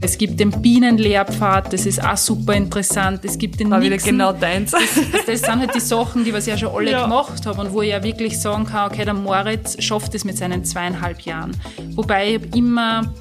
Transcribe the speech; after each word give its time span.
Es 0.00 0.16
gibt 0.16 0.38
den 0.38 0.50
Bienenlehrpfad, 0.50 1.72
das 1.72 1.84
ist 1.84 2.02
auch 2.02 2.16
super 2.16 2.54
interessant. 2.54 3.24
Es 3.24 3.36
gibt 3.36 3.58
den 3.58 3.70
War 3.70 3.82
wieder 3.82 3.96
genau 3.96 4.32
deins. 4.32 4.70
Das, 4.70 4.80
das 5.26 5.40
sind 5.40 5.58
halt 5.58 5.74
die 5.74 5.80
Sachen, 5.80 6.24
die 6.24 6.32
was 6.32 6.46
ich 6.46 6.52
ja 6.52 6.58
schon 6.58 6.74
alle 6.74 6.90
Ja. 6.92 7.02
gemacht 7.02 7.44
habe 7.46 7.60
und 7.60 7.72
wo 7.72 7.82
ich 7.82 7.90
ja 7.90 8.02
wirklich 8.02 8.40
sagen 8.40 8.64
kann, 8.64 8.90
okay, 8.90 9.04
der 9.04 9.14
Moritz 9.14 9.82
schafft 9.82 10.14
es 10.14 10.24
mit 10.24 10.38
seinen 10.38 10.64
zweieinhalb 10.64 11.22
Jahren. 11.22 11.50
Wobei 11.96 12.36
ich 12.36 12.54
immer 12.56 13.12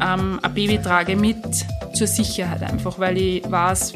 ähm, 0.00 0.38
ein 0.40 0.54
Baby 0.54 0.80
trage 0.80 1.16
mit 1.16 1.36
zur 1.94 2.06
Sicherheit 2.06 2.62
einfach, 2.62 2.98
weil 2.98 3.18
ich 3.18 3.50
weiß, 3.50 3.94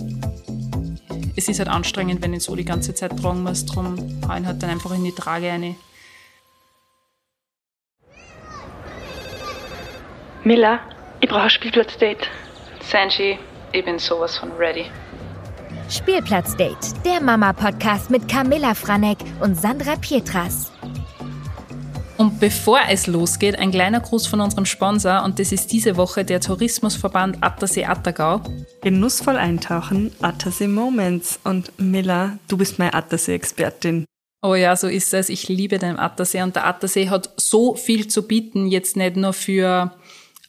es 1.36 1.48
ist 1.48 1.60
halt 1.60 1.68
anstrengend, 1.68 2.20
wenn 2.20 2.34
ich 2.34 2.42
so 2.42 2.56
die 2.56 2.64
ganze 2.64 2.94
Zeit 2.94 3.16
tragen 3.16 3.44
muss. 3.44 3.64
Darum 3.64 3.96
hau 4.28 4.32
ich 4.34 4.40
ihn 4.40 4.46
halt 4.46 4.60
dann 4.62 4.70
einfach 4.70 4.92
in 4.92 5.04
die 5.04 5.12
Trage 5.12 5.48
rein. 5.50 5.76
Miller, 10.44 10.80
ich 11.20 11.28
brauche 11.28 11.42
ein 11.42 11.50
Spielplatzdate. 11.50 12.28
Sanji, 12.80 13.38
ich 13.72 13.84
bin 13.84 13.98
sowas 13.98 14.36
von 14.38 14.52
ready. 14.52 14.86
Spielplatzdate, 15.90 16.94
der 17.04 17.20
Mama-Podcast 17.20 18.10
mit 18.10 18.28
Camilla 18.28 18.74
Franek 18.74 19.18
und 19.40 19.54
Sandra 19.60 19.96
Pietras. 19.96 20.70
Und 22.18 22.40
bevor 22.40 22.80
es 22.90 23.06
losgeht, 23.06 23.58
ein 23.58 23.70
kleiner 23.70 24.00
Gruß 24.00 24.26
von 24.26 24.40
unserem 24.40 24.66
Sponsor 24.66 25.22
und 25.24 25.38
das 25.38 25.52
ist 25.52 25.70
diese 25.70 25.96
Woche 25.96 26.24
der 26.24 26.40
Tourismusverband 26.40 27.42
Attersee 27.42 27.84
Attergau. 27.84 28.40
Genussvoll 28.82 29.36
eintauchen, 29.36 30.12
Attersee 30.20 30.66
Moments. 30.66 31.38
Und 31.44 31.72
Miller, 31.78 32.38
du 32.48 32.56
bist 32.56 32.78
meine 32.78 32.94
Attersee-Expertin. 32.94 34.04
Oh 34.42 34.54
ja, 34.54 34.76
so 34.76 34.88
ist 34.88 35.14
es. 35.14 35.28
Ich 35.28 35.48
liebe 35.48 35.78
den 35.78 35.98
Attersee 35.98 36.42
und 36.42 36.54
der 36.56 36.66
Attersee 36.66 37.08
hat 37.08 37.30
so 37.36 37.74
viel 37.74 38.08
zu 38.08 38.26
bieten, 38.26 38.66
jetzt 38.66 38.96
nicht 38.96 39.16
nur 39.16 39.32
für 39.32 39.92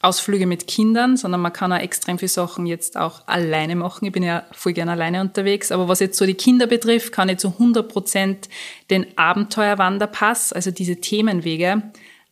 Ausflüge 0.02 0.48
mit 0.48 0.68
Kindern, 0.68 1.18
sondern 1.18 1.42
man 1.42 1.52
kann 1.52 1.74
auch 1.74 1.80
extrem 1.80 2.18
viele 2.18 2.30
Sachen 2.30 2.66
jetzt 2.66 2.96
auch 2.96 3.28
alleine 3.28 3.76
machen. 3.76 4.06
Ich 4.06 4.14
bin 4.14 4.24
ja 4.24 4.44
voll 4.52 4.72
gerne 4.72 4.92
alleine 4.92 5.20
unterwegs, 5.20 5.72
aber 5.72 5.90
was 5.90 6.00
jetzt 6.00 6.18
so 6.18 6.26
die 6.26 6.36
Kinder 6.36 6.68
betrifft, 6.68 7.12
kann 7.12 7.28
ich 7.28 7.40
zu 7.40 7.50
100 7.50 7.88
Prozent 7.88 8.50
den 8.90 9.18
Abenteuerwanderpass, 9.18 10.54
also 10.54 10.72
diese 10.72 10.98
Themenwege, 10.98 11.84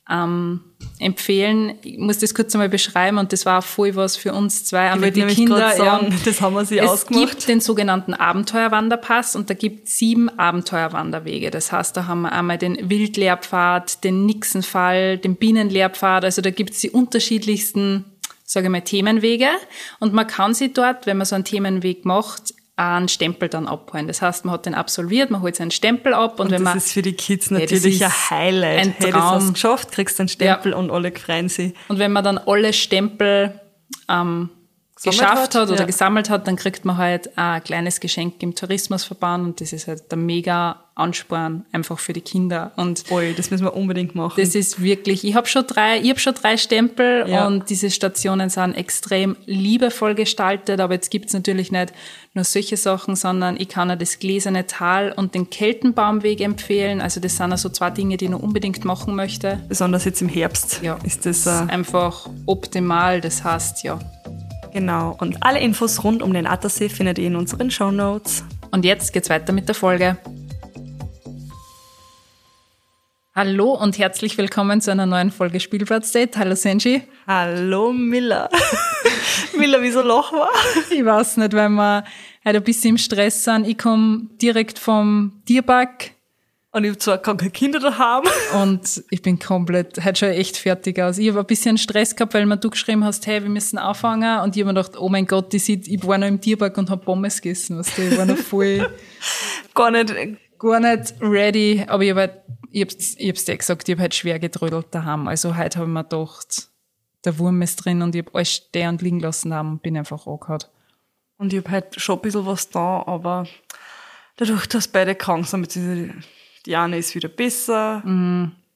ähm, 0.09 0.61
empfehlen. 0.99 1.75
Ich 1.83 1.97
muss 1.97 2.19
das 2.19 2.33
kurz 2.33 2.53
einmal 2.55 2.69
beschreiben 2.69 3.17
und 3.17 3.31
das 3.31 3.45
war 3.45 3.61
voll 3.61 3.95
was 3.95 4.17
für 4.17 4.33
uns 4.33 4.65
zwei. 4.65 4.91
Einmal 4.91 5.11
die 5.11 5.25
Kinder, 5.27 5.71
sagen, 5.71 6.07
ja, 6.11 6.17
das 6.25 6.41
haben 6.41 6.55
wir 6.55 6.65
sie 6.65 6.79
es 6.79 6.89
ausgemacht. 6.89 7.29
gibt 7.29 7.47
den 7.47 7.61
sogenannten 7.61 8.13
Abenteuerwanderpass 8.13 9.35
und 9.35 9.49
da 9.49 9.53
gibt 9.53 9.87
sieben 9.87 10.29
Abenteuerwanderwege. 10.39 11.51
Das 11.51 11.71
heißt, 11.71 11.95
da 11.95 12.07
haben 12.07 12.21
wir 12.21 12.31
einmal 12.31 12.57
den 12.57 12.89
Wildlehrpfad, 12.89 14.03
den 14.03 14.25
Nixenfall, 14.25 15.17
den 15.17 15.35
Bienenlehrpfad. 15.35 16.25
Also 16.25 16.41
da 16.41 16.49
gibt 16.49 16.71
es 16.71 16.79
die 16.79 16.89
unterschiedlichsten, 16.89 18.05
sage 18.43 18.65
ich 18.67 18.71
mal, 18.71 18.81
Themenwege. 18.81 19.49
Und 19.99 20.13
man 20.13 20.25
kann 20.25 20.55
sie 20.55 20.73
dort, 20.73 21.05
wenn 21.05 21.17
man 21.17 21.25
so 21.25 21.35
einen 21.35 21.43
Themenweg 21.43 22.05
macht, 22.05 22.55
einen 22.77 23.07
Stempel 23.09 23.49
dann 23.49 23.67
abholen. 23.67 24.07
Das 24.07 24.21
heißt, 24.21 24.45
man 24.45 24.53
hat 24.53 24.65
den 24.67 24.75
absolviert, 24.75 25.31
man 25.31 25.41
holt 25.41 25.55
seinen 25.55 25.71
Stempel 25.71 26.13
ab 26.13 26.39
und, 26.39 26.45
Und 26.45 26.51
wenn 26.51 26.63
das 26.63 26.71
man 26.73 26.77
ist 26.77 26.93
für 26.93 27.01
die 27.01 27.13
Kids 27.13 27.49
Ja, 27.49 27.59
das 27.59 27.71
natürlich 27.71 27.95
ist 28.01 28.03
ein 28.03 28.29
Highlight. 28.29 28.79
ein 28.79 28.95
hey, 28.99 29.11
das 29.11 29.21
hast 29.21 29.31
Traum. 29.31 29.45
du 29.47 29.53
geschafft, 29.53 29.91
kriegst 29.91 30.19
einen 30.19 30.29
Stempel 30.29 30.73
und 30.73 30.91
alle 30.91 31.11
freuen 31.11 31.49
sich. 31.49 31.73
Und 31.87 31.97
wenn 31.99 32.11
man 32.11 32.23
dann 32.23 32.37
alle 32.37 32.73
Stempel 32.73 33.59
ähm, 34.07 34.49
geschafft 35.03 35.55
hat, 35.55 35.55
hat, 35.55 35.69
oder 35.69 35.79
ja. 35.81 35.85
gesammelt 35.85 36.29
hat, 36.29 36.47
dann 36.47 36.55
kriegt 36.55 36.85
man 36.85 36.97
halt 36.97 37.37
ein 37.37 37.63
kleines 37.63 37.99
Geschenk 37.99 38.41
im 38.41 38.55
Tourismusverband 38.55 39.45
und 39.45 39.61
das 39.61 39.73
ist 39.73 39.87
halt 39.87 40.11
der 40.11 40.17
mega 40.17 40.83
Ansporn 40.95 41.63
einfach 41.71 41.99
für 41.99 42.13
die 42.13 42.21
Kinder. 42.21 42.71
Und 42.75 43.07
Voll, 43.07 43.33
das 43.33 43.51
müssen 43.51 43.63
wir 43.63 43.75
unbedingt 43.75 44.15
machen. 44.15 44.33
das 44.41 44.55
ist 44.55 44.81
wirklich, 44.81 45.23
ich 45.23 45.35
habe 45.35 45.47
schon 45.47 45.67
drei, 45.67 45.99
ich 45.99 46.09
habe 46.09 46.19
schon 46.19 46.33
drei 46.33 46.57
Stempel 46.57 47.29
Ja. 47.29 47.45
und 47.45 47.69
diese 47.69 47.91
Stationen 47.91 48.49
sind 48.49 48.73
extrem 48.73 49.37
liebevoll 49.45 50.15
gestaltet, 50.15 50.79
aber 50.79 50.95
jetzt 50.95 51.11
gibt's 51.11 51.33
natürlich 51.33 51.71
nicht 51.71 51.93
nur 52.33 52.43
solche 52.43 52.77
Sachen, 52.77 53.15
sondern 53.15 53.59
ich 53.59 53.69
kann 53.69 53.91
auch 53.91 53.97
das 53.97 54.17
Gläserne 54.19 54.65
Tal 54.65 55.11
und 55.11 55.35
den 55.35 55.49
Keltenbaumweg 55.49 56.41
empfehlen. 56.41 57.01
Also 57.01 57.19
das 57.19 57.37
sind 57.37 57.51
also 57.51 57.69
zwei 57.69 57.91
Dinge, 57.91 58.17
die 58.17 58.25
ich 58.25 58.31
noch 58.31 58.41
unbedingt 58.41 58.83
machen 58.83 59.15
möchte. 59.15 59.59
Besonders 59.69 60.05
jetzt 60.05 60.21
im 60.21 60.29
Herbst 60.29 60.79
Ja, 60.81 60.97
ist 61.03 61.25
das 61.25 61.43
das 61.43 61.61
ist 61.61 61.69
einfach 61.69 62.27
optimal. 62.47 63.21
Das 63.21 63.43
heißt, 63.43 63.83
ja, 63.83 63.99
genau. 64.71 65.15
Und 65.19 65.43
alle 65.43 65.59
Infos 65.59 66.03
rund 66.03 66.21
um 66.21 66.33
den 66.33 66.47
Attersee 66.47 66.89
findet 66.89 67.17
ihr 67.19 67.27
in 67.27 67.35
unseren 67.35 67.71
Shownotes. 67.71 68.43
Und 68.71 68.85
jetzt 68.85 69.13
geht's 69.13 69.29
weiter 69.29 69.53
mit 69.53 69.67
der 69.67 69.75
Folge. 69.75 70.17
Hallo 73.35 73.73
und 73.73 73.99
herzlich 73.99 74.35
willkommen 74.39 74.81
zu 74.81 74.91
einer 74.91 75.05
neuen 75.05 75.29
Folge 75.29 75.59
Spielplatzdate. 75.59 76.39
Hallo 76.39 76.55
Senji. 76.55 77.03
Hallo 77.27 77.93
Miller. 77.93 78.49
Miller, 79.57 79.81
wieso 79.81 80.01
Loch 80.01 80.33
war? 80.33 80.49
Ich 80.89 81.05
weiß 81.05 81.37
nicht, 81.37 81.53
weil 81.53 81.69
wir 81.69 82.03
heute 82.43 82.57
ein 82.57 82.63
bisschen 82.63 82.91
im 82.91 82.97
Stress 82.97 83.43
sind. 83.43 83.67
Ich 83.67 83.77
komme 83.77 84.27
direkt 84.41 84.79
vom 84.79 85.43
Tierpark 85.45 86.16
Und 86.77 86.83
ich 86.83 86.89
habe 86.91 86.97
zwar 86.99 87.17
keine 87.17 87.49
Kinder 87.49 87.79
daheim. 87.79 88.23
und 88.61 89.03
ich 89.09 89.21
bin 89.21 89.39
komplett, 89.39 90.03
heute 90.05 90.15
schon 90.19 90.29
echt 90.29 90.57
fertig 90.57 90.99
aus. 91.01 91.17
Ich 91.17 91.27
habe 91.29 91.39
ein 91.39 91.45
bisschen 91.45 91.77
Stress 91.77 92.15
gehabt, 92.15 92.33
weil 92.33 92.45
mir 92.45 92.57
du 92.57 92.69
geschrieben 92.69 93.03
hast, 93.03 93.25
hey, 93.27 93.41
wir 93.41 93.49
müssen 93.49 93.77
anfangen. 93.77 94.41
Und 94.41 94.55
ich 94.55 94.61
habe 94.63 94.73
mir 94.73 94.79
gedacht, 94.81 94.97
oh 94.99 95.09
mein 95.09 95.25
Gott, 95.25 95.53
ich, 95.53 95.63
sit- 95.65 95.87
ich 95.87 96.05
war 96.05 96.17
noch 96.17 96.27
im 96.27 96.39
Tierpark 96.39 96.77
und 96.77 96.89
habe 96.89 97.03
Pommes 97.03 97.41
gegessen. 97.41 97.79
Weißt 97.79 97.97
du? 97.97 98.01
Ich 98.03 98.17
war 98.17 98.25
noch 98.25 98.37
voll... 98.37 98.89
Gar 99.73 99.91
nicht. 99.91 100.13
gar 100.59 100.79
nicht 100.79 101.13
ready, 101.21 101.83
aber 101.87 102.03
ich 102.03 102.09
habe 102.11 102.21
halt, 102.21 102.33
ich 102.71 102.81
hab's, 102.81 103.15
ich 103.17 103.29
hab's 103.29 103.45
dir 103.45 103.57
gesagt, 103.57 103.87
ich 103.87 103.93
habe 103.93 104.01
halt 104.01 104.15
schwer 104.15 104.39
getrödelt 104.39 104.87
daheim. 104.91 105.27
Also 105.27 105.55
heute 105.57 105.79
habe 105.79 105.87
ich 105.87 105.93
mir 105.93 106.03
gedacht, 106.03 106.69
der 107.25 107.37
Wurm 107.39 107.61
ist 107.61 107.75
drin 107.77 108.01
und 108.01 108.15
ich 108.15 108.23
habe 108.25 108.33
alles 108.35 108.53
stehen 108.53 108.89
und 108.89 109.01
liegen 109.01 109.19
lassen 109.19 109.53
haben 109.53 109.73
und 109.73 109.81
bin 109.83 109.97
einfach 109.97 110.25
angehauen. 110.25 110.63
Und 111.37 111.53
ich 111.53 111.59
habe 111.59 111.69
halt 111.71 111.99
schon 112.01 112.15
ein 112.17 112.21
bisschen 112.21 112.45
was 112.47 112.69
da, 112.69 113.03
aber 113.05 113.45
dadurch, 114.37 114.65
dass 114.67 114.87
beide 114.87 115.13
krank 115.13 115.45
sind, 115.45 115.61
beziehungsweise 115.61 116.13
die 116.67 116.75
eine 116.75 116.97
ist 116.97 117.15
wieder 117.15 117.29
besser, 117.29 118.03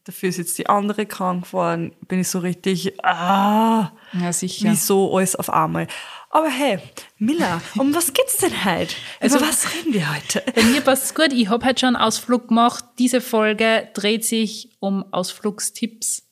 dafür 0.05 0.29
ist 0.29 0.37
jetzt 0.37 0.57
die 0.57 0.67
andere 0.67 1.05
krank 1.05 1.45
geworden, 1.45 1.93
bin 2.07 2.19
ich 2.21 2.27
so 2.29 2.39
richtig, 2.39 3.03
ah, 3.05 3.91
Ja, 4.13 4.33
sicher. 4.33 4.71
wieso 4.71 5.15
alles 5.15 5.35
auf 5.35 5.49
einmal. 5.51 5.87
Aber 6.29 6.49
hey, 6.49 6.79
Miller, 7.17 7.61
um 7.77 7.93
was 7.93 8.13
geht's 8.13 8.37
denn 8.37 8.63
heute? 8.65 8.95
Also- 9.19 9.37
Über 9.37 9.47
was 9.49 9.73
reden 9.75 9.93
wir 9.93 10.15
heute? 10.15 10.41
Bei 10.55 10.63
mir 10.63 10.79
passt's 10.81 11.13
gut. 11.13 11.33
Ich 11.33 11.49
habe 11.49 11.65
halt 11.65 11.79
schon 11.81 11.95
einen 11.95 12.03
Ausflug 12.05 12.47
gemacht. 12.47 12.85
Diese 12.99 13.19
Folge 13.19 13.89
dreht 13.93 14.23
sich 14.25 14.69
um 14.79 15.03
Ausflugstipps 15.13 16.23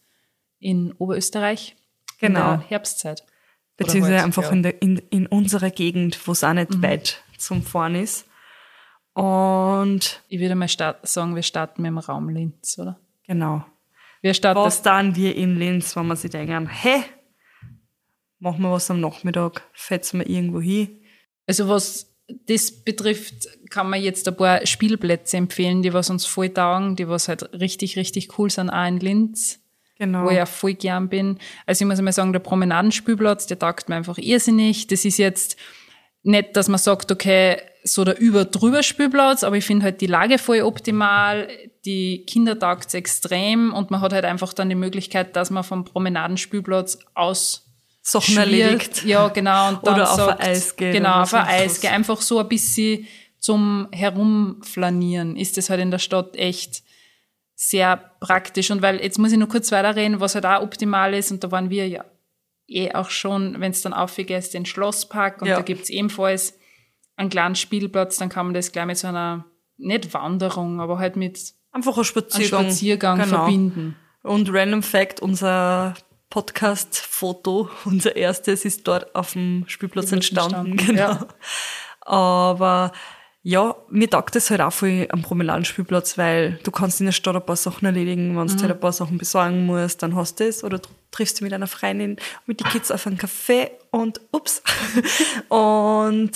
in 0.60 0.94
Oberösterreich. 0.94 1.76
In 2.22 2.34
Genau. 2.34 2.58
der 2.58 2.60
Herbstzeit. 2.70 3.24
Beziehungsweise 3.76 4.16
halt, 4.16 4.26
einfach 4.26 4.44
ja. 4.44 4.50
Mhm. 4.52 4.56
in, 4.58 4.64
der, 4.64 4.82
in, 4.82 4.98
in 5.10 5.28
unserer 5.28 5.70
Gegend, 5.70 6.18
wo 6.28 6.32
es 6.32 6.44
auch 6.46 6.54
nicht 6.54 6.82
weit 6.82 7.22
zum 7.38 7.62
Fahren 7.64 7.96
ist. 7.96 8.26
Und 9.20 10.22
Ich 10.30 10.40
würde 10.40 10.56
mal 10.56 10.68
start, 10.68 11.08
sagen, 11.08 11.36
wir 11.36 11.44
starten 11.44 11.82
mit 11.82 11.90
dem 11.90 11.98
Raum 11.98 12.30
Linz, 12.30 12.78
oder? 12.80 13.00
genau. 13.28 13.66
Wir 14.22 14.34
starten 14.34 14.60
Was 14.60 14.82
dann 14.82 15.16
wir 15.16 15.34
in 15.36 15.58
Linz, 15.58 15.96
wenn 15.96 16.08
wir 16.08 16.16
sich 16.18 16.30
denken, 16.32 16.68
hä, 16.68 17.04
machen 18.40 18.62
wir 18.64 18.72
was 18.72 18.92
am 18.92 19.00
Nachmittag, 19.00 19.62
fetzen 19.72 20.20
wir 20.20 20.30
irgendwo 20.30 20.60
hin. 20.60 21.00
Also 21.48 21.70
was 21.70 22.14
das 22.46 22.72
betrifft, 22.84 23.48
kann 23.70 23.90
man 23.90 24.02
jetzt 24.02 24.28
ein 24.28 24.36
paar 24.36 24.66
Spielplätze 24.66 25.38
empfehlen, 25.38 25.82
die 25.84 25.94
was 25.94 26.10
uns 26.10 26.26
voll 26.26 26.50
taugen, 26.50 26.96
die 26.98 27.08
was 27.08 27.28
halt 27.30 27.54
richtig, 27.54 27.96
richtig 27.98 28.38
cool 28.38 28.50
sind, 28.50 28.70
auch 28.70 28.88
in 28.88 29.00
Linz, 29.00 29.60
Genau. 29.98 30.26
wo 30.26 30.30
ich 30.30 30.42
auch 30.42 30.48
voll 30.48 30.74
gern 30.76 31.10
bin. 31.10 31.38
Also 31.66 31.84
ich 31.84 31.88
muss 31.90 31.98
einmal 32.00 32.14
sagen, 32.14 32.32
der 32.34 32.40
Promenadenspielplatz, 32.40 33.48
der 33.48 33.58
taugt 33.60 33.90
mir 33.90 33.96
einfach 33.96 34.18
irrsinnig. 34.18 34.88
Das 34.88 35.06
ist 35.06 35.18
jetzt 35.18 35.58
nicht, 36.24 36.56
dass 36.56 36.68
man 36.68 36.80
sagt, 36.80 37.12
okay, 37.12 37.58
so 37.84 38.04
der 38.04 38.20
über-drüber 38.20 38.84
Spielplatz, 38.84 39.44
aber 39.44 39.56
ich 39.58 39.66
finde 39.66 39.86
halt 39.86 40.02
die 40.02 40.08
Lage 40.08 40.38
voll 40.38 40.62
optimal, 40.62 41.48
die 41.86 42.26
Kinder 42.26 42.60
taugt's 42.60 42.94
extrem 42.94 43.74
und 43.74 43.90
man 43.90 44.02
hat 44.02 44.14
halt 44.14 44.26
einfach 44.26 44.54
dann 44.54 44.70
die 44.70 44.76
Möglichkeit, 44.76 45.36
dass 45.36 45.50
man 45.50 45.64
vom 45.64 45.86
Promenadenspielplatz 45.86 47.00
aus 47.16 47.66
Sachen 48.02 48.38
erledigt. 48.38 49.06
Ja, 49.06 49.30
genau. 49.30 49.70
Und 49.70 49.88
dann 49.88 49.96
Oder 49.96 50.10
auf 50.10 50.18
sagt, 50.18 50.42
ein 50.42 50.50
Eis 50.50 50.76
geht 50.76 50.94
Genau, 50.94 51.22
auf 51.22 51.34
ein 51.34 51.46
Eis 51.46 51.80
geht. 51.80 51.92
Einfach 51.92 52.22
so 52.22 52.40
ein 52.40 52.50
bisschen 52.50 53.08
zum 53.40 53.88
Herumflanieren 53.92 55.38
ist 55.38 55.58
das 55.58 55.70
halt 55.70 55.80
in 55.80 55.92
der 55.92 56.00
Stadt 56.00 56.36
echt 56.36 56.84
sehr 57.56 57.98
praktisch. 58.20 58.72
Und 58.72 58.82
weil, 58.82 59.02
jetzt 59.02 59.20
muss 59.20 59.32
ich 59.32 59.38
nur 59.38 59.48
kurz 59.48 59.72
weiterreden, 59.72 60.20
was 60.20 60.36
halt 60.36 60.46
auch 60.46 60.62
optimal 60.62 61.14
ist, 61.14 61.32
und 61.32 61.44
da 61.44 61.52
waren 61.52 61.70
wir 61.70 61.88
ja 61.88 62.04
eh 62.72 62.94
auch 62.94 63.10
schon, 63.10 63.60
wenn 63.60 63.72
es 63.72 63.82
dann 63.82 63.94
aufgeht, 63.94 64.54
den 64.54 64.66
Schlosspark 64.66 65.42
und 65.42 65.48
Ja. 65.48 65.56
da 65.58 65.62
gibt's 65.62 65.90
ebenfalls 65.90 66.58
einen 67.16 67.30
kleinen 67.30 67.56
Spielplatz, 67.56 68.18
dann 68.18 68.30
kann 68.30 68.46
man 68.48 68.54
das 68.54 68.72
gleich 68.72 68.86
mit 68.86 68.98
so 68.98 69.08
einer, 69.08 69.46
nicht 69.78 70.14
Wanderung, 70.14 70.80
aber 70.82 71.00
halt 71.00 71.16
mit 71.16 71.54
Einfach 71.72 71.94
ein 71.94 71.96
einem 71.98 72.04
Spaziergang. 72.06 72.64
Spaziergang 72.66 73.18
Genau. 73.20 73.30
verbinden. 73.30 73.96
Und 74.24 74.50
Random 74.54 74.84
Fact, 74.84 75.22
unser 75.22 75.94
Podcast-Foto, 76.30 77.70
unser 77.86 78.16
erstes, 78.16 78.66
ist 78.66 78.88
dort 78.88 79.14
auf 79.16 79.34
dem 79.34 79.66
Spielplatz 79.68 80.12
entstanden, 80.12 80.78
Genau. 80.78 81.00
ja. 81.00 81.28
Aber 82.02 82.92
ja, 83.42 83.76
mir 83.90 84.10
taugt 84.10 84.36
das 84.36 84.50
halt 84.50 84.60
auch 84.62 84.74
voll 84.74 85.08
am 85.12 85.22
Promenadenspielplatz, 85.22 86.18
weil 86.18 86.60
du 86.64 86.72
kannst 86.72 87.00
in 87.00 87.06
der 87.06 87.14
Stadt 87.14 87.36
ein 87.36 87.46
paar 87.46 87.56
Sachen 87.56 87.86
erledigen, 87.86 88.38
wenn 88.38 88.48
du 88.48 88.54
Mhm. 88.54 88.62
halt 88.62 88.72
ein 88.72 88.80
paar 88.80 88.92
Sachen 88.92 89.18
besorgen 89.18 89.66
musst, 89.66 90.04
dann 90.04 90.16
hast 90.16 90.40
du 90.40 90.46
das. 90.46 90.64
Oder 90.64 90.80
du 90.80 90.90
triffst 91.12 91.38
dich 91.38 91.42
mit 91.44 91.54
einer 91.54 91.68
Freundin, 91.68 92.18
mit 92.46 92.60
den 92.60 92.68
Kids 92.68 92.92
auf 92.92 93.08
einen 93.08 93.18
Café 93.18 93.72
und 93.92 94.20
ups. 94.32 94.62
und 95.50 96.32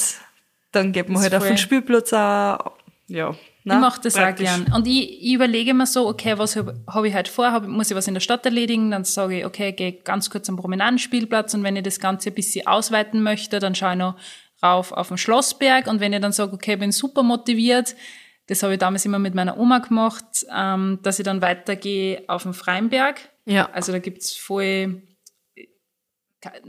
dann 0.71 0.91
geht 0.91 1.07
man 1.07 1.15
Das 1.15 1.23
halt 1.23 1.35
auf 1.35 1.47
den 1.47 1.57
Spielplatz 1.57 2.13
auch. 2.13 2.71
Ja. 3.07 3.35
ich 3.65 3.71
mache 3.71 4.01
das 4.01 4.15
auch 4.15 4.33
gern. 4.35 4.71
Und 4.73 4.88
ich, 4.88 5.21
ich 5.23 5.33
überlege 5.33 5.73
mir 5.73 5.85
so, 5.85 6.07
okay, 6.07 6.38
was 6.38 6.55
habe 6.55 6.81
hab 6.88 7.03
ich 7.03 7.13
heute 7.13 7.31
vor? 7.31 7.51
Hab, 7.51 7.67
muss 7.67 7.91
ich 7.91 7.97
was 7.97 8.07
in 8.07 8.13
der 8.13 8.21
Stadt 8.21 8.45
erledigen? 8.45 8.91
Dann 8.91 9.03
sage 9.03 9.39
ich, 9.39 9.45
okay, 9.45 9.71
gehe 9.73 9.91
ganz 9.94 10.29
kurz 10.29 10.50
am 10.50 10.55
Promenadenspielplatz 10.55 11.53
und 11.53 11.63
wenn 11.63 11.75
ich 11.75 11.83
das 11.83 12.00
Ganze 12.00 12.29
ein 12.29 12.35
bisschen 12.35 12.65
ausweiten 12.65 13.21
möchte, 13.21 13.59
dann 13.59 13.75
schaue 13.75 13.91
ich 13.91 13.97
noch 14.00 14.15
rauf 14.63 14.92
auf 14.92 15.10
den 15.10 15.18
Schlossberg 15.18 15.88
und 15.88 16.00
wenn 16.00 16.13
ich 16.13 16.21
dann 16.21 16.31
sage, 16.31 16.54
okay, 16.54 16.75
bin 16.75 16.92
super 16.92 17.21
motiviert, 17.21 17.95
das 18.48 18.63
habe 18.63 18.74
ich 18.74 18.80
damals 18.80 19.06
immer 19.06 19.19
mit 19.19 19.36
meiner 19.36 19.57
Oma 19.57 19.80
gemacht, 19.80 20.45
ähm, 20.54 21.00
dass 21.01 21.19
ich 21.19 21.25
dann 21.25 21.42
weitergehe 21.42 22.24
auf 22.27 22.44
den 22.44 22.54
Freienberg. 22.54 23.21
Ja. 23.45 23.69
Also 23.71 23.92
da 23.92 24.00
gibt's 24.00 24.36
voll, 24.36 25.01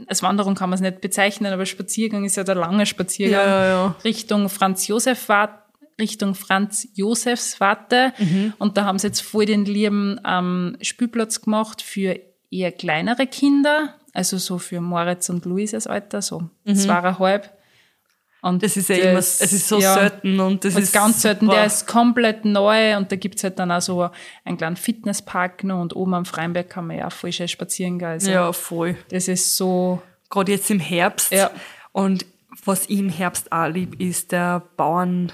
als 0.07 0.23
Wanderung 0.23 0.55
kann 0.55 0.69
man 0.69 0.75
es 0.75 0.81
nicht 0.81 1.01
bezeichnen, 1.01 1.51
aber 1.51 1.65
Spaziergang 1.65 2.23
ist 2.23 2.37
ja 2.37 2.43
der 2.43 2.55
lange 2.55 2.85
Spaziergang 2.85 3.45
Ja, 3.45 3.67
ja. 3.67 3.95
Richtung 4.03 4.49
Franz 4.49 4.87
Josef 4.87 5.27
Warte, 5.27 5.59
Richtung 5.99 6.35
Franz 6.35 6.87
Josefs 6.93 7.59
Warte. 7.59 8.13
Mhm. 8.17 8.53
Und 8.57 8.77
da 8.77 8.85
haben 8.85 8.99
sie 8.99 9.07
jetzt 9.07 9.21
voll 9.21 9.45
den 9.45 9.65
lieben 9.65 10.19
ähm, 10.25 10.77
Spielplatz 10.81 11.41
gemacht 11.41 11.81
für 11.81 12.19
eher 12.51 12.71
kleinere 12.71 13.27
Kinder, 13.27 13.95
also 14.13 14.37
so 14.37 14.57
für 14.57 14.79
Moritz 14.79 15.29
und 15.29 15.45
Luises 15.45 15.87
Alter, 15.87 16.21
so 16.21 16.49
zweieinhalb. 16.73 17.54
Und. 18.45 18.61
Das 18.61 18.77
ist 18.77 18.89
ja 18.89 18.97
immer, 18.97 19.19
es 19.19 19.41
ist 19.41 19.67
so 19.67 19.79
ja, 19.79 19.95
selten 19.95 20.39
und 20.39 20.63
das 20.63 20.75
das 20.75 20.83
ist 20.83 20.93
ganz 20.93 21.23
selten, 21.23 21.45
super. 21.45 21.57
der 21.57 21.65
ist 21.65 21.87
komplett 21.87 22.45
neu 22.45 22.95
und 22.95 23.11
da 23.11 23.15
gibt's 23.15 23.43
halt 23.43 23.57
dann 23.57 23.71
auch 23.71 23.81
so 23.81 24.09
einen 24.43 24.57
kleinen 24.57 24.75
Fitnesspark 24.75 25.63
noch 25.63 25.81
und 25.81 25.95
oben 25.95 26.13
am 26.13 26.25
Freienberg 26.25 26.69
kann 26.69 26.85
man 26.85 26.97
ja 26.97 27.07
auch 27.07 27.11
voll 27.11 27.31
schön 27.31 27.47
spazieren 27.47 27.97
gehen. 27.97 28.07
Also 28.07 28.29
Ja, 28.29 28.53
voll. 28.53 28.97
Das 29.09 29.27
ist 29.27 29.57
so, 29.57 30.01
Gerade 30.29 30.51
jetzt 30.51 30.69
im 30.69 30.79
Herbst. 30.79 31.31
Ja. 31.31 31.49
Und 31.91 32.25
was 32.65 32.85
ich 32.85 32.99
im 32.99 33.09
Herbst 33.09 33.51
auch 33.51 33.67
lieb, 33.67 33.99
ist 33.99 34.31
der 34.31 34.61
Bauern, 34.77 35.31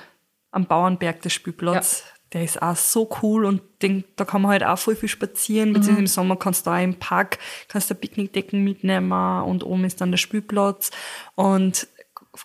am 0.52 0.66
Bauernberg 0.66 1.22
der 1.22 1.30
Spielplatz. 1.30 2.04
Der 2.34 2.46
ist 2.46 2.62
auch 2.62 2.78
so 2.78 3.10
cool 3.22 3.44
und 3.44 3.62
den, 3.82 4.06
da 4.16 4.24
kann 4.24 4.42
man 4.42 4.52
halt 4.52 4.64
auch 4.64 4.78
voll 4.78 4.96
viel 4.96 5.10
spazieren. 5.10 5.70
Mhm. 5.70 5.74
Beziehungsweise 5.74 6.00
im 6.00 6.08
Sommer 6.08 6.36
kannst 6.38 6.66
du 6.66 6.72
auch 6.72 6.82
im 6.82 6.96
Park, 6.96 7.40
kannst 7.68 7.90
du 7.90 7.96
Picknickdecken 7.96 8.64
mitnehmen 8.64 9.12
und 9.44 9.66
oben 9.66 9.84
ist 9.84 10.00
dann 10.00 10.12
der 10.12 10.18
Spielplatz. 10.18 10.92
Und 11.36 11.88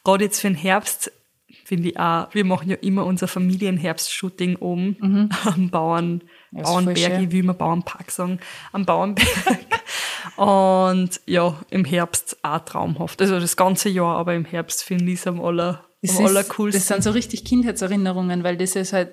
gerade 0.05 0.25
jetzt 0.25 0.41
für 0.41 0.49
den 0.49 0.57
Herbst 0.57 1.13
finde 1.65 1.89
ich 1.89 1.99
auch, 1.99 2.33
wir 2.35 2.45
machen 2.45 2.69
ja 2.69 2.77
immer 2.77 3.05
unser 3.07 3.29
Familienherbstshooting 3.29 4.57
oben 4.57 5.31
am 5.45 5.71
Bauern, 5.71 6.23
Mhm. 6.53 6.61
ist 6.61 6.69
voll 6.69 6.85
Bauernberg, 6.85 7.23
ich 7.23 7.33
will 7.33 7.41
immer 7.41 7.55
Bauernpark 7.55 8.11
sagen, 8.11 8.39
am 8.73 8.85
Bauernberg. 8.87 9.27
Und 10.37 11.21
ja, 11.27 11.59
im 11.71 11.85
Herbst 11.85 12.37
auch 12.43 12.59
traumhaft. 12.61 13.21
Also 13.21 13.39
das 13.41 13.57
ganze 13.57 13.89
Jahr, 13.89 14.17
aber 14.17 14.35
im 14.35 14.45
Herbst 14.45 14.83
finde 14.85 15.13
ich 15.13 15.21
es 15.21 15.27
am, 15.27 15.41
aller, 15.41 15.85
das, 16.03 16.19
am 16.19 16.27
allercoolsten. 16.27 16.81
das 16.81 16.89
sind 16.89 17.03
so 17.03 17.11
richtig 17.11 17.45
Kindheitserinnerungen, 17.45 18.43
weil 18.45 18.57
das 18.57 18.77
ist 18.77 18.93
halt, 18.93 19.13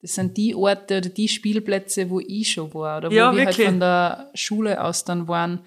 das 0.00 0.14
sind 0.14 0.36
die 0.36 0.54
Orte 0.54 0.98
oder 0.98 1.08
die 1.08 1.28
Spielplätze, 1.28 2.10
wo 2.10 2.20
ich 2.20 2.52
schon 2.52 2.72
war 2.74 2.98
oder 2.98 3.10
wo 3.10 3.14
Ja, 3.14 3.32
wir 3.32 3.38
wirklich. 3.38 3.58
halt 3.58 3.68
von 3.68 3.80
der 3.80 4.30
Schule 4.34 4.82
aus 4.82 5.04
dann 5.04 5.28
waren. 5.28 5.60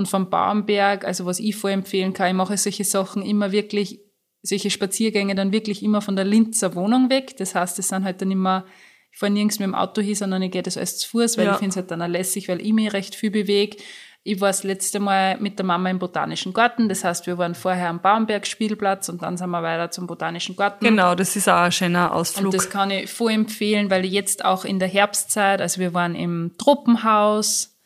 Und 0.00 0.06
vom 0.08 0.30
Bauernberg, 0.30 1.04
also 1.04 1.26
was 1.26 1.38
ich 1.40 1.54
vorempfehlen 1.56 2.14
kann, 2.14 2.28
ich 2.28 2.32
mache 2.34 2.56
solche 2.56 2.84
Sachen 2.84 3.20
immer 3.22 3.52
wirklich, 3.52 4.00
solche 4.40 4.70
Spaziergänge 4.70 5.34
dann 5.34 5.52
wirklich 5.52 5.82
immer 5.82 6.00
von 6.00 6.16
der 6.16 6.24
Linzer 6.24 6.74
Wohnung 6.74 7.10
weg. 7.10 7.36
Das 7.36 7.54
heißt, 7.54 7.78
das 7.78 7.88
sind 7.88 8.04
halt 8.04 8.22
dann 8.22 8.30
immer, 8.30 8.64
ich 9.12 9.18
fahre 9.18 9.30
nirgends 9.30 9.58
mit 9.58 9.66
dem 9.66 9.74
Auto 9.74 10.00
hin, 10.00 10.14
sondern 10.14 10.40
ich 10.40 10.52
gehe 10.52 10.62
das 10.62 10.78
alles 10.78 10.96
zu 10.96 11.06
Fuß, 11.10 11.36
weil 11.36 11.44
Ja. 11.44 11.52
ich 11.52 11.58
finde 11.58 11.68
es 11.70 11.76
halt 11.76 11.90
dann 11.90 12.00
auch 12.00 12.08
lässig, 12.08 12.48
weil 12.48 12.62
ich 12.62 12.72
mich 12.72 12.94
recht 12.94 13.14
viel 13.14 13.30
bewege. 13.30 13.76
Ich 14.22 14.40
war 14.40 14.48
das 14.48 14.64
letzte 14.64 15.00
Mal 15.00 15.36
mit 15.38 15.58
der 15.58 15.66
Mama 15.66 15.90
im 15.90 15.98
Botanischen 15.98 16.54
Garten. 16.54 16.88
Das 16.88 17.04
heißt, 17.04 17.26
wir 17.26 17.36
waren 17.36 17.54
vorher 17.54 17.90
am 17.90 18.00
Bauernberg-Spielplatz 18.00 19.10
und 19.10 19.20
dann 19.20 19.36
sind 19.36 19.50
wir 19.50 19.62
weiter 19.62 19.90
zum 19.90 20.06
Botanischen 20.06 20.56
Garten. 20.56 20.82
genau, 20.82 21.14
das 21.14 21.36
ist 21.36 21.46
auch 21.48 21.56
ein 21.56 21.72
schöner 21.72 22.10
Und 22.10 22.16
Ausflug. 22.16 22.52
das 22.52 22.70
kann 22.70 22.90
ich 22.90 23.10
voll 23.10 23.32
empfehlen, 23.32 23.90
weil 23.90 24.06
jetzt 24.06 24.46
auch 24.46 24.64
in 24.64 24.78
der 24.78 24.88
Herbstzeit, 24.88 25.60
also 25.60 25.78
wir 25.78 25.92
waren 25.92 26.14
im 26.14 26.52
Tropenhaus 26.56 27.76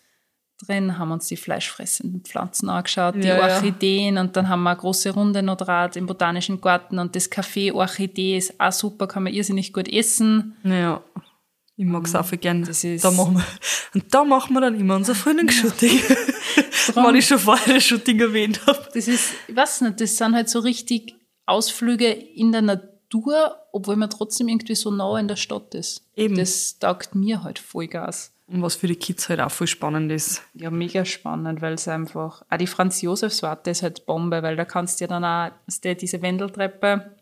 drin, 0.67 0.99
haben 0.99 1.11
uns 1.13 1.27
die 1.29 1.37
fleischfressenden 1.37 2.23
Pflanzen 2.23 2.69
angeschaut, 2.69 3.15
die 3.17 3.27
Ja, 3.29 3.37
ja. 3.37 3.43
Orchideen 3.57 4.19
und 4.19 4.37
dann 4.37 4.49
haben 4.49 4.63
wir 4.63 4.71
eine 4.71 4.79
große 4.79 5.11
Runde 5.11 5.43
noch 5.43 5.57
draht 5.57 5.97
im 5.97 6.07
Botanischen 6.07 6.61
Garten 6.61 6.99
und 6.99 7.15
das 7.17 7.31
Café 7.31 7.73
Orchidee 7.73 8.37
ist 8.37 8.59
auch 8.61 8.73
super, 8.73 9.07
kann 9.07 9.23
man 9.25 9.33
irrsinnig 9.33 9.73
gut 9.73 9.89
essen. 9.93 10.57
ja. 10.65 11.03
Ich 11.77 11.85
mag 11.85 12.05
es 12.07 12.15
auch 12.15 12.25
viel 12.25 12.39
gern. 12.39 12.63
Das 12.63 12.85
ist- 12.85 13.05
da 13.05 13.11
machen 13.11 13.35
wir, 13.35 13.45
und 13.95 14.15
da 14.15 14.23
machen 14.25 14.55
wir 14.55 14.61
dann 14.61 14.79
immer 14.79 14.95
unser 14.95 15.17
Frühlingsshooting. 15.17 16.01
Weil 16.95 17.17
ich 17.17 17.27
schon 17.27 17.41
vorher 17.41 17.75
das 17.75 17.85
Shooting 17.85 18.21
erwähnt 18.21 18.61
habe. 18.67 18.87
Das 18.95 19.09
ist, 19.09 19.33
ich 19.49 19.57
weiß 19.57 19.81
nicht, 19.81 20.01
das 20.01 20.17
sind 20.17 20.35
halt 20.37 20.49
so 20.49 20.61
richtig 20.61 21.17
Ausflüge 21.47 22.07
in 22.13 22.53
der 22.53 22.63
Natur, 22.63 23.57
obwohl 23.73 23.97
man 23.97 24.09
trotzdem 24.11 24.47
irgendwie 24.49 24.77
so 24.77 24.93
nah 24.93 25.19
in 25.19 25.27
der 25.27 25.35
Stadt 25.37 25.75
ist. 25.75 26.03
Eben. 26.15 26.37
Das 26.37 26.79
taugt 26.79 27.15
mir 27.17 27.43
halt 27.43 27.59
Vollgas. 27.59 28.33
Und 28.47 28.61
was 28.61 28.75
für 28.75 28.87
die 28.87 28.97
Kids 28.97 29.29
halt 29.31 29.41
auch 29.41 29.51
voll 29.51 29.67
spannend 29.67 30.13
ist. 30.13 30.43
Ja, 30.55 30.71
mega 30.71 31.05
spannend, 31.07 31.63
weil 31.63 31.75
es 31.75 31.89
einfach, 31.89 32.43
auch 32.51 32.57
die 32.59 32.67
Franz-Josefs-Warte 32.67 33.71
ist 33.71 33.83
halt 33.83 34.05
Bombe, 34.05 34.43
weil 34.43 34.55
da 34.57 34.65
kannst 34.67 35.01
du 35.01 35.05
ja 35.05 35.09
dann 35.09 35.25
auch 35.25 35.51
diese 35.83 36.21
Wendeltreppe 36.21 37.15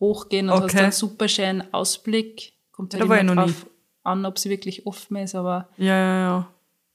hochgehen 0.00 0.48
und 0.48 0.54
hast 0.56 0.64
Okay. 0.64 0.76
dann 0.76 0.84
einen 0.86 0.92
super 0.92 1.28
schönen 1.28 1.74
Ausblick. 1.74 2.52
Kommt 2.72 2.94
halt 2.94 3.08
Da 3.08 3.16
immer 3.20 3.34
drauf 3.34 3.66
an, 4.02 4.24
ob 4.26 4.38
sie 4.38 4.50
wirklich 4.50 4.86
offen 4.86 5.16
ist, 5.18 5.34
aber 5.34 5.68
Ja, 5.76 5.84
ja, 5.96 6.20
ja. 6.20 6.48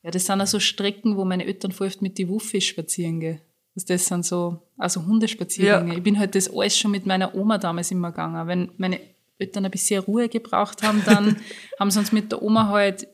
ja, 0.03 0.11
das 0.11 0.25
sind 0.25 0.41
auch 0.41 0.47
so 0.47 0.59
Strecken, 0.59 1.15
wo 1.15 1.23
meine 1.23 1.45
Eltern 1.45 1.73
oft 1.79 2.01
mit 2.01 2.17
die 2.17 2.27
Wuffi 2.27 2.59
spazieren 2.61 3.19
gehen. 3.19 3.41
Also 3.75 3.87
das 3.87 4.05
sind 4.05 4.25
so, 4.25 4.61
also 4.77 5.05
Hundespaziergänge. 5.05 5.91
Ja. 5.91 5.97
Ich 5.97 6.03
bin 6.03 6.17
halt 6.17 6.33
das 6.35 6.49
alles 6.53 6.77
schon 6.77 6.91
mit 6.91 7.05
meiner 7.05 7.35
Oma 7.35 7.57
damals 7.57 7.91
immer 7.91 8.11
gegangen. 8.11 8.47
Wenn 8.47 8.71
meine 8.77 8.99
Eltern 9.37 9.65
ein 9.65 9.71
bisschen 9.71 10.01
Ruhe 10.01 10.27
gebraucht 10.29 10.81
haben, 10.81 11.01
dann 11.05 11.37
haben 11.79 11.91
sie 11.91 11.99
uns 11.99 12.11
mit 12.11 12.31
der 12.31 12.41
Oma 12.41 12.69
halt, 12.69 13.07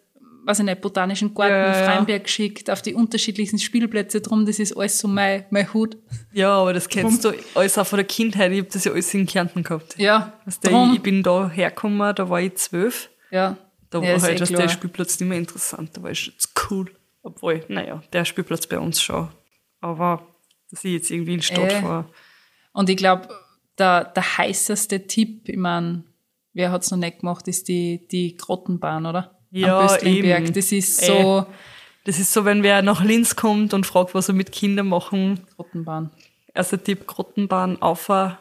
weiß 0.46 0.60
ich 0.60 0.66
nicht, 0.66 0.82
botanischen 0.82 1.34
Garten, 1.34 1.52
Ja, 1.54 1.72
ja, 1.72 1.80
ja. 1.80 1.86
Freienberg 1.86 2.24
geschickt, 2.24 2.70
auf 2.70 2.82
die 2.82 2.94
unterschiedlichsten 2.94 3.60
Spielplätze 3.60 4.22
drum. 4.22 4.46
Das 4.46 4.60
ist 4.60 4.76
alles 4.76 4.98
so 5.00 5.08
mein, 5.08 5.46
mein 5.50 5.72
Hut. 5.74 5.98
Ja, 6.34 6.54
aber 6.54 6.74
das 6.74 6.90
kennst 6.90 7.24
du 7.26 7.34
alles 7.56 7.78
auch 7.78 7.86
von 7.88 7.98
der 7.98 8.06
Kindheit. 8.08 8.52
Ich 8.52 8.60
habe 8.60 8.70
das 8.72 8.84
ja 8.86 8.92
alles 8.92 9.14
in 9.14 9.26
Kärnten 9.26 9.64
gehabt. 9.64 9.98
Ja, 9.98 10.34
Weißt 10.46 10.64
du, 10.66 10.70
drum. 10.70 10.94
ich, 10.96 11.02
bin 11.02 11.24
da 11.24 11.50
hergekommen, 11.50 12.16
da 12.16 12.30
war 12.30 12.42
ich 12.42 12.56
zwölf. 12.56 13.10
ja. 13.30 13.58
Da 13.90 14.00
ja, 14.00 14.08
war 14.12 14.16
ist 14.16 14.24
halt 14.24 14.50
eh 14.50 14.56
der 14.56 14.70
Spielplatz 14.70 15.20
nicht 15.20 15.28
mehr 15.28 15.38
interessant, 15.38 15.90
da 15.98 16.02
war 16.02 16.12
ich 16.12 16.28
jetzt 16.28 16.54
cool. 16.70 16.90
Obwohl, 17.24 17.66
naja, 17.68 18.02
der 18.14 18.24
Spielplatz 18.24 18.66
bei 18.66 18.80
uns 18.80 19.02
schon. 19.02 19.28
Aber 19.82 20.26
dass 20.70 20.86
ich 20.86 20.94
jetzt 20.94 21.12
irgendwie 21.12 21.34
in 21.34 21.40
die 21.42 21.46
Stadt 21.46 21.74
Äh. 21.74 21.82
fahre. 21.82 22.06
Und 22.72 22.90
ich 22.90 22.96
glaube, 22.96 23.28
der, 23.78 24.06
der 24.06 24.38
heißeste 24.38 25.08
Tipp, 25.08 25.50
ich 25.50 25.58
meine, 25.58 26.06
wer 26.54 26.72
hat's 26.72 26.90
noch 26.90 27.00
nicht 27.00 27.20
gemacht, 27.20 27.50
ist 27.50 27.68
die, 27.68 28.08
die 28.08 28.38
Grottenbahn, 28.38 29.06
oder? 29.06 29.38
Ja, 29.52 29.80
Am 29.80 29.88
Böstlingberg. 29.88 30.44
eben. 30.46 30.54
Das 30.54 30.72
ist 30.72 31.02
Äh. 31.04 31.06
so, 31.08 31.46
Das 32.04 32.18
ist 32.18 32.34
so, 32.34 32.46
wenn 32.46 32.64
wer 32.64 32.82
nach 32.82 33.04
Linz 33.04 33.36
kommt 33.36 33.76
und 33.76 33.86
fragt, 33.86 34.16
was 34.16 34.28
er 34.28 34.34
mit 34.34 34.52
Kindern 34.52 34.88
machen. 34.88 35.40
Grottenbahn. 35.56 36.10
Erster 36.54 36.84
Tipp, 36.84 37.06
Grottenbahn, 37.06 37.80
auf 37.82 38.10
Ja. 38.10 38.38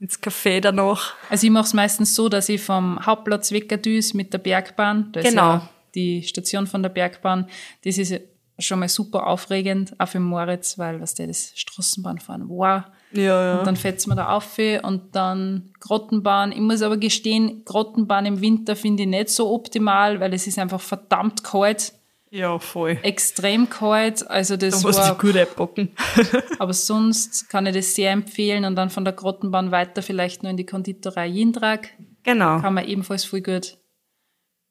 ins 0.00 0.20
Café 0.20 0.60
danach. 0.60 1.14
Also 1.30 1.46
ich 1.46 1.52
mache 1.52 1.66
es 1.66 1.74
meistens 1.74 2.14
so, 2.16 2.28
dass 2.28 2.48
ich 2.48 2.60
vom 2.60 3.04
Hauptplatz 3.06 3.52
weggerdüse 3.52 4.16
mit 4.16 4.32
der 4.32 4.38
Bergbahn. 4.38 5.12
Da 5.12 5.20
ist 5.20 5.28
Genau. 5.30 5.42
ja 5.54 5.68
die 5.94 6.22
Station 6.24 6.66
von 6.66 6.82
der 6.82 6.90
Bergbahn. 6.90 7.48
Das 7.84 7.98
ist 7.98 8.12
schon 8.58 8.80
mal 8.80 8.88
super 8.88 9.26
aufregend, 9.28 9.94
auch 10.00 10.08
für 10.08 10.18
Moritz, 10.20 10.76
weil 10.78 11.00
was 11.00 11.14
der 11.14 11.28
das 11.28 11.52
Straßenbahnfahren, 11.54 12.48
wow. 12.48 12.82
Ja, 13.12 13.22
ja. 13.22 13.58
Und 13.58 13.66
dann 13.66 13.76
fährt's 13.76 14.06
mir 14.06 14.16
da 14.16 14.36
auf 14.36 14.58
und 14.82 15.14
dann 15.14 15.70
Grottenbahn. 15.80 16.52
Ich 16.52 16.58
muss 16.60 16.82
aber 16.82 16.96
gestehen, 16.96 17.62
Grottenbahn 17.64 18.26
im 18.26 18.40
Winter 18.40 18.76
finde 18.76 19.04
ich 19.04 19.08
nicht 19.08 19.30
so 19.30 19.50
optimal, 19.50 20.20
weil 20.20 20.34
es 20.34 20.46
ist 20.46 20.58
einfach 20.58 20.80
verdammt 20.80 21.42
kalt, 21.42 21.94
ja, 22.30 22.58
voll. 22.58 22.98
extrem 23.02 23.70
kalt. 23.70 24.28
Also 24.28 24.56
Da 24.56 24.66
das 24.66 24.82
musst 24.82 24.98
war, 24.98 25.16
gut 25.16 25.36
einpacken. 25.36 25.92
aber 26.58 26.74
sonst 26.74 27.48
kann 27.48 27.66
ich 27.66 27.74
das 27.74 27.94
sehr 27.94 28.10
empfehlen 28.12 28.64
und 28.64 28.76
dann 28.76 28.90
von 28.90 29.04
der 29.04 29.14
Grottenbahn 29.14 29.70
weiter 29.70 30.02
vielleicht 30.02 30.42
nur 30.42 30.50
in 30.50 30.56
die 30.58 30.66
Konditorei 30.66 31.26
Jindrag. 31.26 31.88
genau. 32.24 32.60
Kann 32.60 32.74
man 32.74 32.86
ebenfalls 32.86 33.24
voll 33.24 33.40
gut 33.40 33.78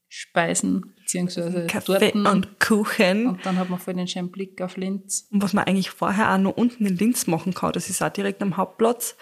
speisen, 0.08 0.94
beziehungsweise 1.08 1.68
Kaffee 1.68 2.00
Torten. 2.00 2.28
und 2.28 2.60
Kuchen. 2.60 3.28
und 3.28 3.46
dann 3.46 3.58
hat 3.58 3.70
man 3.70 3.80
voll 3.80 3.94
den 3.94 4.08
schönen 4.08 4.30
Blick 4.30 4.62
auf 4.62 4.76
Linz. 4.76 5.28
Und 5.32 5.42
was 5.42 5.54
man 5.54 5.64
eigentlich 5.64 5.90
vorher 5.90 6.34
auch 6.34 6.38
noch 6.38 6.58
unten 6.58 6.86
in 6.86 6.98
Linz 6.98 7.28
machen 7.28 7.54
kann, 7.54 7.72
das 7.72 7.90
ist 7.90 8.02
auch 8.04 8.10
direkt 8.10 8.42
am 8.42 8.58
Hauptplatz, 8.58 9.16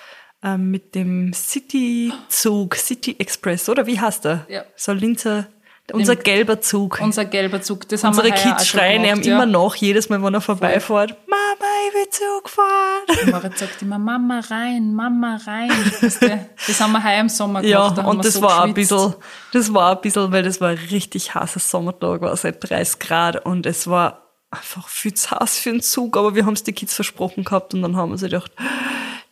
ähm, 0.43 0.71
mit 0.71 0.95
dem 0.95 1.31
City-Zug, 1.33 2.75
City 2.75 3.15
Express, 3.19 3.69
oder 3.69 3.85
wie 3.85 3.99
heißt 3.99 4.25
der? 4.25 4.47
Ja. 4.49 4.65
So 4.75 4.93
ein 4.93 4.97
Linzer, 4.97 5.47
unser 5.93 6.15
gelber 6.15 6.59
Zug. 6.59 6.99
Unser 6.99 7.25
gelber 7.25 7.61
Zug, 7.61 7.87
das 7.87 8.03
Unsere 8.03 8.29
haben 8.29 8.35
wir 8.35 8.51
auch 8.51 8.57
Kids 8.57 8.67
schreien 8.67 9.03
ihm 9.03 9.21
ja. 9.21 9.35
immer 9.35 9.45
nach, 9.45 9.75
jedes 9.75 10.09
Mal, 10.09 10.23
wenn 10.23 10.33
er 10.33 10.41
vorbeifährt. 10.41 11.15
Mama, 11.59 11.71
ich 11.87 11.93
will 11.95 12.09
Zug 12.09 12.43
gefahren. 12.45 13.31
Moritz 13.31 13.59
sagt 13.59 13.81
immer, 13.81 13.97
Mama 13.99 14.39
rein, 14.49 14.93
Mama 14.93 15.39
rein. 15.45 15.71
Das 16.01 16.79
haben 16.79 16.91
wir 16.93 17.03
heuer 17.03 17.21
im 17.21 17.29
Sommer 17.29 17.63
Ja, 17.63 17.79
gemacht. 17.83 17.97
da 17.97 18.03
haben 18.03 18.09
und 18.17 18.25
das 18.25 18.33
so 18.35 18.41
war 18.41 18.63
ein 18.63 18.73
geschwitzt. 18.73 18.91
bisschen, 18.91 19.15
das 19.53 19.73
war 19.73 19.95
ein 19.95 20.01
bisschen, 20.01 20.31
weil 20.31 20.43
das 20.43 20.61
war 20.61 20.69
ein 20.69 20.77
richtig 20.91 21.33
heißer 21.35 21.59
Sommertag, 21.59 22.21
war 22.21 22.35
seit 22.37 22.67
30 22.69 22.99
Grad 22.99 23.45
und 23.45 23.65
es 23.65 23.87
war 23.87 24.31
einfach 24.51 24.87
viel 24.87 25.13
zu 25.13 25.31
heiß 25.31 25.59
für 25.59 25.71
den 25.71 25.81
Zug, 25.81 26.15
aber 26.17 26.35
wir 26.35 26.45
haben 26.45 26.53
es 26.53 26.63
die 26.63 26.73
Kids 26.73 26.93
versprochen 26.95 27.43
gehabt 27.43 27.73
und 27.73 27.81
dann 27.81 27.95
haben 27.95 28.11
wir 28.11 28.17
sich 28.17 28.29
gedacht, 28.31 28.51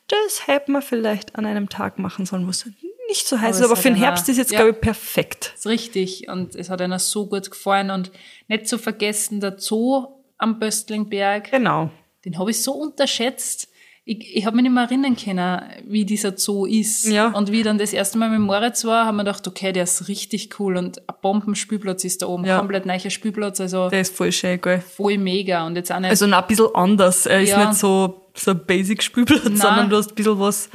das 0.08 0.48
hätten 0.48 0.74
wir 0.74 0.82
vielleicht 0.82 1.36
an 1.38 1.46
einem 1.46 1.70
Tag 1.70 1.98
machen 2.00 2.26
sollen, 2.26 2.46
wo 2.46 2.50
es 2.50 2.66
nicht 3.08 3.28
so 3.28 3.40
heiß 3.40 3.58
Aber 3.58 3.66
ist, 3.66 3.72
aber 3.72 3.76
für 3.82 3.90
den 3.90 3.96
Herbst 3.98 4.28
ist 4.30 4.38
jetzt, 4.38 4.52
ja. 4.52 4.60
glaube 4.60 4.72
ich, 4.72 4.82
perfekt. 4.82 5.52
Das 5.54 5.60
ist 5.62 5.68
richtig. 5.68 6.28
Und 6.30 6.56
es 6.56 6.70
hat 6.70 6.82
einer 6.82 7.00
so 7.00 7.28
gut 7.28 7.52
gefallen. 7.52 7.92
Und 7.92 8.12
nicht 8.48 8.68
zu 8.68 8.78
vergessen, 8.78 9.40
der 9.42 9.60
Zoo 9.60 10.08
am 10.38 10.58
Böstlingberg, 10.60 11.52
Genau. 11.52 11.90
Den 12.26 12.38
habe 12.38 12.52
ich 12.52 12.62
so 12.62 12.72
unterschätzt. 12.74 13.70
Ich, 14.06 14.36
ich 14.36 14.46
habe 14.46 14.58
mich 14.58 14.64
nicht 14.64 14.74
mehr 14.74 14.84
erinnern 14.84 15.16
können, 15.16 15.62
wie 15.88 16.04
dieser 16.04 16.38
Zoo 16.38 16.66
ist. 16.66 17.06
Ja. 17.06 17.28
Und 17.28 17.52
wie 17.54 17.60
ich 17.60 17.64
dann 17.64 17.78
das 17.78 17.94
erste 17.94 18.18
Mal 18.18 18.30
mit 18.30 18.42
Moritz 18.42 18.84
war, 18.84 19.06
haben 19.06 19.16
wir 19.16 19.24
gedacht, 19.24 19.48
okay, 19.48 19.72
der 19.72 19.84
ist 19.84 20.10
richtig 20.10 20.60
cool. 20.60 20.76
Und 20.76 21.00
ein 21.08 21.16
Bombenspielplatz 21.22 22.04
ist 22.04 22.22
da 22.22 22.28
oben. 22.28 22.44
Ja. 22.44 22.60
Komplett 22.60 22.86
neuer 22.86 23.00
Spielplatz. 23.10 23.62
Also 23.62 23.90
Der 23.90 24.02
ist 24.02 24.14
voll 24.14 24.34
schön, 24.34 24.60
gell? 24.60 24.82
voll 24.82 25.18
mega. 25.18 25.66
Und 25.66 25.78
jetzt 25.78 25.90
auch 25.90 26.00
nicht 26.02 26.10
Also 26.10 26.26
ein 26.26 26.48
bisschen 26.48 26.76
anders. 26.76 27.26
Er 27.26 27.42
ist 27.44 27.52
Ja. 27.52 27.66
nicht 27.70 27.80
so, 27.80 28.30
so 28.36 28.52
ein 28.52 28.66
Basic-Spielplatz, 28.66 29.44
sondern 29.44 29.90
du 29.90 29.96
hast 29.96 30.10
ein 30.12 30.16
bisschen 30.16 30.38
was. 30.38 30.70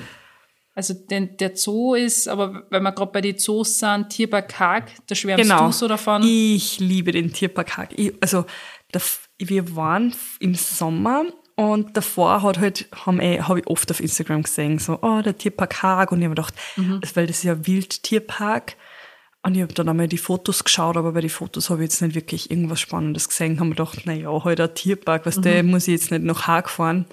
Also 0.75 0.95
den, 0.95 1.37
der 1.37 1.55
Zoo 1.57 1.95
ist, 1.97 2.29
aber 2.29 2.63
wenn 2.71 2.83
wir 2.85 2.93
gerade 2.93 3.11
bei 3.13 3.21
den 3.21 3.37
Zoos 3.37 3.79
sind, 3.81 4.09
Tierpark 4.11 4.59
Haag, 4.61 4.93
da 5.07 5.15
schwärmst 5.15 5.43
Genau. 5.43 5.67
du 5.67 5.73
so 5.73 5.87
davon. 5.89 6.23
Ich 6.25 6.79
liebe 6.79 7.11
den 7.13 7.31
Tierpark 7.33 7.77
Haag. 7.77 7.99
Ich, 7.99 8.15
also, 8.23 8.47
der, 8.95 9.03
wir 9.39 9.77
waren 9.77 10.15
im 10.41 10.55
Sommer 10.55 11.25
und 11.55 11.97
davor 11.97 12.43
hat 12.43 12.59
halt, 12.59 12.89
haben 13.05 13.21
eh, 13.21 13.41
habe 13.41 13.61
ich 13.61 13.67
oft 13.67 13.91
auf 13.91 14.01
Instagram 14.01 14.43
gesehen, 14.43 14.79
so, 14.79 14.99
oh, 15.03 15.23
der 15.23 15.37
Tierpark 15.37 15.83
Haag. 15.83 16.13
Und 16.13 16.19
ich 16.19 16.25
habe 16.25 16.31
mir 16.31 16.35
gedacht, 16.37 16.55
Mhm. 16.77 17.01
weil 17.15 17.27
das 17.27 17.39
ist 17.39 17.43
ja 17.45 17.67
Wildtierpark. 17.67 18.77
Und 19.43 19.55
ich 19.55 19.63
habe 19.63 19.73
dann 19.73 19.89
einmal 19.89 20.09
die 20.09 20.19
Fotos 20.19 20.65
geschaut, 20.65 20.97
aber 20.97 21.13
bei 21.13 21.21
den 21.21 21.31
Fotos 21.31 21.71
habe 21.71 21.83
ich 21.85 21.91
jetzt 21.91 22.03
nicht 22.03 22.15
wirklich 22.15 22.51
irgendwas 22.51 22.81
Spannendes 22.81 23.29
gesehen. 23.29 23.59
Haben 23.61 23.69
mir 23.71 23.75
gedacht, 23.77 24.01
na 24.05 24.13
ja, 24.13 24.45
halt 24.45 24.61
ein 24.61 24.75
Tierpark, 24.75 25.27
was 25.27 25.41
der 25.41 25.63
Mhm. 25.63 25.71
muss 25.71 25.89
ich 25.89 25.93
jetzt 25.93 26.11
nicht 26.11 26.25
nach 26.25 26.47
Haag 26.47 26.69
fahren. 26.69 27.07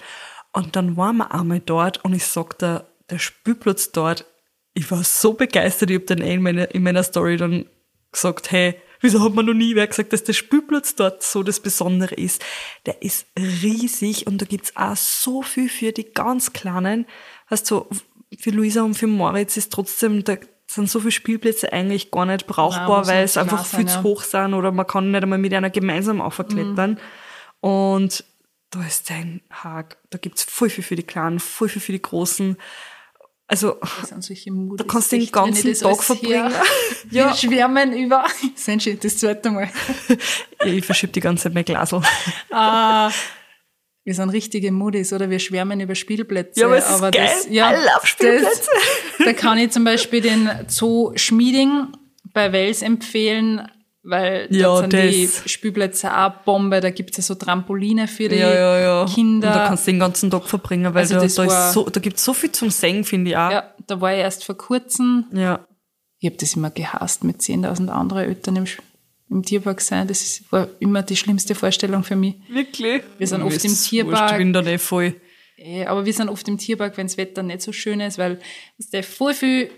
Und 0.51 0.75
dann 0.75 0.97
waren 0.97 1.17
wir 1.17 1.33
einmal 1.33 1.59
dort 1.59 2.03
und 2.03 2.13
ich 2.13 2.25
sag 2.25 2.57
der, 2.59 2.87
der 3.09 3.19
Spielplatz 3.19 3.91
dort, 3.91 4.25
ich 4.73 4.89
war 4.91 5.03
so 5.03 5.33
begeistert, 5.33 5.89
ich 5.91 5.95
habe 5.97 6.05
dann 6.05 6.21
eh 6.21 6.33
in 6.33 6.41
meiner, 6.41 6.73
in 6.73 6.83
meiner 6.83 7.03
Story 7.03 7.37
dann 7.37 7.65
gesagt, 8.11 8.51
hey, 8.51 8.75
wieso 9.01 9.23
hat 9.23 9.33
man 9.33 9.45
noch 9.45 9.53
nie 9.53 9.75
wer 9.75 9.87
gesagt, 9.87 10.13
dass 10.13 10.23
der 10.23 10.33
Spielplatz 10.33 10.95
dort 10.95 11.23
so 11.23 11.43
das 11.43 11.59
Besondere 11.59 12.15
ist? 12.15 12.43
Der 12.85 13.01
ist 13.01 13.27
riesig 13.37 14.27
und 14.27 14.41
da 14.41 14.45
gibt's 14.45 14.75
auch 14.75 14.95
so 14.95 15.41
viel 15.41 15.69
für 15.69 15.91
die 15.91 16.11
ganz 16.11 16.53
Kleinen. 16.53 17.05
Weißt 17.49 17.69
du, 17.71 17.87
für 18.39 18.49
Luisa 18.49 18.83
und 18.83 18.95
für 18.95 19.07
Moritz 19.07 19.57
ist 19.57 19.71
trotzdem, 19.71 20.23
da 20.23 20.37
sind 20.67 20.89
so 20.89 20.99
viele 20.99 21.11
Spielplätze 21.11 21.71
eigentlich 21.71 22.11
gar 22.11 22.25
nicht 22.25 22.47
brauchbar, 22.47 22.99
muss 22.99 23.07
weil 23.07 23.23
es 23.23 23.37
einfach 23.37 23.65
sein, 23.65 23.81
viel 23.81 23.89
zu 23.89 23.97
ja. 23.97 24.03
hoch 24.03 24.23
sind 24.23 24.53
oder 24.53 24.71
man 24.71 24.87
kann 24.87 25.11
nicht 25.11 25.23
einmal 25.23 25.39
mit 25.39 25.53
einer 25.53 25.69
gemeinsam 25.69 26.21
aufklettern. 26.21 26.99
Und 27.61 28.23
da 28.71 28.85
ist 28.85 29.09
ein 29.11 29.41
Haag, 29.51 29.97
da 30.09 30.17
gibt's 30.17 30.43
voll 30.43 30.69
viel 30.69 30.83
für 30.83 30.95
die 30.95 31.03
Kleinen, 31.03 31.39
voll 31.39 31.69
viel 31.69 31.81
für 31.81 31.91
die 31.91 32.01
Großen. 32.01 32.57
Also. 33.47 33.77
Da 33.79 34.83
kannst 34.85 35.11
du 35.11 35.17
den 35.17 35.31
ganzen 35.31 35.73
Tag 35.73 36.03
verbringen. 36.03 36.53
Ja. 37.11 37.27
Wir 37.29 37.35
schwärmen 37.35 37.93
über. 37.93 38.25
Schon 38.57 38.99
das 38.99 39.17
zweite 39.17 39.51
Mal. 39.51 39.69
ich 40.65 40.83
verschieb 40.83 41.13
die 41.13 41.19
ganze 41.19 41.43
Zeit 41.43 41.53
mein 41.53 41.63
Glasl. 41.63 42.01
Ah, 42.49 43.11
wir 44.03 44.15
sind 44.15 44.31
richtige 44.31 44.71
Moodies, 44.71 45.13
oder? 45.13 45.29
Wir 45.29 45.37
schwärmen 45.37 45.79
über 45.79 45.93
Spielplätze. 45.93 46.61
Ja, 46.61 46.65
aber 46.65 46.77
es 46.77 46.89
ist 46.89 47.01
geil. 47.01 47.11
Das, 47.13 47.47
ja, 47.49 47.71
I 47.71 47.75
love 47.75 48.07
Spielplätze. 48.07 48.69
Das, 49.17 49.25
da 49.27 49.33
kann 49.33 49.59
ich 49.59 49.69
zum 49.69 49.83
Beispiel 49.83 50.21
den 50.21 50.49
Zoo 50.67 51.11
Schmieding 51.15 51.89
bei 52.33 52.51
Wels 52.51 52.81
empfehlen, 52.81 53.69
weil 54.05 54.47
Ja, 54.51 54.63
dort 54.67 54.91
sind 54.91 54.93
die 54.93 55.25
das- 55.25 55.49
Spielplätze 55.51 56.15
auch 56.15 56.31
Bombe. 56.45 56.79
Da 56.79 56.89
gibt's 56.91 57.17
ja 57.17 57.23
so 57.23 57.35
Trampoline 57.35 58.07
für 58.07 58.29
die 58.29 58.35
Ja, 58.37 58.53
ja, 58.53 58.79
ja. 58.79 59.05
Kinder. 59.13 59.47
Und 59.49 59.55
da 59.55 59.67
kannst 59.67 59.87
du 59.87 59.91
den 59.91 59.99
ganzen 59.99 60.29
Tag 60.31 60.43
verbringen, 60.45 60.93
weil 60.93 61.01
Also 61.01 61.15
da, 61.15 61.25
da, 61.25 61.47
war- 61.51 61.71
so, 61.73 61.89
da 61.89 61.99
gibt's 61.99 62.23
so 62.23 62.33
viel 62.33 62.51
zum 62.51 62.69
Singen, 62.69 63.03
finde 63.03 63.31
ich 63.31 63.37
auch. 63.37 63.51
ja, 63.51 63.73
da 63.87 63.99
war 63.99 64.13
ich 64.13 64.19
erst 64.19 64.45
vor 64.45 64.55
kurzem 64.55 65.25
ja. 65.33 65.65
Ich 66.19 66.27
habe 66.27 66.37
das 66.37 66.55
immer 66.55 66.71
gehasst, 66.71 67.23
mit 67.23 67.41
10.000 67.41 67.89
anderen 67.89 68.23
Eltern 68.23 68.55
im, 68.55 68.65
im 69.29 69.43
Tierpark 69.43 69.81
sein. 69.81 70.07
Das 70.07 70.21
ist, 70.23 70.51
war 70.51 70.67
immer 70.79 71.03
die 71.03 71.15
schlimmste 71.17 71.53
Vorstellung 71.53 72.03
für 72.03 72.15
mich. 72.15 72.35
Wirklich? 72.49 73.03
Wir 73.17 73.27
sind 73.27 73.43
oft 73.43 73.63
im 73.63 73.75
Tierpark. 73.75 74.21
Wurscht, 74.21 74.31
ich 74.31 74.37
bin 74.37 74.53
da 74.53 74.61
nicht 74.61 74.81
voll. 74.81 75.13
Aber 75.85 76.05
wir 76.05 76.13
sind 76.13 76.29
oft 76.29 76.47
im 76.47 76.57
Tierpark, 76.57 76.97
wenn 76.97 77.07
das 77.07 77.17
Wetter 77.17 77.43
nicht 77.43 77.61
so 77.61 77.71
schön 77.73 77.99
ist, 77.99 78.17
weil 78.17 78.39
weißt 78.79 78.93
du, 78.93 79.03
voll 79.03 79.33
viel, 79.33 79.69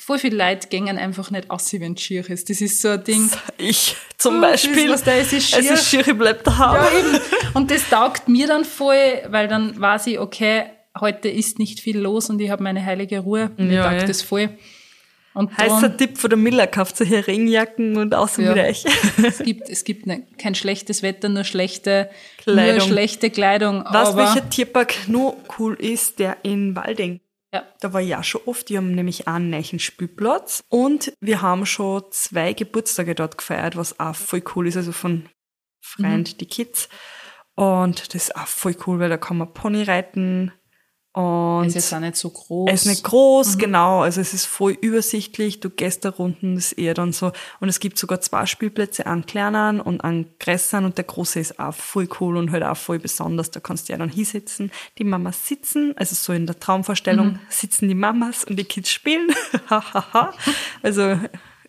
voll 0.00 0.18
viel 0.18 0.34
Leute 0.34 0.68
gängen 0.68 0.98
einfach 0.98 1.30
nicht 1.30 1.50
aus, 1.50 1.72
wenn 1.72 1.92
es 1.94 2.00
schier 2.02 2.28
ist. 2.28 2.48
Das 2.50 2.60
ist 2.60 2.80
so 2.82 2.88
ein 2.88 3.04
Ding. 3.04 3.30
Ich 3.58 3.96
zum 4.18 4.38
Oh, 4.38 4.40
Beispiel. 4.40 4.88
das, 4.88 5.00
was 5.00 5.04
da 5.04 5.12
ist, 5.12 5.32
ist 5.32 5.56
es 5.56 5.70
ist 5.70 5.88
schier, 5.88 6.06
ich 6.06 6.16
bleib 6.18 6.42
daheim. 6.44 6.74
Ja, 6.82 6.98
eben. 6.98 7.20
Und 7.54 7.70
das 7.70 7.88
taugt 7.88 8.28
mir 8.28 8.46
dann 8.46 8.64
voll, 8.64 8.96
weil 9.28 9.48
dann 9.48 9.78
weiß 9.80 10.06
ich, 10.08 10.18
okay, 10.18 10.64
heute 10.98 11.28
ist 11.28 11.58
nicht 11.58 11.80
viel 11.80 11.98
los 11.98 12.30
und 12.30 12.40
ich 12.40 12.50
habe 12.50 12.62
meine 12.62 12.84
heilige 12.84 13.20
Ruhe. 13.20 13.50
Mir 13.56 13.72
Ja, 13.72 13.90
taugt 13.90 14.02
eh. 14.02 14.06
das 14.06 14.22
voll. 14.22 14.50
Und 15.32 15.56
Heißer 15.56 15.82
darum- 15.82 15.96
Tipp 15.96 16.18
von 16.18 16.28
der 16.30 16.36
Miller, 16.38 16.66
kauft 16.66 16.98
ihr 16.98 17.06
hier 17.06 17.24
Regenjacken 17.28 17.96
und 17.96 18.14
außen 18.16 18.44
Ja. 18.44 18.54
es 18.56 18.84
gibt, 19.44 19.68
es 19.70 19.84
gibt 19.84 20.06
ne, 20.06 20.26
kein 20.38 20.56
schlechtes 20.56 21.04
Wetter, 21.04 21.28
nur 21.28 21.44
schlechte 21.44 22.10
Kleidung. 22.38 22.78
Nur 22.78 22.80
schlechte 22.88 23.30
Kleidung. 23.30 23.84
Was, 23.88 24.16
welcher 24.16 24.50
Tierpark 24.50 24.92
nur 25.06 25.36
cool 25.58 25.74
ist, 25.74 26.18
der 26.18 26.38
in 26.42 26.74
Walding. 26.74 27.20
Ja. 27.52 27.64
Da 27.80 27.92
war 27.92 28.00
ich 28.00 28.14
auch 28.14 28.24
schon 28.24 28.42
oft. 28.46 28.68
Die 28.68 28.76
haben 28.76 28.94
nämlich 28.94 29.26
auch 29.26 29.32
einen 29.34 29.50
neuen 29.50 29.78
Spielplatz. 29.78 30.62
Und 30.68 31.12
wir 31.20 31.42
haben 31.42 31.66
schon 31.66 32.04
zwei 32.10 32.52
Geburtstage 32.52 33.14
dort 33.14 33.38
gefeiert, 33.38 33.76
was 33.76 33.98
auch 33.98 34.14
voll 34.14 34.42
cool 34.54 34.68
ist. 34.68 34.76
Also 34.76 34.92
von 34.92 35.28
Freund, 35.84 36.34
Mhm. 36.34 36.38
die 36.38 36.46
Kids. 36.46 36.88
Und 37.56 38.14
das 38.14 38.24
ist 38.28 38.36
auch 38.36 38.46
voll 38.46 38.76
cool, 38.86 39.00
weil 39.00 39.08
da 39.08 39.16
kann 39.18 39.38
man 39.38 39.52
Pony 39.52 39.82
reiten. 39.82 40.52
Und 41.12 41.66
ist 41.66 41.74
jetzt 41.74 41.92
auch 41.92 41.98
nicht 41.98 42.14
so 42.14 42.30
groß. 42.30 42.68
er 42.68 42.74
ist 42.74 42.86
nicht 42.86 43.02
groß, 43.02 43.58
genau. 43.58 44.02
Also 44.02 44.20
es 44.20 44.32
ist 44.32 44.46
voll 44.46 44.78
übersichtlich. 44.80 45.58
Du 45.58 45.68
gehst 45.68 46.04
da 46.04 46.10
runden, 46.10 46.54
das 46.54 46.66
ist 46.66 46.78
eher 46.78 46.94
dann 46.94 47.12
so. 47.12 47.32
Und 47.58 47.68
es 47.68 47.80
gibt 47.80 47.98
sogar 47.98 48.20
zwei 48.20 48.46
Spielplätze, 48.46 49.06
einen 49.06 49.26
kleinen 49.26 49.80
und 49.80 50.02
einen 50.02 50.32
größeren. 50.38 50.84
Und 50.84 50.98
der 50.98 51.04
große 51.04 51.40
ist 51.40 51.58
auch 51.58 51.74
voll 51.74 52.08
cool 52.20 52.36
und 52.36 52.52
halt 52.52 52.62
auch 52.62 52.76
voll 52.76 53.00
besonders. 53.00 53.50
Da 53.50 53.58
kannst 53.58 53.88
du 53.88 53.92
ja 53.92 53.98
dann 53.98 54.08
hinsetzen. 54.08 54.70
Die 54.98 55.04
Mamas 55.04 55.48
sitzen, 55.48 55.94
also 55.96 56.14
so 56.14 56.32
in 56.32 56.46
der 56.46 56.60
Traumvorstellung 56.60 57.40
sitzen 57.48 57.88
die 57.88 57.96
Mamas 57.96 58.44
und 58.44 58.56
die 58.56 58.64
Kids 58.64 58.90
spielen. 58.90 59.28
Also 60.82 61.18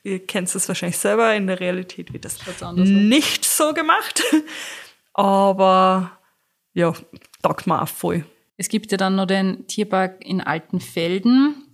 ihr 0.04 0.26
kennt 0.26 0.54
es 0.54 0.68
wahrscheinlich 0.68 0.98
selber. 0.98 1.34
In 1.34 1.48
der 1.48 1.60
Realität 1.60 2.14
wird 2.14 2.26
das 2.26 2.38
nicht 2.76 3.46
so 3.46 3.74
gemacht. 3.74 4.24
Aber 5.14 6.18
ja, 6.74 6.94
taugt 7.42 7.68
mir 7.68 7.82
auch 7.82 7.88
voll. 7.88 8.26
Es 8.62 8.70
gibt 8.70 8.92
ja 8.92 8.98
dann 9.00 9.16
noch 9.16 9.26
den 9.26 9.66
Tierpark 9.66 10.24
in 10.24 10.40
Altenfelden. 10.40 11.66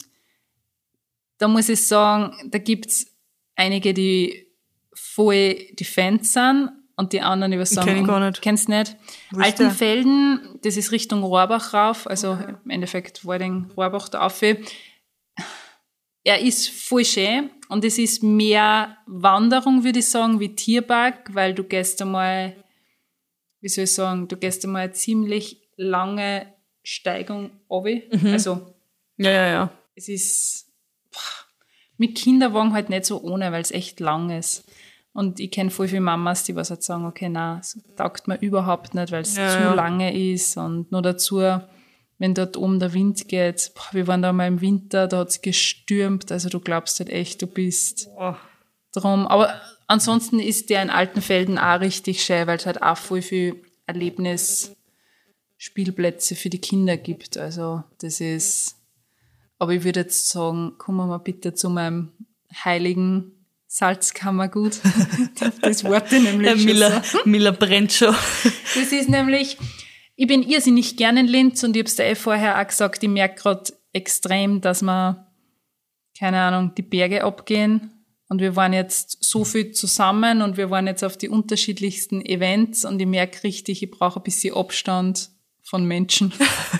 Da 1.37 1.49
muss 1.49 1.67
ich 1.67 1.85
sagen, 1.85 2.33
da 2.49 2.59
gibt's 2.59 3.13
einige, 3.57 3.93
die 3.93 4.47
voll 4.93 5.55
die 5.77 5.83
Fans 5.83 6.31
sind 6.31 6.71
und 6.95 7.11
die 7.11 7.19
anderen, 7.19 7.59
was 7.59 7.71
sagen, 7.71 7.89
Kenn 7.89 7.97
ich 8.03 8.07
gar 8.07 8.21
nicht. 8.21 8.41
kennst 8.41 8.69
nicht. 8.69 8.95
Wo? 9.31 9.41
Altenfelden, 9.41 10.59
das 10.61 10.77
ist 10.77 10.93
Richtung 10.93 11.23
Rohrbach 11.23 11.73
rauf, 11.73 12.07
also 12.07 12.39
im 12.63 12.69
Endeffekt 12.69 13.25
Warding, 13.25 13.69
Rohrbach 13.75 14.07
da 14.07 14.21
auf. 14.21 14.41
Er 14.41 16.39
ist 16.39 16.69
voll 16.69 17.03
schön 17.03 17.49
und 17.67 17.83
es 17.83 17.97
ist 17.97 18.23
mehr 18.23 18.95
Wanderung, 19.07 19.83
würde 19.83 19.99
ich 19.99 20.09
sagen, 20.09 20.39
wie 20.39 20.55
Tierpark, 20.55 21.35
weil 21.35 21.53
du 21.53 21.65
gehst 21.65 22.01
einmal, 22.01 22.55
wie 23.59 23.67
soll 23.67 23.83
ich 23.83 23.93
sagen, 23.93 24.29
du 24.29 24.37
gehst 24.37 24.63
einmal 24.63 24.83
eine 24.83 24.93
ziemlich 24.93 25.67
lange 25.75 26.55
Steigung 26.87 27.51
runter. 27.69 28.01
Mhm. 28.17 28.27
Also 28.33 28.73
Ja, 29.17 29.31
ja, 29.31 29.47
ja. 29.47 29.69
es 29.95 30.07
ist 30.07 30.67
boah, 31.11 31.19
mit 31.97 32.15
Kinderwagen 32.17 32.73
halt 32.73 32.89
nicht 32.89 33.05
so 33.05 33.21
ohne, 33.21 33.51
weil 33.51 33.61
es 33.61 33.71
echt 33.71 33.99
lang 33.99 34.29
ist. 34.29 34.63
Und 35.13 35.39
ich 35.39 35.49
kenne 35.51 35.69
voll 35.71 35.87
viele 35.87 36.01
Mamas, 36.01 36.43
die 36.43 36.55
was 36.55 36.69
halt 36.69 36.83
sagen, 36.83 37.05
okay, 37.05 37.27
na, 37.27 37.57
es 37.59 37.77
taugt 37.95 38.27
mir 38.27 38.35
überhaupt 38.39 38.93
nicht, 38.93 39.11
weil 39.11 39.23
es 39.23 39.35
Ja, 39.35 39.49
zu 39.51 39.57
ja. 39.59 39.73
lange 39.73 40.15
ist. 40.31 40.55
Und 40.57 40.91
nur 40.91 41.01
dazu, 41.01 41.41
wenn 42.19 42.33
dort 42.35 42.55
oben 42.55 42.79
der 42.79 42.93
Wind 42.93 43.27
geht, 43.27 43.71
boah, 43.75 43.89
wir 43.93 44.07
waren 44.07 44.21
da 44.21 44.31
mal 44.31 44.47
im 44.47 44.61
Winter, 44.61 45.07
da 45.07 45.17
hat 45.17 45.29
es 45.29 45.41
gestürmt, 45.41 46.31
also 46.31 46.49
du 46.49 46.59
glaubst 46.59 46.99
halt 46.99 47.09
echt, 47.09 47.41
du 47.41 47.47
bist 47.47 48.09
Boah. 48.15 48.37
drum. 48.93 49.25
Aber 49.27 49.59
ansonsten 49.87 50.39
ist 50.39 50.69
der 50.69 50.83
in 50.83 50.89
Altenfelden 50.91 51.57
auch 51.57 51.79
richtig 51.81 52.23
schön, 52.23 52.45
weil 52.47 52.57
es 52.57 52.65
halt 52.67 52.81
auch 52.83 52.97
voll 52.97 53.21
viel 53.23 53.61
Erlebnisspielplätze 55.57 56.35
für 56.35 56.49
die 56.49 56.61
Kinder 56.61 56.97
gibt. 56.97 57.37
Also 57.37 57.83
das 57.99 58.21
ist, 58.21 58.75
aber 59.59 59.73
ich 59.73 59.83
würde 59.83 60.01
jetzt 60.01 60.29
sagen, 60.29 60.77
kommen 60.77 60.97
wir 60.97 61.07
mal 61.07 61.17
bitte 61.17 61.53
zu 61.53 61.69
meinem 61.69 62.11
heiligen 62.63 63.31
Salzkammergut. 63.67 64.79
das 65.61 65.83
Wort 65.83 66.11
nämlich 66.11 66.47
Der 66.47 66.57
schon 66.57 66.65
Miller, 66.65 67.03
so. 67.03 67.17
Miller 67.25 67.51
brennt 67.51 67.91
schon. 67.91 68.15
Das 68.75 68.91
ist 68.91 69.09
nämlich 69.09 69.57
ich 70.19 70.25
bin 70.25 70.41
irrsinnig 70.41 70.97
gerne 70.97 71.19
in 71.19 71.27
Linz 71.27 71.63
und 71.63 71.75
ich 71.75 71.81
habe 71.81 71.89
es 71.89 71.95
dir 71.95 72.05
eh 72.05 72.15
vorher 72.15 72.59
auch 72.59 72.67
gesagt, 72.67 73.03
ich 73.03 73.09
merke 73.09 73.39
gerade 73.39 73.71
extrem, 73.93 74.61
dass 74.61 74.81
wir, 74.81 75.27
keine 76.17 76.41
Ahnung, 76.41 76.73
die 76.75 76.81
Berge 76.81 77.23
abgehen. 77.23 77.91
Und 78.27 78.41
wir 78.41 78.55
waren 78.55 78.73
jetzt 78.73 79.23
so 79.23 79.45
viel 79.45 79.73
zusammen 79.73 80.41
und 80.41 80.57
wir 80.57 80.71
waren 80.71 80.87
jetzt 80.87 81.03
auf 81.03 81.17
die 81.17 81.29
unterschiedlichsten 81.29 82.25
Events 82.25 82.83
und 82.83 82.99
ich 82.99 83.05
merke 83.05 83.43
richtig, 83.43 83.83
ich 83.83 83.91
brauche 83.91 84.19
ein 84.19 84.23
bisschen 84.23 84.55
Abstand 84.55 85.29
von 85.67 85.85
Menschen. 85.85 86.33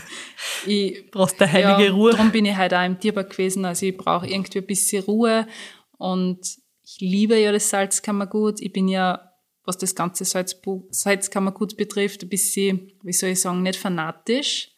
ich 0.66 1.10
brauchst 1.12 1.40
heilige 1.40 1.86
ja, 1.86 1.92
Ruhe. 1.92 2.12
Darum 2.12 2.32
bin 2.32 2.46
ich 2.46 2.56
halt 2.56 2.74
auch 2.74 2.86
im 2.86 3.00
Tierpark 3.00 3.32
gewesen. 3.32 3.66
Also 3.66 3.86
ich 3.86 3.98
brauche 3.98 4.28
irgendwie 4.28 4.60
ein 4.60 4.66
bisschen 4.66 5.04
Ruhe 5.04 5.48
und 5.98 6.40
ich 6.84 6.98
liebe 7.00 7.38
ja 7.38 7.52
das 7.52 7.70
Salzkammergut. 7.70 8.62
Ich 8.62 8.72
bin 8.72 8.88
ja, 8.88 9.34
was 9.66 9.78
das 9.78 9.94
ganze 9.94 10.24
Salzkammergut 10.24 11.76
betrifft, 11.76 12.24
ein 12.24 12.30
bisschen, 12.30 12.92
wie 13.04 13.14
soll 13.14 13.32
ich 13.32 13.42
sagen, 13.42 13.62
nicht 13.62 13.78
fanatisch. 13.78 14.72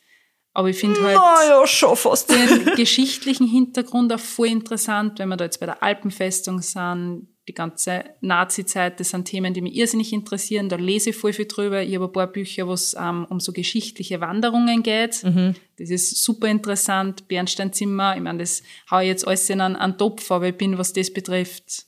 Aber 0.53 0.69
ich 0.69 0.77
finde 0.77 1.01
halt 1.03 1.15
ja, 1.15 1.67
schon 1.67 1.95
fast. 1.95 2.31
den 2.31 2.65
geschichtlichen 2.75 3.47
Hintergrund 3.47 4.11
auch 4.11 4.19
voll 4.19 4.47
interessant, 4.47 5.19
wenn 5.19 5.29
wir 5.29 5.37
da 5.37 5.45
jetzt 5.45 5.59
bei 5.59 5.67
der 5.67 5.83
Alpenfestung 5.83 6.61
sind, 6.61 7.27
die 7.49 7.53
ganze 7.55 8.05
Nazi-Zeit, 8.21 8.99
das 8.99 9.09
sind 9.09 9.25
Themen, 9.25 9.55
die 9.55 9.61
mich 9.61 9.75
irrsinnig 9.75 10.13
interessieren. 10.13 10.69
Da 10.69 10.75
lese 10.75 11.09
ich 11.09 11.15
voll 11.15 11.33
viel 11.33 11.47
drüber. 11.47 11.81
Ich 11.81 11.95
habe 11.95 12.05
ein 12.05 12.11
paar 12.11 12.27
Bücher, 12.27 12.67
wo 12.67 12.73
es 12.73 12.95
ähm, 12.97 13.25
um 13.27 13.39
so 13.39 13.51
geschichtliche 13.51 14.21
Wanderungen 14.21 14.83
geht. 14.83 15.23
Mhm. 15.23 15.55
Das 15.77 15.89
ist 15.89 16.23
super 16.23 16.47
interessant. 16.47 17.27
Bernsteinzimmer, 17.27 18.15
ich 18.15 18.21
meine, 18.21 18.39
das 18.39 18.61
haue 18.91 19.01
ich 19.01 19.07
jetzt 19.07 19.27
alles 19.27 19.49
in 19.49 19.61
einen, 19.61 19.75
einen 19.75 19.97
Topf, 19.97 20.29
aber 20.29 20.49
ich 20.49 20.55
bin, 20.55 20.77
was 20.77 20.93
das 20.93 21.11
betrifft, 21.11 21.85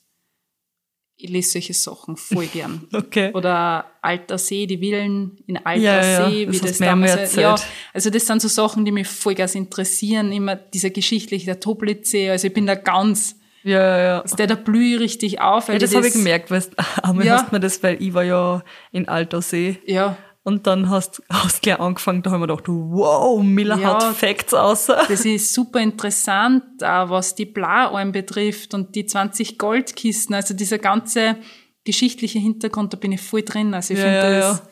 ich 1.16 1.30
lese 1.30 1.52
solche 1.52 1.76
Sachen 1.76 2.18
voll 2.18 2.48
gern. 2.48 2.88
Okay. 2.92 3.32
Oder 3.34 3.86
Alter 4.02 4.40
See, 4.40 4.66
die 4.66 4.80
Villen 4.80 5.38
in 5.46 5.58
Alter 5.58 5.82
ja, 5.82 6.28
See, 6.28 6.44
ja, 6.44 6.52
wie 6.52 6.58
das, 6.58 6.70
das 6.70 6.78
damals. 6.80 7.36
Ja, 7.36 7.56
also 7.94 8.10
das 8.10 8.26
sind 8.26 8.42
so 8.42 8.48
Sachen, 8.48 8.84
die 8.84 8.92
mich 8.92 9.08
voll 9.08 9.36
ganz 9.36 9.54
interessieren. 9.54 10.32
Immer 10.32 10.56
dieser 10.56 10.90
geschichtliche, 10.90 11.46
der 11.46 11.60
Toplitzsee. 11.60 12.32
Also 12.32 12.48
ich 12.48 12.54
bin 12.54 12.66
da 12.66 12.74
ganz, 12.74 13.36
ja, 13.64 14.00
ja. 14.00 14.20
Ist 14.20 14.40
der 14.40 14.48
da 14.48 14.56
blühe 14.56 15.00
richtig 15.00 15.42
auf. 15.42 15.68
Ja, 15.68 15.78
das, 15.78 15.92
das 15.92 15.98
habe 15.98 16.08
ich 16.08 16.14
gemerkt, 16.14 16.52
weil 16.52 16.64
einmal 17.04 17.26
ja. 17.26 17.34
hast 17.34 17.52
mir 17.52 17.60
das, 17.60 17.82
weil 17.84 18.02
ich 18.02 18.14
war 18.14 18.24
ja 18.24 18.64
in 18.92 19.08
Alter 19.08 19.42
See. 19.42 19.80
Ja. 19.86 20.18
Und 20.44 20.66
dann 20.66 20.90
hast 20.90 21.20
du 21.20 21.24
gleich 21.62 21.80
angefangen, 21.80 22.24
da 22.24 22.32
haben 22.32 22.42
wir 22.42 22.48
gedacht, 22.48 22.68
wow, 22.68 23.44
Miller 23.44 23.78
ja, 23.78 23.94
hat 23.94 24.16
Facts 24.16 24.56
außer. 24.56 25.04
Das 25.08 25.24
ist 25.24 25.54
super 25.54 25.80
interessant, 25.80 26.84
auch 26.84 27.10
was 27.10 27.36
die 27.36 27.46
Blaualm 27.46 28.12
betrifft 28.12 28.74
und 28.74 28.96
die 28.96 29.06
20 29.06 29.60
Goldkisten, 29.60 30.34
also 30.34 30.56
dieser 30.56 30.80
ganze 30.80 31.38
geschichtliche 31.84 32.40
Hintergrund, 32.40 32.94
da 32.94 32.98
bin 32.98 33.12
ich 33.12 33.22
voll 33.22 33.44
drin. 33.44 33.76
Also 33.76 33.94
ich 33.94 34.00
ja, 34.00 34.06
finde 34.06 34.34
ja, 34.34 34.40
das 34.40 34.64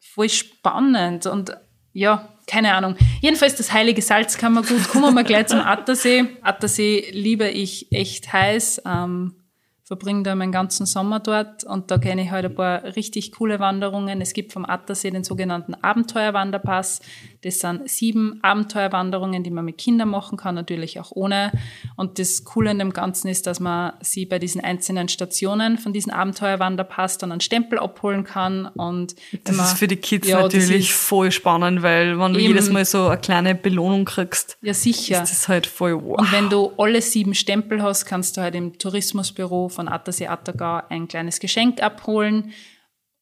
voll 0.00 0.28
spannend 0.28 1.26
und 1.26 1.56
ja, 1.92 2.28
keine 2.48 2.74
Ahnung. 2.74 2.96
Jedenfalls 3.20 3.54
das 3.54 3.72
heilige 3.72 4.02
Salzkammergut. 4.02 4.88
Kommen 4.88 5.14
wir 5.14 5.24
gleich 5.24 5.46
zum 5.46 5.60
Attersee. 5.60 6.24
Attersee 6.42 7.10
liebe 7.12 7.48
ich 7.48 7.92
echt 7.92 8.32
heiß. 8.32 8.82
Ähm, 8.84 9.34
verbringe 9.88 10.22
da 10.22 10.34
meinen 10.34 10.52
ganzen 10.52 10.84
Sommer 10.84 11.18
dort 11.18 11.64
und 11.64 11.90
da 11.90 11.96
kenne 11.96 12.22
ich 12.22 12.30
halt 12.30 12.44
ein 12.44 12.54
paar 12.54 12.84
richtig 12.94 13.32
coole 13.32 13.58
Wanderungen. 13.58 14.20
Es 14.20 14.34
gibt 14.34 14.52
vom 14.52 14.66
Attersee 14.66 15.10
den 15.10 15.24
sogenannten 15.24 15.74
Abenteuerwanderpass. 15.74 17.00
Das 17.42 17.60
sind 17.60 17.88
sieben 17.88 18.40
Abenteuerwanderungen, 18.42 19.44
die 19.44 19.50
man 19.50 19.64
mit 19.64 19.78
Kindern 19.78 20.08
machen 20.08 20.36
kann, 20.36 20.56
natürlich 20.56 20.98
auch 20.98 21.12
ohne. 21.12 21.52
Und 21.96 22.18
das 22.18 22.44
Coole 22.44 22.70
an 22.70 22.80
dem 22.80 22.92
Ganzen 22.92 23.28
ist, 23.28 23.46
dass 23.46 23.60
man 23.60 23.92
sie 24.00 24.26
bei 24.26 24.40
diesen 24.40 24.60
einzelnen 24.60 25.08
Stationen 25.08 25.78
von 25.78 25.92
diesem 25.92 26.12
Abenteuerwanderpass 26.12 27.18
dann 27.18 27.30
einen 27.30 27.40
Stempel 27.40 27.78
abholen 27.78 28.24
kann. 28.24 28.66
Und 28.66 29.14
das 29.44 29.56
man, 29.56 29.66
ist 29.66 29.78
für 29.78 29.86
die 29.86 29.96
Kids 29.96 30.26
ja, 30.26 30.42
natürlich 30.42 30.92
voll 30.92 31.30
spannend, 31.30 31.82
weil 31.82 32.18
wenn 32.18 32.32
du 32.32 32.40
jedes 32.40 32.70
Mal 32.70 32.84
so 32.84 33.06
eine 33.06 33.20
kleine 33.20 33.54
Belohnung 33.54 34.04
kriegst, 34.04 34.58
ja, 34.60 34.74
sicher. 34.74 35.22
ist 35.22 35.30
das 35.30 35.48
halt 35.48 35.66
voll 35.66 35.94
wow. 36.02 36.18
Und 36.18 36.32
wenn 36.32 36.50
du 36.50 36.72
alle 36.76 37.00
sieben 37.00 37.34
Stempel 37.34 37.82
hast, 37.82 38.04
kannst 38.04 38.36
du 38.36 38.40
halt 38.40 38.56
im 38.56 38.78
Tourismusbüro 38.78 39.68
von 39.68 39.88
Attersee 39.88 40.26
Attergau 40.26 40.80
ein 40.88 41.06
kleines 41.06 41.38
Geschenk 41.38 41.82
abholen. 41.82 42.52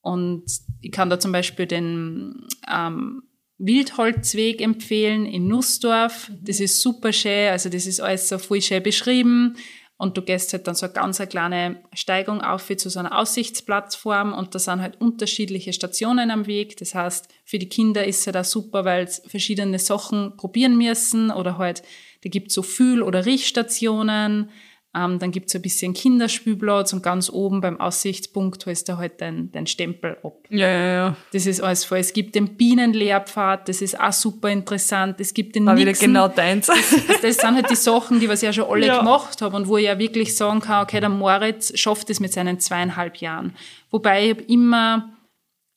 Und 0.01 0.45
ich 0.81 0.93
kann 0.93 1.11
da 1.11 1.19
zum 1.19 1.33
Beispiel 1.33 1.67
den 1.67 2.47
ähm, 2.73 3.23
Wildholzweg 3.59 4.61
empfehlen 4.61 5.27
in 5.27 5.49
Nussdorf. 5.49 6.31
Das 6.43 6.61
ist 6.61 6.81
super 6.83 7.13
schön, 7.13 7.51
also 7.51 7.69
das 7.69 7.87
ist 7.87 8.01
alles 8.01 8.29
so 8.29 8.39
voll 8.39 8.61
schön 8.61 8.83
beschrieben. 8.83 9.57
Und 9.99 10.19
du 10.19 10.23
gehst 10.23 10.53
halt 10.53 10.67
dann 10.67 10.75
so 10.75 10.85
eine 10.85 10.93
ganz 10.93 11.21
eine 11.21 11.29
kleine 11.29 11.83
Steigung 11.95 12.43
auf 12.43 12.69
wie 12.69 12.77
zu 12.77 12.91
so 12.91 12.99
einer 12.99 13.19
Aussichtsplattform 13.19 14.35
und 14.35 14.55
da 14.55 14.59
sind 14.59 14.83
halt 14.83 15.01
unterschiedliche 15.01 15.73
Stationen 15.73 16.31
am 16.31 16.47
Weg. 16.47 16.77
Das 16.77 16.95
heißt, 16.95 17.29
für 17.47 17.59
die 17.59 17.71
Kinder 17.71 18.05
ist 18.05 18.21
es 18.21 18.27
halt 18.27 18.37
auch 18.37 18.45
super, 18.45 18.85
weil 18.85 19.09
sie 19.09 19.27
verschiedene 19.27 19.79
Sachen 19.79 20.37
probieren 20.37 20.77
müssen 20.77 21.31
oder 21.31 21.57
halt, 21.57 21.83
da 22.23 22.29
gibt 22.29 22.49
es 22.49 22.55
so 22.55 22.63
Fühl- 22.63 23.03
oder 23.03 23.25
Riechstationen. 23.25 24.51
Ähm, 24.97 25.19
dann 25.19 25.31
gibt's 25.31 25.55
ein 25.55 25.61
bisschen 25.61 25.93
Kinderspielplatz 25.93 26.95
und 26.95 27.03
ganz 27.03 27.29
oben 27.29 27.61
beim 27.61 27.79
Aussichtspunkt 27.79 28.65
holst 28.65 28.89
du 28.89 28.97
halt 28.97 29.21
dein, 29.21 29.53
dein 29.53 29.67
Stempel 29.67 30.17
ab. 30.23 30.39
Ja, 30.49 30.69
ja, 30.69 30.87
ja. 30.87 31.17
Das 31.35 31.45
ist 31.45 31.61
alles 31.61 31.85
voll. 31.85 31.99
Es 31.99 32.15
gibt 32.15 32.35
den 32.35 32.57
Bienenlehrpfad, 32.57 33.69
das 33.69 33.83
ist 33.83 34.01
auch 34.01 34.13
super 34.13 34.49
interessant. 34.49 35.21
Es 35.21 35.35
gibt 35.35 35.55
den 35.55 35.67
War 35.67 35.75
Nixon. 35.75 35.93
wieder 35.93 36.07
genau 36.07 36.29
deins. 36.29 36.69
Das, 36.69 37.21
das, 37.21 37.37
sind 37.37 37.57
halt 37.57 37.69
die 37.69 37.77
Sachen, 37.77 38.21
die 38.21 38.29
was 38.29 38.43
ich 38.43 38.47
ja 38.47 38.53
schon 38.55 38.71
alle 38.71 38.87
ja. 38.87 38.99
gemacht 38.99 39.43
habe 39.43 39.55
und 39.57 39.69
wo 39.69 39.77
ich 39.77 39.85
ja 39.85 39.99
wirklich 39.99 40.35
sagen 40.35 40.61
kann, 40.61 40.85
okay, 40.85 41.01
der 41.01 41.11
Moritz 41.11 41.79
schafft 41.79 42.09
es 42.09 42.19
mit 42.19 42.33
seinen 42.33 42.59
zweieinhalb 42.59 43.17
Jahren. 43.19 43.55
Wobei 43.91 44.31
ich 44.31 44.49
immer 44.49 45.11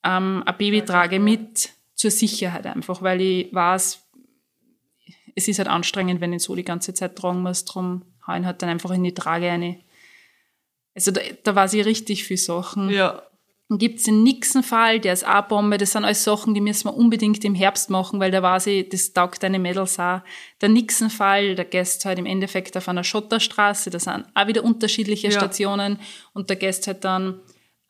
ähm, 0.02 0.42
ein 0.46 0.56
Baby 0.56 0.82
trage 0.82 1.20
mit 1.20 1.70
zur 1.94 2.10
Sicherheit 2.10 2.66
einfach, 2.66 3.02
weil 3.02 3.20
ich 3.20 3.52
weiß, 3.52 4.02
es 5.34 5.46
ist 5.46 5.58
halt 5.58 5.68
anstrengend, 5.68 6.22
wenn 6.22 6.32
ich 6.32 6.42
so 6.42 6.54
die 6.54 6.64
ganze 6.64 6.94
Zeit 6.94 7.16
tragen 7.16 7.42
muss. 7.42 7.66
Drum 7.66 8.02
hauen 8.30 8.46
hat 8.46 8.62
dann 8.62 8.68
einfach 8.68 8.90
in 8.90 9.04
die 9.04 9.14
Trage 9.14 9.50
eine. 9.50 9.80
Also 10.94 11.10
da, 11.10 11.20
da 11.44 11.54
war 11.54 11.68
sie 11.68 11.80
richtig 11.80 12.24
viel 12.24 12.36
Sachen. 12.36 12.90
Ja. 12.90 13.22
Dann 13.68 13.78
gibt's 13.78 14.02
den 14.02 14.24
Nixon-Fall, 14.24 14.98
der 14.98 15.12
ist 15.12 15.26
auch 15.26 15.42
Bombe. 15.42 15.78
Das 15.78 15.92
sind 15.92 16.04
alles 16.04 16.24
Sachen, 16.24 16.54
die 16.54 16.60
müssen 16.60 16.88
wir 16.88 16.96
unbedingt 16.96 17.44
im 17.44 17.54
Herbst 17.54 17.88
machen, 17.88 18.18
weil 18.18 18.32
da 18.32 18.42
war 18.42 18.58
sie, 18.58 18.88
das 18.88 19.12
taugt 19.12 19.44
deine 19.44 19.60
Mädels 19.60 20.00
auch. 20.00 20.22
Der 20.60 20.68
Nixon-Fall, 20.68 21.54
der 21.54 21.66
gehst 21.66 22.04
halt 22.04 22.18
im 22.18 22.26
Endeffekt 22.26 22.76
auf 22.76 22.88
einer 22.88 23.04
Schotterstraße, 23.04 23.90
da 23.90 24.00
sind 24.00 24.26
auch 24.34 24.46
wieder 24.48 24.64
unterschiedliche 24.64 25.28
ja. 25.28 25.32
Stationen 25.32 26.00
und 26.32 26.50
da 26.50 26.56
gehst 26.56 26.88
halt 26.88 27.04
dann, 27.04 27.40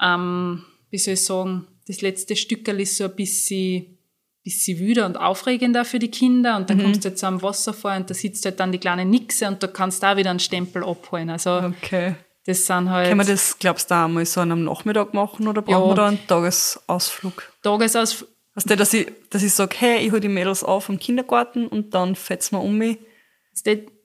ähm, 0.03 0.65
wie 0.91 0.99
soll 0.99 1.15
ich 1.15 1.25
sagen, 1.25 1.67
das 1.87 2.03
letzte 2.03 2.37
Stückerl 2.37 2.79
ist 2.81 2.99
so 2.99 3.05
ein 3.05 3.17
bisschen 3.17 3.99
bisschen 4.43 4.79
wüder 4.79 5.07
und 5.07 5.17
aufregender 5.17 5.85
für 5.85 5.99
die 5.99 6.11
Kinder 6.11 6.57
und 6.57 6.71
dann 6.71 6.79
mhm. 6.79 6.85
kommst 6.85 7.05
du 7.05 7.09
jetzt 7.09 7.23
am 7.25 7.43
Wasserfall 7.43 8.01
und 8.01 8.11
da 8.11 8.15
sitzt 8.15 8.45
halt 8.45 8.59
dann 8.59 8.73
die 8.73 8.79
kleine 8.79 9.05
Nixe 9.05 9.47
und 9.47 9.63
da 9.63 9.67
kannst 9.67 10.03
du 10.03 10.07
auch 10.07 10.17
wieder 10.17 10.31
einen 10.31 10.41
Stempel 10.41 10.83
abholen. 10.83 11.31
Also 11.31 11.51
okay. 11.51 12.15
das 12.47 12.67
sind 12.67 12.91
halt. 12.91 13.09
Kann 13.09 13.19
man 13.19 13.27
das, 13.27 13.59
glaubst 13.59 13.91
du, 13.91 13.95
auch 13.95 14.09
mal 14.09 14.25
so 14.25 14.41
an 14.41 14.53
einem 14.53 14.65
Nachmittag 14.65 15.13
machen 15.13 15.47
oder 15.47 15.63
brauchen 15.63 15.83
ja. 15.83 15.91
wir 15.91 15.95
da 15.95 16.09
einen 16.09 16.27
Tagesausflug? 16.27 17.53
Tagesausflug. 17.63 18.31
Weißt 18.55 18.71
du, 18.71 18.77
dass 18.77 18.95
ich, 18.95 19.07
dass 19.31 19.43
ich 19.43 19.53
sage, 19.53 19.77
hey, 19.79 20.05
ich 20.05 20.11
hole 20.11 20.21
die 20.21 20.29
Mädels 20.29 20.65
auf 20.65 20.85
vom 20.85 20.99
Kindergarten 20.99 21.67
und 21.67 21.95
dann 21.95 22.17
fetzen 22.17 22.57
wir 22.57 22.63
um 22.63 22.77
mich? 22.77 22.99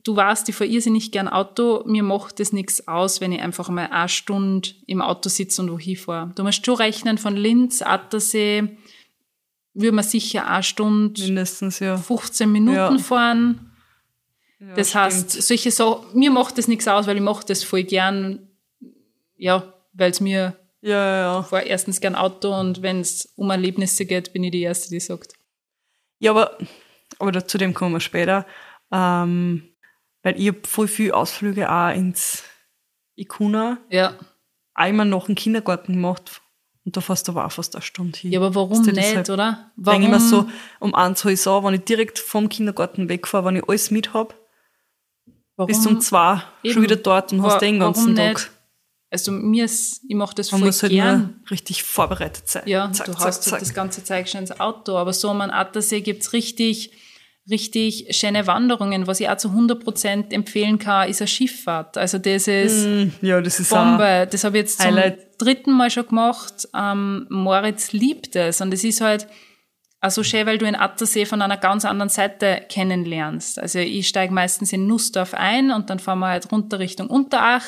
Du 0.04 0.16
weißt, 0.16 0.48
ich 0.50 0.56
fahre 0.56 0.70
irrsinnig 0.70 1.12
gern 1.12 1.28
Auto. 1.28 1.84
Mir 1.88 2.04
macht 2.04 2.40
das 2.40 2.54
nichts 2.54 2.88
aus, 2.88 3.22
wenn 3.22 3.32
ich 3.32 3.42
einfach 3.42 3.70
mal 3.70 3.88
eine 3.88 4.08
Stunde 4.08 4.70
im 4.86 5.02
Auto 5.02 5.30
sitze 5.30 5.64
und 5.64 5.72
wohin 5.72 5.98
fahre. 5.98 6.32
Du 6.36 6.44
musst 6.44 6.64
schon 6.64 6.76
rechnen 6.76 7.18
von 7.18 7.36
Linz, 7.36 7.82
Attersee, 7.82 8.78
würde 9.76 9.92
man 9.92 10.04
sicher 10.04 10.48
eine 10.48 10.64
Stunde, 10.64 11.22
mindestens 11.22 11.80
ja. 11.80 11.98
15 11.98 12.52
Minuten 12.52 12.76
ja. 12.78 12.98
fahren. 12.98 13.72
Ja, 14.60 14.74
das 14.74 14.90
stimmt. 14.90 15.04
heißt, 15.04 15.32
solche 15.44 15.70
so, 15.70 16.06
mir 16.14 16.32
macht 16.32 16.58
das 16.58 16.68
nichts 16.68 16.88
aus, 16.88 17.06
weil 17.06 17.18
ich 17.18 17.22
mache 17.22 17.46
das 17.46 17.64
voll 17.64 17.84
gern, 17.84 18.48
ja, 19.38 19.74
weil 19.94 20.12
es 20.12 20.22
mir 20.22 20.56
ja. 20.86 21.40
Ich 21.40 21.48
fahre 21.48 21.64
erstens 21.64 22.00
gern 22.00 22.14
Auto 22.14 22.54
und 22.54 22.84
wenn 22.84 23.00
es 23.00 23.34
um 23.36 23.50
Erlebnisse 23.50 24.06
geht, 24.06 24.34
bin 24.34 24.44
ich 24.44 24.52
die 24.52 24.62
Erste, 24.62 24.90
die 24.90 25.00
sagt. 25.00 25.34
Ja, 26.20 26.30
aber, 26.30 26.60
aber 27.18 27.48
zu 27.48 27.58
dem 27.58 27.74
kommen 27.74 27.94
wir 27.94 28.00
später. 28.00 28.46
Ähm, 28.92 29.64
weil 30.22 30.40
ich 30.40 30.48
habe 30.48 30.60
voll 30.64 30.88
viele 30.88 31.16
Ausflüge 31.16 31.72
auch 31.72 31.90
ins 31.90 32.44
Ikuna. 33.16 33.80
Ja. 33.90 34.14
Einmal 34.76 35.08
noch 35.08 35.28
einen 35.28 35.36
Kindergarten 35.36 35.94
gemacht 35.94 36.44
und 36.86 36.96
da 36.96 37.02
fährst 37.02 37.28
du 37.28 37.32
aber 37.32 37.46
auch 37.46 37.52
fast 37.52 37.76
eine 37.76 37.82
Stunde 37.82 38.18
hin. 38.20 38.32
Ja, 38.32 38.40
aber 38.40 38.54
warum 38.54 38.82
nicht, 38.82 38.96
deshalb, 38.96 39.28
oder? 39.30 39.72
Warum? 39.76 40.02
Denke 40.02 40.16
ich 40.16 40.22
mir 40.22 40.30
so, 40.30 40.48
um 40.80 40.94
eins 40.94 41.24
habe 41.24 41.34
ich 41.34 41.42
so, 41.42 41.64
wenn 41.64 41.74
ich 41.74 41.84
direkt 41.84 42.20
vom 42.20 42.48
Kindergarten 42.48 43.10
wegfahre, 43.10 43.46
wenn 43.46 43.56
ich 43.56 43.68
alles 43.68 43.90
mit 43.90 44.14
habe, 44.14 44.36
bis 45.66 45.86
um 45.86 46.00
zwei 46.00 46.44
Eben. 46.64 46.74
schon 46.74 46.84
wieder 46.84 46.96
dort 46.96 47.34
und 47.34 47.42
hast 47.42 47.60
den 47.62 47.80
ganzen 47.80 48.16
Tag. 48.16 48.34
Nicht? 48.36 48.52
Also 49.10 49.32
mir 49.32 49.66
ist, 49.66 50.02
ich 50.08 50.16
mache 50.16 50.36
das 50.36 50.52
Man 50.52 50.60
voll 50.60 50.68
muss 50.68 50.84
halt 50.84 50.92
gern. 50.92 51.42
richtig 51.50 51.84
vorbereitet 51.84 52.50
sein. 52.50 52.64
Ja, 52.66 52.92
zack, 52.92 53.06
du 53.08 53.14
zack, 53.14 53.22
hast 53.26 53.44
zack. 53.44 53.60
das 53.60 53.74
ganze 53.74 54.04
Zeug 54.04 54.28
schon 54.28 54.42
ins 54.42 54.60
Auto. 54.60 54.98
Aber 54.98 55.14
so 55.14 55.30
am 55.30 55.42
Attersee 55.42 56.02
gibt's 56.02 56.34
richtig 56.34 56.92
richtig 57.50 58.08
schöne 58.16 58.48
Wanderungen. 58.48 59.08
Was 59.08 59.20
ich 59.20 59.30
auch 59.30 59.38
zu 59.38 59.50
100 59.50 59.84
Prozent 59.84 60.34
empfehlen 60.34 60.80
kann, 60.80 61.10
ist 61.10 61.22
eine 61.22 61.28
Schifffahrt. 61.28 61.98
Also 61.98 62.18
das 62.18 62.48
ist, 62.48 62.88
mm, 62.88 63.26
ja, 63.26 63.42
das 63.42 63.60
ist 63.60 63.70
Bombe. 63.70 64.28
Das 64.30 64.44
habe 64.44 64.58
ich 64.58 64.64
jetzt 64.64 64.80
zum 64.80 64.88
Highlight. 64.88 65.42
dritten 65.42 65.72
Mal 65.72 65.92
schon 65.92 66.08
gemacht. 66.08 66.68
Ähm, 66.76 67.28
Moritz 67.30 67.92
liebt 67.92 68.36
es. 68.36 68.62
Und 68.62 68.74
es 68.74 68.84
ist 68.84 69.02
halt, 69.02 69.28
also 70.00 70.24
schön, 70.24 70.46
weil 70.46 70.58
du 70.58 70.66
den 70.66 70.76
Attersee 70.76 71.26
von 71.26 71.42
einer 71.42 71.58
ganz 71.58 71.86
anderen 71.86 72.10
Seite 72.10 72.64
kennenlernst. 72.70 73.60
Also 73.60 73.80
ich 73.80 74.08
steige 74.08 74.34
meistens 74.34 74.74
in 74.74 74.88
Nussdorf 74.88 75.34
ein 75.34 75.72
und 75.72 75.90
dann 75.90 76.00
fahren 76.00 76.20
wir 76.20 76.28
halt 76.28 76.52
runter 76.52 76.80
Richtung 76.80 77.08
Unterach, 77.08 77.66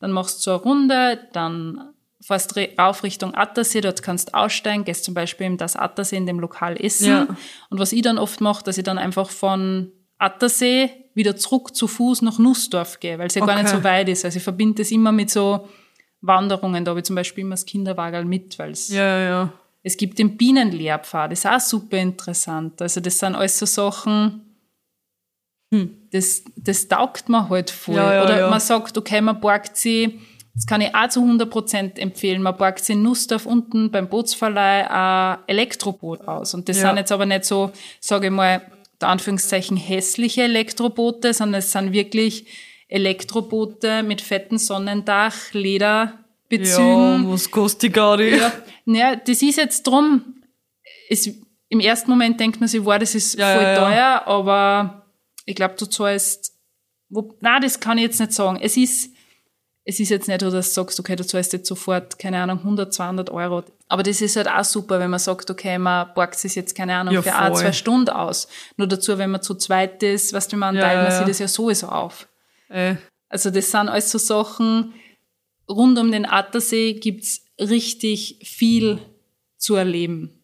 dann 0.00 0.12
machst 0.12 0.38
du 0.38 0.42
so 0.42 0.50
eine 0.52 0.62
Runde, 0.62 1.28
dann 1.32 1.93
fährst 2.20 2.56
rauf 2.78 3.02
Richtung 3.02 3.34
Attersee, 3.34 3.80
dort 3.80 4.02
kannst 4.02 4.28
du 4.28 4.34
aussteigen, 4.34 4.84
gehst 4.84 5.04
zum 5.04 5.14
Beispiel 5.14 5.46
in 5.46 5.56
das 5.56 5.76
Attersee 5.76 6.16
in 6.16 6.26
dem 6.26 6.40
Lokal 6.40 6.76
essen. 6.82 7.08
Ja. 7.08 7.26
Und 7.70 7.78
was 7.78 7.92
ich 7.92 8.02
dann 8.02 8.18
oft 8.18 8.40
mache, 8.40 8.64
dass 8.64 8.78
ich 8.78 8.84
dann 8.84 8.98
einfach 8.98 9.30
von 9.30 9.92
Attersee 10.18 10.90
wieder 11.14 11.36
zurück 11.36 11.74
zu 11.74 11.86
Fuß 11.86 12.22
nach 12.22 12.38
Nussdorf 12.38 12.98
gehe, 13.00 13.18
weil 13.18 13.26
es 13.26 13.34
ja 13.34 13.44
gar 13.44 13.56
nicht 13.56 13.66
Okay. 13.68 13.76
so 13.76 13.84
weit 13.84 14.08
ist. 14.08 14.24
Also 14.24 14.38
ich 14.38 14.42
verbinde 14.42 14.82
das 14.82 14.90
immer 14.90 15.12
mit 15.12 15.30
so 15.30 15.68
Wanderungen, 16.20 16.84
da 16.84 16.90
habe 16.90 17.00
ich 17.00 17.04
zum 17.06 17.16
Beispiel 17.16 17.42
immer 17.42 17.54
das 17.54 17.66
Kinderwagen 17.66 18.28
mit, 18.28 18.58
weil 18.58 18.70
es 18.72 18.88
Ja, 18.88 19.20
ja. 19.20 19.52
es 19.82 19.96
gibt 19.96 20.18
den 20.18 20.36
Bienenlehrpfad, 20.36 21.30
das 21.32 21.40
ist 21.40 21.46
auch 21.46 21.60
super 21.60 21.98
interessant. 21.98 22.80
Also 22.80 23.00
das 23.00 23.18
sind 23.18 23.34
alles 23.34 23.58
so 23.58 23.66
Sachen, 23.66 24.40
das, 26.12 26.44
das 26.56 26.88
taugt 26.88 27.28
man 27.28 27.48
halt 27.48 27.70
voll. 27.70 27.96
Hm. 27.96 28.02
Ja, 28.02 28.14
ja, 28.14 28.22
Oder 28.24 28.40
ja. 28.40 28.50
man 28.50 28.60
sagt, 28.60 28.96
okay, 28.96 29.20
man 29.20 29.40
borgt 29.40 29.76
sie, 29.76 30.20
das 30.54 30.66
kann 30.66 30.80
ich 30.80 30.94
auch 30.94 31.08
zu 31.08 31.20
100% 31.20 31.98
empfehlen, 31.98 32.40
man 32.42 32.54
sie 32.78 32.92
in 32.92 33.02
Nussdorf 33.02 33.44
unten 33.46 33.90
beim 33.90 34.08
Bootsverleih 34.08 34.88
ein 34.88 35.38
Elektroboot 35.48 36.22
aus. 36.28 36.54
Und 36.54 36.68
das 36.68 36.80
Ja. 36.80 36.88
sind 36.88 36.98
jetzt 36.98 37.10
aber 37.12 37.26
nicht 37.26 37.44
so, 37.44 37.72
sage 38.00 38.26
ich 38.26 38.32
mal, 38.32 38.62
der 39.00 39.08
Anführungszeichen 39.08 39.76
hässliche 39.76 40.42
Elektroboote, 40.44 41.34
sondern 41.34 41.58
es 41.58 41.72
sind 41.72 41.92
wirklich 41.92 42.46
Elektroboote 42.88 44.02
mit 44.04 44.20
fetten 44.20 44.58
Sonnendach, 44.58 45.34
Lederbezügen. 45.52 47.24
Ja, 47.24 47.30
was 47.32 47.50
kostet 47.50 47.82
die 47.82 47.90
Gari? 47.90 48.36
Ja, 48.38 48.52
naja, 48.84 49.16
das 49.16 49.42
ist 49.42 49.56
jetzt 49.56 49.82
drum. 49.84 50.22
Es, 51.08 51.28
Im 51.68 51.80
ersten 51.80 52.10
Moment 52.10 52.38
denkt 52.38 52.60
man 52.60 52.68
sich, 52.68 52.84
wow, 52.84 52.98
das 52.98 53.14
ist 53.16 53.36
Ja, 53.36 53.54
voll 53.54 53.62
ja, 53.64 53.74
teuer, 53.74 54.22
aber 54.26 55.06
ich 55.44 55.56
glaube, 55.56 55.74
du 55.76 55.86
zahlst, 55.86 56.52
wo, 57.08 57.34
na, 57.40 57.58
das 57.58 57.80
kann 57.80 57.98
ich 57.98 58.04
jetzt 58.04 58.20
nicht 58.20 58.32
sagen. 58.32 58.58
Es 58.62 58.76
ist, 58.76 59.13
es 59.84 60.00
ist 60.00 60.08
jetzt 60.08 60.28
nicht 60.28 60.40
so, 60.40 60.50
dass 60.50 60.68
du 60.68 60.74
sagst, 60.74 60.98
okay, 60.98 61.14
du 61.14 61.26
zahlst 61.26 61.52
jetzt 61.52 61.68
sofort, 61.68 62.18
keine 62.18 62.38
Ahnung, 62.38 62.58
100, 62.58 62.92
200 62.92 63.30
Euro. 63.30 63.64
Aber 63.88 64.02
das 64.02 64.20
ist 64.22 64.36
halt 64.36 64.48
auch 64.48 64.64
super, 64.64 64.98
wenn 64.98 65.10
man 65.10 65.18
sagt, 65.20 65.50
okay, 65.50 65.76
man 65.78 66.08
borgt 66.14 66.42
es 66.42 66.54
jetzt, 66.54 66.74
keine 66.74 66.96
Ahnung, 66.96 67.12
Ja, 67.14 67.22
für 67.22 67.34
ein, 67.34 67.52
voll. 67.52 67.60
zwei 67.62 67.72
Stunden 67.72 68.08
aus. 68.10 68.48
Nur 68.78 68.86
dazu, 68.88 69.18
wenn 69.18 69.30
man 69.30 69.42
zu 69.42 69.54
zweit 69.54 70.02
ist, 70.02 70.32
weißt 70.32 70.52
du, 70.52 70.56
man 70.56 70.74
Ja, 70.74 70.80
teilt 70.82 70.96
man 70.96 71.04
ja, 71.06 71.10
sich 71.10 71.20
ja. 71.20 71.26
das 71.26 71.38
ja 71.38 71.48
sowieso 71.48 71.88
auf. 71.88 72.26
Äh, 72.68 72.94
Also 73.28 73.50
das 73.50 73.70
sind 73.70 73.88
alles 73.88 74.10
so 74.10 74.18
Sachen, 74.18 74.94
rund 75.68 75.98
um 75.98 76.10
den 76.12 76.24
Attersee 76.26 76.94
gibt's 76.94 77.42
richtig 77.60 78.38
viel 78.44 78.98
zu 79.58 79.74
erleben. 79.74 80.43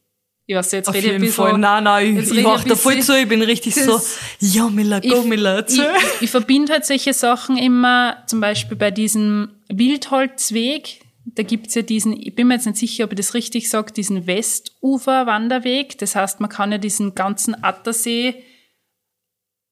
Ich 0.51 0.57
weiß, 0.57 0.73
jetzt 0.73 0.89
auf 0.89 0.97
rede 0.97 1.07
ich 1.07 1.13
ein 1.13 1.21
bisschen, 1.21 1.35
Fall. 1.45 1.59
Nein, 1.59 1.85
nein, 1.85 2.19
ich, 2.19 2.29
ich 2.33 2.45
ein 2.45 2.69
da 2.69 2.75
voll 2.75 2.99
zu, 2.99 3.17
ich 3.17 3.29
bin 3.29 3.41
richtig 3.41 3.73
so, 3.73 4.01
ja, 4.41 4.69
Miller, 4.69 5.01
go, 5.01 5.23
Miller, 5.23 5.65
ich, 5.69 5.79
ich, 5.79 6.23
ich 6.23 6.31
verbinde 6.31 6.73
halt 6.73 6.85
solche 6.85 7.13
Sachen 7.15 7.57
immer, 7.57 8.25
zum 8.27 8.41
Beispiel 8.41 8.77
bei 8.77 8.91
diesem 8.91 9.53
Wildholzweg, 9.69 11.03
da 11.25 11.45
gibt's 11.45 11.77
ja 11.77 11.83
diesen, 11.83 12.21
ich 12.21 12.35
bin 12.35 12.49
mir 12.49 12.55
jetzt 12.55 12.67
nicht 12.67 12.79
sicher, 12.79 13.05
ob 13.05 13.13
ich 13.13 13.17
das 13.17 13.35
richtig 13.35 13.71
sage, 13.71 13.93
diesen 13.93 14.27
Westufer-Wanderweg. 14.27 15.97
Das 15.99 16.17
heißt, 16.17 16.41
man 16.41 16.51
kann 16.51 16.73
ja 16.73 16.79
diesen 16.79 17.15
ganzen 17.15 17.63
Attersee 17.63 18.43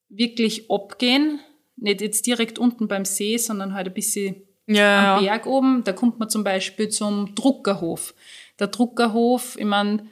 wirklich 0.08 0.70
abgehen. 0.70 1.40
Nicht 1.74 2.02
jetzt 2.02 2.24
direkt 2.24 2.60
unten 2.60 2.86
beim 2.86 3.04
See, 3.04 3.36
sondern 3.36 3.74
halt 3.74 3.88
ein 3.88 3.94
bisschen 3.94 4.36
Ja, 4.66 5.16
am 5.16 5.24
ja. 5.24 5.32
Berg 5.32 5.46
oben. 5.46 5.82
Da 5.82 5.92
kommt 5.92 6.20
man 6.20 6.30
zum 6.30 6.44
Beispiel 6.44 6.88
zum 6.88 7.34
Druckerhof. 7.34 8.14
Der 8.60 8.68
Druckerhof, 8.68 9.56
ich 9.58 9.64
mein, 9.64 10.08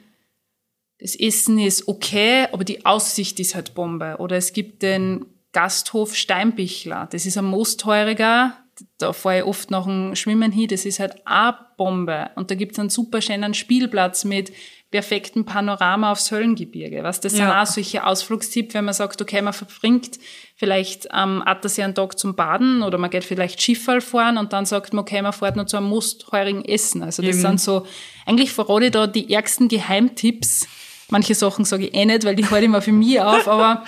das 0.99 1.15
Essen 1.15 1.59
ist 1.59 1.87
okay, 1.87 2.47
aber 2.51 2.63
die 2.63 2.85
Aussicht 2.85 3.39
ist 3.39 3.55
halt 3.55 3.73
Bombe. 3.75 4.15
Oder 4.19 4.37
es 4.37 4.51
gibt 4.53 4.81
den 4.81 5.25
Gasthof 5.53 6.15
Steinbichler. 6.15 7.07
Das 7.11 7.25
ist 7.25 7.37
ein 7.37 7.45
moostheuriger. 7.45 8.57
Da 8.99 9.13
fahre 9.13 9.39
ich 9.39 9.43
oft 9.43 9.71
nach 9.71 9.85
dem 9.85 10.15
Schwimmen 10.15 10.51
hin. 10.51 10.67
Das 10.67 10.85
ist 10.85 10.99
halt 10.99 11.15
auch 11.25 11.53
Bombe. 11.77 12.29
Und 12.35 12.51
da 12.51 12.55
gibt 12.55 12.73
es 12.73 12.79
einen 12.79 12.89
super 12.89 13.21
schönen 13.21 13.53
Spielplatz 13.53 14.23
mit 14.23 14.51
perfektem 14.89 15.43
Panorama 15.45 16.11
aufs 16.11 16.31
Höllengebirge. 16.31 17.03
Was 17.03 17.19
das 17.19 17.33
sind 17.33 17.41
Ja. 17.41 17.61
auch 17.61 17.65
solche 17.65 18.05
Ausflugstipps, 18.05 18.73
wenn 18.73 18.85
man 18.85 18.93
sagt, 18.93 19.21
okay, 19.21 19.41
man 19.41 19.51
verbringt 19.53 20.17
vielleicht 20.55 21.11
am 21.11 21.41
Attersee 21.41 21.83
einen 21.83 21.93
Tag 21.95 22.17
zum 22.17 22.35
Baden 22.35 22.83
oder 22.83 22.97
man 22.97 23.09
geht 23.09 23.25
vielleicht 23.25 23.61
Schifffall 23.61 23.99
fahren 23.99 24.37
und 24.37 24.53
dann 24.53 24.65
sagt 24.65 24.93
man, 24.93 25.01
okay, 25.01 25.21
man 25.21 25.33
fährt 25.33 25.57
noch 25.57 25.65
zu 25.65 25.77
einem 25.77 25.87
mustheurigen 25.89 26.63
Essen. 26.63 27.03
Also 27.03 27.21
das 27.21 27.35
Eben. 27.35 27.41
sind 27.41 27.61
so, 27.61 27.85
eigentlich 28.25 28.53
verrate 28.53 28.85
ich 28.85 28.91
da 28.91 29.07
die 29.07 29.31
ärgsten 29.33 29.67
Geheimtipps. 29.67 30.67
Manche 31.09 31.35
Sachen 31.35 31.65
sage 31.65 31.87
ich 31.87 31.93
eh 31.93 32.05
nicht, 32.05 32.25
weil 32.25 32.35
die 32.35 32.45
halte 32.49 32.65
ich 32.65 32.71
mir 32.71 32.81
für 32.81 32.91
mich 32.91 33.19
auf, 33.21 33.47
aber 33.47 33.83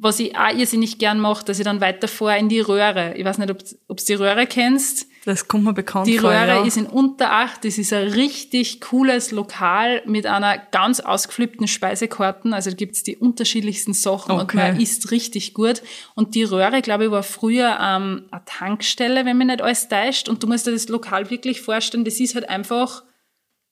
was 0.00 0.20
ich 0.20 0.36
auch 0.36 0.54
irrsinnig 0.54 0.98
gern 0.98 1.18
mache, 1.18 1.44
dass 1.44 1.58
ich 1.58 1.64
dann 1.64 1.80
weiterfahre 1.80 2.38
in 2.38 2.48
die 2.48 2.60
Röhre. 2.60 3.14
Ich 3.16 3.24
weiß 3.24 3.38
nicht, 3.38 3.50
ob 3.50 3.96
du 3.96 4.04
die 4.04 4.14
Röhre 4.14 4.46
kennst. 4.46 5.06
Das 5.24 5.48
kommt 5.48 5.64
mir 5.64 5.72
bekannt 5.74 6.06
Die 6.06 6.18
vor, 6.18 6.30
Röhre 6.30 6.46
ja. 6.60 6.64
ist 6.64 6.76
in 6.76 6.86
Unterach. 6.86 7.58
Das 7.58 7.76
ist 7.76 7.92
ein 7.92 8.06
richtig 8.08 8.80
cooles 8.80 9.32
Lokal 9.32 10.00
mit 10.06 10.24
einer 10.24 10.56
ganz 10.56 11.00
ausgeflippten 11.00 11.66
Speisekarten. 11.66 12.54
Also 12.54 12.70
da 12.70 12.76
gibt's 12.76 13.02
die 13.02 13.16
unterschiedlichsten 13.16 13.92
Sachen 13.92 14.32
und 14.32 14.42
Okay. 14.42 14.56
man 14.56 14.80
isst 14.80 15.10
richtig 15.10 15.52
gut. 15.52 15.82
Und 16.14 16.34
die 16.36 16.44
Röhre, 16.44 16.80
glaube 16.80 17.06
ich, 17.06 17.10
war 17.10 17.24
früher 17.24 17.76
ähm, 17.82 18.26
eine 18.30 18.42
Tankstelle, 18.46 19.26
wenn 19.26 19.36
mich 19.36 19.48
nicht 19.48 19.60
alles 19.60 19.88
täuscht. 19.88 20.28
Und 20.28 20.42
du 20.44 20.46
musst 20.46 20.66
dir 20.66 20.72
das 20.72 20.88
Lokal 20.88 21.28
wirklich 21.28 21.60
vorstellen, 21.60 22.04
das 22.04 22.20
ist 22.20 22.36
halt 22.36 22.48
einfach 22.48 23.02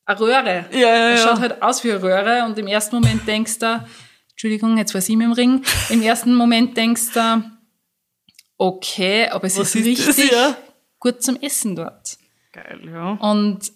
eine 0.06 0.20
Röhre. 0.20 0.66
Ja, 0.70 0.78
ja, 0.78 1.10
ja. 1.10 1.16
schaut 1.16 1.40
halt 1.40 1.62
aus 1.62 1.84
wie 1.84 1.92
eine 1.92 2.02
Röhre 2.02 2.44
und 2.46 2.58
im 2.58 2.66
ersten 2.66 2.96
Moment 2.96 3.26
denkst 3.26 3.58
du, 3.58 3.84
Entschuldigung, 4.30 4.78
jetzt 4.78 4.94
war 4.94 5.00
sie 5.00 5.16
mit 5.16 5.26
dem 5.26 5.32
Ring. 5.32 5.64
Im 5.90 6.02
ersten 6.02 6.34
Moment 6.34 6.76
denkst 6.76 7.12
du, 7.14 7.42
okay, 8.58 9.28
aber 9.28 9.46
es 9.46 9.58
Was 9.58 9.74
ist 9.74 9.86
ist 9.86 10.08
das, 10.08 10.16
richtig 10.18 10.32
ja? 10.32 10.56
gut 10.98 11.22
zum 11.22 11.36
Essen 11.36 11.76
dort. 11.76 12.18
Geil, 12.52 12.80
ja. 12.84 13.12
Und 13.12 13.72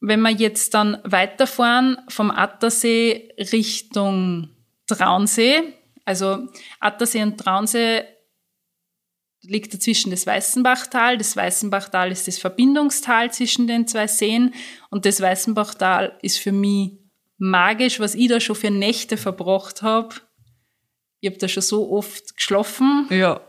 wenn 0.00 0.20
wir 0.20 0.30
jetzt 0.30 0.74
dann 0.74 0.98
weiterfahren 1.04 1.98
vom 2.08 2.30
Attersee 2.30 3.32
Richtung 3.52 4.50
Traunsee, 4.86 5.74
also 6.04 6.48
Attersee 6.80 7.22
und 7.22 7.38
Traunsee 7.38 8.02
liegt 9.44 9.74
dazwischen 9.74 10.10
das 10.10 10.26
Weißenbachtal. 10.26 11.18
Das 11.18 11.36
Weißenbachtal 11.36 12.10
ist 12.10 12.26
das 12.26 12.38
Verbindungstal 12.38 13.32
zwischen 13.32 13.66
den 13.66 13.86
zwei 13.86 14.06
Seen 14.06 14.54
und 14.90 15.04
das 15.06 15.20
Weißenbachtal 15.20 16.18
ist 16.22 16.38
für 16.38 16.52
mich 16.52 16.92
magisch, 17.38 18.00
was 18.00 18.14
ich 18.14 18.28
da 18.28 18.40
schon 18.40 18.56
für 18.56 18.70
Nächte 18.70 19.16
verbracht 19.16 19.82
habe. 19.82 20.14
Ich 21.20 21.30
habe 21.30 21.38
da 21.38 21.48
schon 21.48 21.62
so 21.62 21.90
oft 21.90 22.36
geschlafen. 22.36 23.06
Ja. 23.10 23.40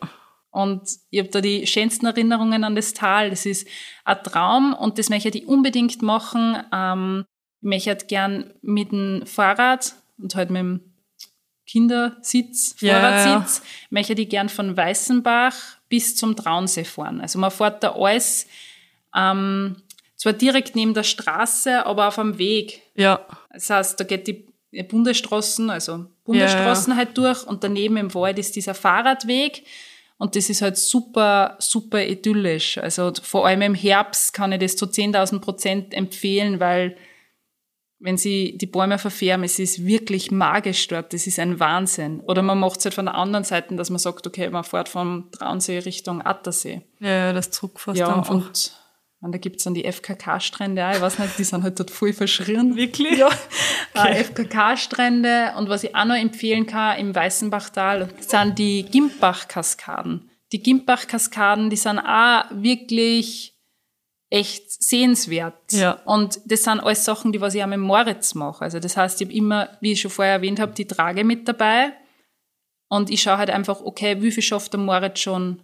Und 0.52 0.90
ich 1.10 1.20
habe 1.20 1.30
da 1.30 1.42
die 1.42 1.68
schönsten 1.68 2.06
Erinnerungen 2.06 2.64
an 2.64 2.76
das 2.76 2.94
Tal. 2.94 3.30
Das 3.30 3.46
ist 3.46 3.68
ein 4.06 4.24
Traum 4.24 4.74
und 4.74 4.98
das 4.98 5.10
möchte 5.10 5.30
ich 5.30 5.48
unbedingt 5.48 6.02
machen. 6.02 6.58
Ähm, 6.72 7.26
ich 7.62 7.68
möchte 7.68 7.90
halt 7.90 8.08
gern 8.08 8.54
mit 8.62 8.92
dem 8.92 9.26
Fahrrad 9.26 9.96
und 10.18 10.36
halt 10.36 10.52
mit 10.52 10.60
dem 10.60 10.96
Kindersitz, 11.68 12.76
Ja, 12.80 13.02
Fahrradsitz, 13.02 13.64
möchte 13.90 14.14
ich 14.14 14.30
gern 14.30 14.50
von 14.50 14.78
Weißenbach 14.78 15.56
bis 15.90 16.16
zum 16.16 16.36
Traunsee 16.36 16.84
fahren. 16.84 17.22
Also 17.22 17.40
man 17.40 17.52
fährt 17.52 17.84
da 17.84 17.94
alles, 17.94 18.48
ähm, 19.16 19.78
zwar 20.16 20.34
direkt 20.34 20.76
neben 20.76 20.94
der 20.94 21.04
Straße, 21.04 21.86
aber 21.86 22.08
auf 22.08 22.20
einem 22.20 22.38
Weg. 22.38 22.82
Ja. 22.96 23.26
Das 23.52 23.70
heißt, 23.70 24.00
da 24.00 24.04
geht 24.04 24.28
die 24.28 24.46
Bundesstraßen, 24.84 25.70
also 25.70 26.06
Bundesstraßen 26.24 26.96
halt 26.96 27.18
durch 27.18 27.46
und 27.46 27.64
daneben 27.64 27.98
im 27.98 28.14
Wald 28.14 28.40
ist 28.40 28.56
dieser 28.56 28.74
Fahrradweg 28.74 29.64
und 30.18 30.36
das 30.36 30.50
ist 30.50 30.62
halt 30.62 30.78
super, 30.78 31.58
super 31.60 32.04
idyllisch. 32.04 32.78
Also 32.78 33.12
vor 33.22 33.48
allem 33.48 33.62
im 33.62 33.76
Herbst 33.76 34.34
kann 34.34 34.52
ich 34.52 34.60
das 34.60 34.76
zu 34.76 34.86
10.000 34.86 35.40
Prozent 35.40 35.94
empfehlen, 35.94 36.60
weil 36.60 36.96
wenn 38.06 38.18
sie 38.18 38.56
die 38.58 38.68
Bäume 38.68 39.00
verfärben, 39.00 39.44
es 39.44 39.58
ist 39.58 39.84
wirklich 39.84 40.30
magisch 40.30 40.88
dort, 40.88 41.12
das 41.12 41.26
ist 41.26 41.40
ein 41.40 41.60
Wahnsinn. 41.60 42.20
Oder 42.22 42.44
man 42.44 42.60
macht 42.60 42.78
es 42.78 42.86
halt 42.86 42.94
von 42.94 43.06
der 43.06 43.16
anderen 43.16 43.44
Seite, 43.44 43.76
dass 43.76 43.90
man 43.90 43.98
sagt, 43.98 44.28
okay, 44.28 44.48
man 44.52 44.64
fährt 44.64 44.90
vom 44.90 45.30
Traunsee 45.32 45.80
Richtung 45.80 46.22
Attersee. 46.22 46.84
Ja, 47.00 47.34
das 47.34 47.50
zurückfasst 47.50 47.98
Ja, 47.98 48.16
einfach. 48.16 48.30
und 48.30 48.74
man, 49.22 49.32
da 49.32 49.40
gibt's 49.40 49.64
dann 49.64 49.74
die 49.74 49.92
FKK-Strände 49.92 50.86
auch. 50.86 50.94
Ich 50.94 51.02
weiß 51.02 51.18
nicht, 51.18 51.40
die 51.40 51.44
sind 51.44 51.64
halt 51.64 51.80
dort 51.80 51.90
voll 51.90 52.14
verschrien. 52.14 52.76
Wirklich? 52.76 53.18
Ja. 53.18 53.30
Äh, 53.96 54.24
FKK-Strände. 54.24 55.54
Und 55.58 55.70
was 55.70 55.84
ich 55.84 55.96
auch 55.96 56.06
noch 56.06 56.16
empfehlen 56.16 56.68
kann 56.68 57.00
im 57.00 57.16
Weißenbachtal, 57.16 58.10
sind 58.20 58.60
die 58.60 58.84
Gimbach-Kaskaden. 58.84 60.30
Die 60.52 60.62
Gimbach-Kaskaden, 60.62 61.70
die 61.72 61.76
sind 61.76 61.98
auch 62.00 62.44
wirklich 62.52 63.55
echt 64.36 64.84
sehenswert. 64.84 65.72
Ja. 65.72 65.94
Und 66.04 66.42
das 66.46 66.64
sind 66.64 66.82
alles 66.82 67.06
Sachen, 67.06 67.32
die 67.32 67.40
was 67.40 67.56
ich 67.56 67.64
auch 67.64 67.68
mit 67.68 67.80
Moritz 67.80 68.36
mache. 68.36 68.66
Also 68.66 68.80
das 68.80 68.98
heißt, 68.98 69.22
ich 69.22 69.28
habe 69.28 69.38
immer, 69.38 69.70
wie 69.80 69.94
ich 69.94 70.02
schon 70.02 70.12
vorher 70.12 70.34
erwähnt 70.34 70.60
habe, 70.60 70.74
die 70.74 70.86
Trage 70.86 71.24
mit 71.24 71.48
dabei. 71.48 71.94
Und 72.90 73.10
ich 73.10 73.22
schaue 73.22 73.38
halt 73.38 73.50
einfach, 73.50 73.80
okay, 73.80 74.22
wie 74.22 74.32
viel 74.32 74.44
schafft 74.44 74.74
der 74.74 74.82
Moritz 74.82 75.20
schon 75.20 75.62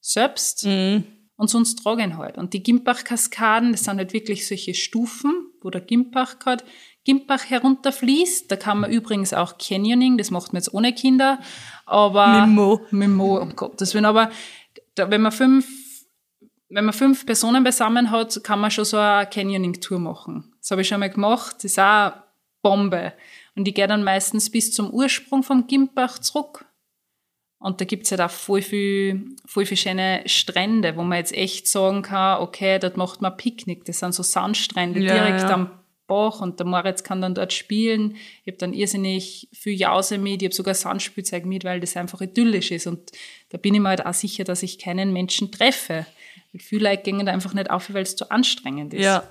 selbst? 0.00 0.64
Mhm. 0.64 1.04
Und 1.34 1.50
sonst 1.50 1.82
trage 1.82 2.06
ich 2.06 2.14
halt. 2.14 2.38
Und 2.38 2.54
die 2.54 2.62
Gimbach-Kaskaden, 2.62 3.72
das 3.72 3.82
sind 3.84 3.98
halt 3.98 4.12
wirklich 4.12 4.46
solche 4.46 4.74
Stufen, 4.74 5.32
wo 5.60 5.70
der 5.70 5.80
Gimbach 5.80 6.38
gerade 6.38 6.62
Gimpach 7.04 7.50
herunterfließt. 7.50 8.48
Da 8.52 8.54
kann 8.54 8.78
man 8.78 8.92
übrigens 8.92 9.34
auch 9.34 9.58
Canyoning, 9.58 10.16
das 10.16 10.30
macht 10.30 10.52
man 10.52 10.60
jetzt 10.60 10.72
ohne 10.72 10.92
Kinder. 10.92 11.40
Aber 11.86 12.28
Mit 12.28 12.42
dem 12.44 12.54
Mo. 12.54 12.80
Mit 12.92 13.02
dem 13.02 13.16
Mo, 13.16 13.38
um 13.38 13.56
Gottes 13.56 13.94
Willen. 13.94 14.04
Aber 14.04 14.30
da, 14.94 15.10
wenn 15.10 15.22
man 15.22 15.32
fünf, 15.32 15.66
wenn 16.72 16.86
man 16.86 16.94
fünf 16.94 17.26
Personen 17.26 17.64
beisammen 17.64 18.10
hat, 18.10 18.42
kann 18.42 18.60
man 18.60 18.70
schon 18.70 18.86
so 18.86 18.96
eine 18.96 19.26
Canyoning-Tour 19.26 19.98
machen. 19.98 20.52
Das 20.58 20.70
habe 20.70 20.80
ich 20.80 20.88
schon 20.88 21.00
mal 21.00 21.10
gemacht. 21.10 21.56
Das 21.56 21.64
ist 21.64 21.78
auch 21.78 22.12
eine 22.12 22.22
Bombe. 22.62 23.12
Und 23.54 23.68
ich 23.68 23.74
gehe 23.74 23.86
dann 23.86 24.04
meistens 24.04 24.50
bis 24.50 24.72
zum 24.72 24.90
Ursprung 24.90 25.42
vom 25.42 25.66
Gimpach 25.66 26.18
zurück. 26.18 26.64
Und 27.58 27.80
da 27.80 27.84
gibt's 27.84 28.10
halt 28.10 28.22
auch 28.22 28.30
voll 28.30 28.62
viel, 28.62 29.36
voll 29.44 29.66
viel 29.66 29.76
schöne 29.76 30.22
Strände, 30.26 30.96
wo 30.96 31.02
man 31.02 31.18
jetzt 31.18 31.34
echt 31.34 31.68
sagen 31.68 32.02
kann, 32.02 32.40
okay, 32.40 32.78
dort 32.78 32.96
macht 32.96 33.20
man 33.20 33.36
Picknick. 33.36 33.84
Das 33.84 33.98
sind 33.98 34.14
so 34.14 34.22
Sandstrände 34.22 35.00
Ja, 35.00 35.12
direkt 35.14 35.42
ja. 35.42 35.50
am 35.50 35.70
Bach 36.06 36.40
und 36.40 36.58
der 36.58 36.66
Moritz 36.66 37.04
kann 37.04 37.20
dann 37.20 37.34
dort 37.34 37.52
spielen. 37.52 38.16
Ich 38.44 38.48
habe 38.48 38.56
dann 38.56 38.72
irrsinnig 38.72 39.48
viel 39.52 39.78
Jause 39.78 40.18
mit, 40.18 40.42
ich 40.42 40.46
habe 40.46 40.54
sogar 40.54 40.74
Sandspielzeug 40.74 41.44
mit, 41.44 41.64
weil 41.64 41.80
das 41.80 41.96
einfach 41.96 42.20
idyllisch 42.20 42.70
ist. 42.70 42.86
Und 42.86 43.12
da 43.50 43.58
bin 43.58 43.74
ich 43.74 43.80
mir 43.80 43.90
halt 43.90 44.06
auch 44.06 44.14
sicher, 44.14 44.44
dass 44.44 44.62
ich 44.62 44.78
keinen 44.78 45.12
Menschen 45.12 45.52
treffe. 45.52 46.06
Gehen 46.52 47.26
da 47.26 47.32
einfach 47.32 47.54
nicht 47.54 47.70
auf, 47.70 47.92
weil 47.92 48.02
es 48.02 48.16
zu 48.16 48.30
anstrengend 48.30 48.94
ist. 48.94 49.04
Ja. 49.04 49.24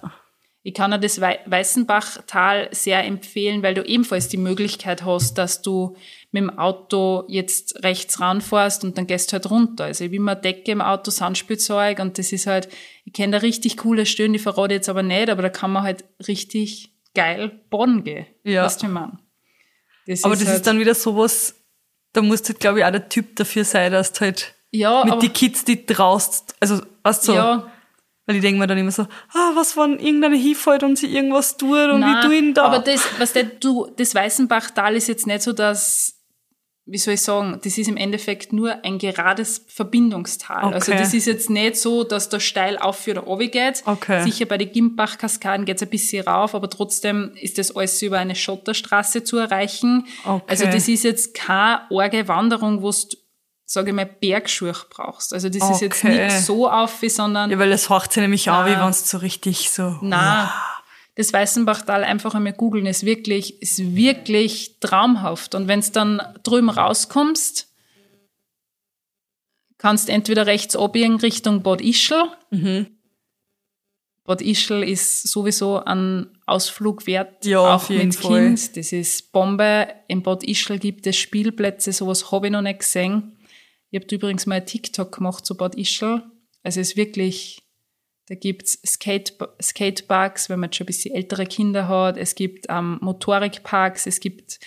Ich 0.64 0.76
kann 0.76 0.92
dir 0.92 1.00
das 1.00 1.20
Wei- 1.22 1.40
Weißenbachtal 1.48 2.70
sehr 2.72 3.04
empfehlen, 3.04 3.64
weil 3.64 3.74
du 3.74 3.84
ebenfalls 3.84 4.28
die 4.28 4.38
Möglichkeit 4.38 5.04
hast, 5.04 5.36
dass 5.40 5.64
du 5.64 5.96
mit 6.32 6.44
dem 6.44 6.58
Auto 6.60 7.24
jetzt 7.28 7.84
rechts 7.84 8.20
ranfährst 8.20 8.84
und 8.84 8.96
dann 8.98 9.08
gehst 9.08 9.32
du 9.32 9.34
halt 9.34 9.50
runter. 9.50 9.86
Also 9.86 10.04
ich 10.04 10.10
habe 10.10 10.16
immer 10.18 10.36
Decke 10.36 10.72
im 10.72 10.82
Auto, 10.82 11.10
Sandspielzeug 11.10 11.98
und 12.00 12.20
das 12.20 12.32
ist 12.32 12.46
halt, 12.46 12.70
ich 13.06 13.14
kenne 13.14 13.32
da 13.34 13.38
richtig 13.40 13.78
coole 13.78 14.06
Stellen, 14.06 14.34
die 14.34 14.40
verrate 14.40 14.74
ich 14.76 14.80
jetzt 14.80 14.90
aber 14.90 15.02
nicht, 15.02 15.30
aber 15.30 15.42
da 15.42 15.50
kann 15.50 15.72
man 15.72 15.82
halt 15.84 16.06
richtig 16.28 16.94
geil 17.16 17.50
baden 17.72 18.04
gehen. 18.04 18.28
Ja. 18.44 18.66
Weißt 18.66 18.84
du, 18.84 18.86
wie 18.86 18.90
ich 18.90 18.94
meine? 18.94 19.20
Das 20.06 20.24
Aber 20.24 20.36
das 20.36 20.46
halt, 20.46 20.58
ist 20.58 20.68
dann 20.68 20.80
wieder 20.80 20.94
sowas, 20.96 21.56
da 22.14 22.22
musst 22.22 22.48
du, 22.50 22.54
glaube 22.54 22.80
ich, 22.80 22.86
auch 22.86 22.92
der 22.92 23.10
Typ 23.10 23.36
dafür 23.36 23.66
sein, 23.66 23.92
dass 23.92 24.14
du 24.14 24.22
halt 24.22 24.54
ja, 24.72 25.04
mit 25.06 25.22
die 25.22 25.30
Kids, 25.30 25.66
die 25.66 25.86
traust, 25.86 26.56
also, 26.60 26.82
weißt 27.04 27.28
du, 27.28 27.32
so, 27.32 27.34
ja, 27.34 27.72
weil 28.26 28.36
ich 28.38 28.42
denke 28.42 28.60
mir 28.60 28.68
dann 28.68 28.78
immer 28.78 28.92
so, 28.92 29.04
ah, 29.04 29.52
was, 29.56 29.76
wenn 29.76 30.00
irgendeine 30.00 30.38
hinfällt 30.38 30.84
und 30.84 30.98
sie 30.98 31.08
irgendwas 31.08 31.58
tut 31.58 31.90
und 31.90 32.02
Nein, 32.02 32.24
wie 32.24 32.28
du 32.28 32.34
ihn 32.34 32.54
da? 32.54 32.66
Aber 32.66 32.80
das, 32.80 33.02
was 33.18 33.34
der, 33.34 33.44
du, 33.44 33.88
das 33.98 34.16
Weißenbachtal 34.16 34.96
ist 34.96 35.08
jetzt 35.08 35.28
nicht 35.28 35.42
so, 35.42 35.54
dass, 35.54 36.16
wie 36.86 36.98
soll 36.98 37.16
ich 37.16 37.22
sagen, 37.22 37.60
das 37.64 37.78
ist 37.78 37.88
im 37.88 37.98
Endeffekt 37.98 38.54
nur 38.54 38.86
ein 38.86 39.00
gerades 39.00 39.66
Verbindungstal. 39.68 40.66
Okay. 40.66 40.74
Also 40.76 40.92
das 40.94 41.14
ist 41.14 41.26
jetzt 41.26 41.50
nicht 41.50 41.78
so, 41.78 42.04
dass 42.04 42.30
da 42.30 42.40
steil 42.40 42.78
auf 42.78 43.08
oder 43.08 43.22
runter 43.22 43.48
geht. 43.48 43.84
Okay. 43.86 44.24
Sicher 44.24 44.46
bei 44.46 44.58
den 44.58 44.72
Gimbach-Kaskaden 44.72 45.66
geht 45.66 45.78
es 45.78 45.84
ein 45.84 45.90
bisschen 45.90 46.26
rauf, 46.26 46.54
aber 46.54 46.70
trotzdem 46.70 47.32
ist 47.42 47.58
das 47.58 47.76
alles 47.76 48.02
über 48.02 48.20
eine 48.20 48.36
Schotterstraße 48.36 49.24
zu 49.24 49.38
erreichen. 49.38 50.06
Okay. 50.24 50.44
Also 50.48 50.66
das 50.66 50.88
ist 50.88 51.04
jetzt 51.04 51.34
keine 51.34 51.82
arge 51.92 52.28
Wanderung, 52.28 52.82
wo 52.82 52.92
du, 52.92 53.18
sage 53.72 53.92
ich 53.92 53.96
mal, 53.96 54.06
Bergschuhe 54.06 54.74
brauchst. 54.90 55.34
Also 55.34 55.48
das 55.50 55.70
ist 55.70 55.82
jetzt 55.82 56.04
Okay. 56.04 56.26
nicht 56.26 56.42
so 56.42 56.70
auf, 56.70 57.00
sondern 57.08 57.50
ja, 57.52 57.58
weil 57.58 57.70
das 57.70 57.90
horcht 57.90 58.12
sich 58.12 58.22
nämlich 58.22 58.50
an, 58.50 58.66
wie 58.66 58.72
wenn 58.78 58.90
es 58.90 59.10
so 59.10 59.18
richtig 59.18 59.70
so, 59.70 59.98
na, 60.02 60.52
das 61.16 61.32
Weißenbachtal 61.32 62.04
einfach 62.04 62.36
einmal 62.36 62.54
googeln, 62.54 62.86
ist 62.86 63.06
wirklich, 63.06 63.62
ist 63.62 63.96
wirklich 63.96 64.80
traumhaft. 64.80 65.56
Und 65.56 65.68
wenn 65.68 65.82
dann 65.94 66.22
drüben 66.44 66.70
rauskommst, 66.70 67.70
kannst 69.78 70.10
entweder 70.10 70.46
rechts 70.48 70.76
abbiegen 70.76 71.16
Richtung 71.18 71.64
Bad 71.64 71.82
Ischl. 71.82 72.24
Bad 74.24 74.42
Ischl 74.42 74.84
ist 74.84 75.28
sowieso 75.28 75.84
ein 75.84 76.38
Ausflug 76.46 77.08
wert, 77.08 77.46
Ja, 77.46 77.76
auch 77.76 77.90
mit 77.90 78.16
Fall. 78.16 78.48
Kind. 78.48 78.78
Das 78.78 78.92
ist 78.92 79.32
Bombe. 79.32 79.88
In 80.08 80.24
Bad 80.24 80.44
Ischl 80.44 80.78
gibt 80.78 81.08
es 81.08 81.18
Spielplätze, 81.18 81.92
sowas 81.92 82.32
habe 82.32 82.48
ich 82.48 82.52
noch 82.54 82.62
nicht 82.62 82.80
gesehen. 82.80 83.38
Ich 83.92 84.02
habe 84.02 84.16
übrigens 84.16 84.46
mal 84.46 84.64
TikTok 84.64 85.12
gemacht 85.12 85.46
zu 85.46 85.56
Bad 85.56 85.76
Ischl. 85.76 86.24
Also 86.64 86.80
es 86.80 86.90
ist 86.92 86.98
wirklich, 86.98 87.62
da 88.28 88.36
gibt's 88.36 88.80
Skate, 88.86 89.34
Skateparks, 89.62 90.50
wenn 90.50 90.60
man 90.60 90.70
jetzt 90.70 90.78
schon 90.78 90.86
ein 90.86 90.88
bisschen 90.88 91.14
ältere 91.14 91.46
Kinder 91.46 91.88
hat. 91.88 92.18
Es 92.18 92.36
gibt 92.36 92.66
ähm, 92.70 92.98
Motorikparks, 93.02 94.08
es 94.08 94.20
gibt 94.20 94.60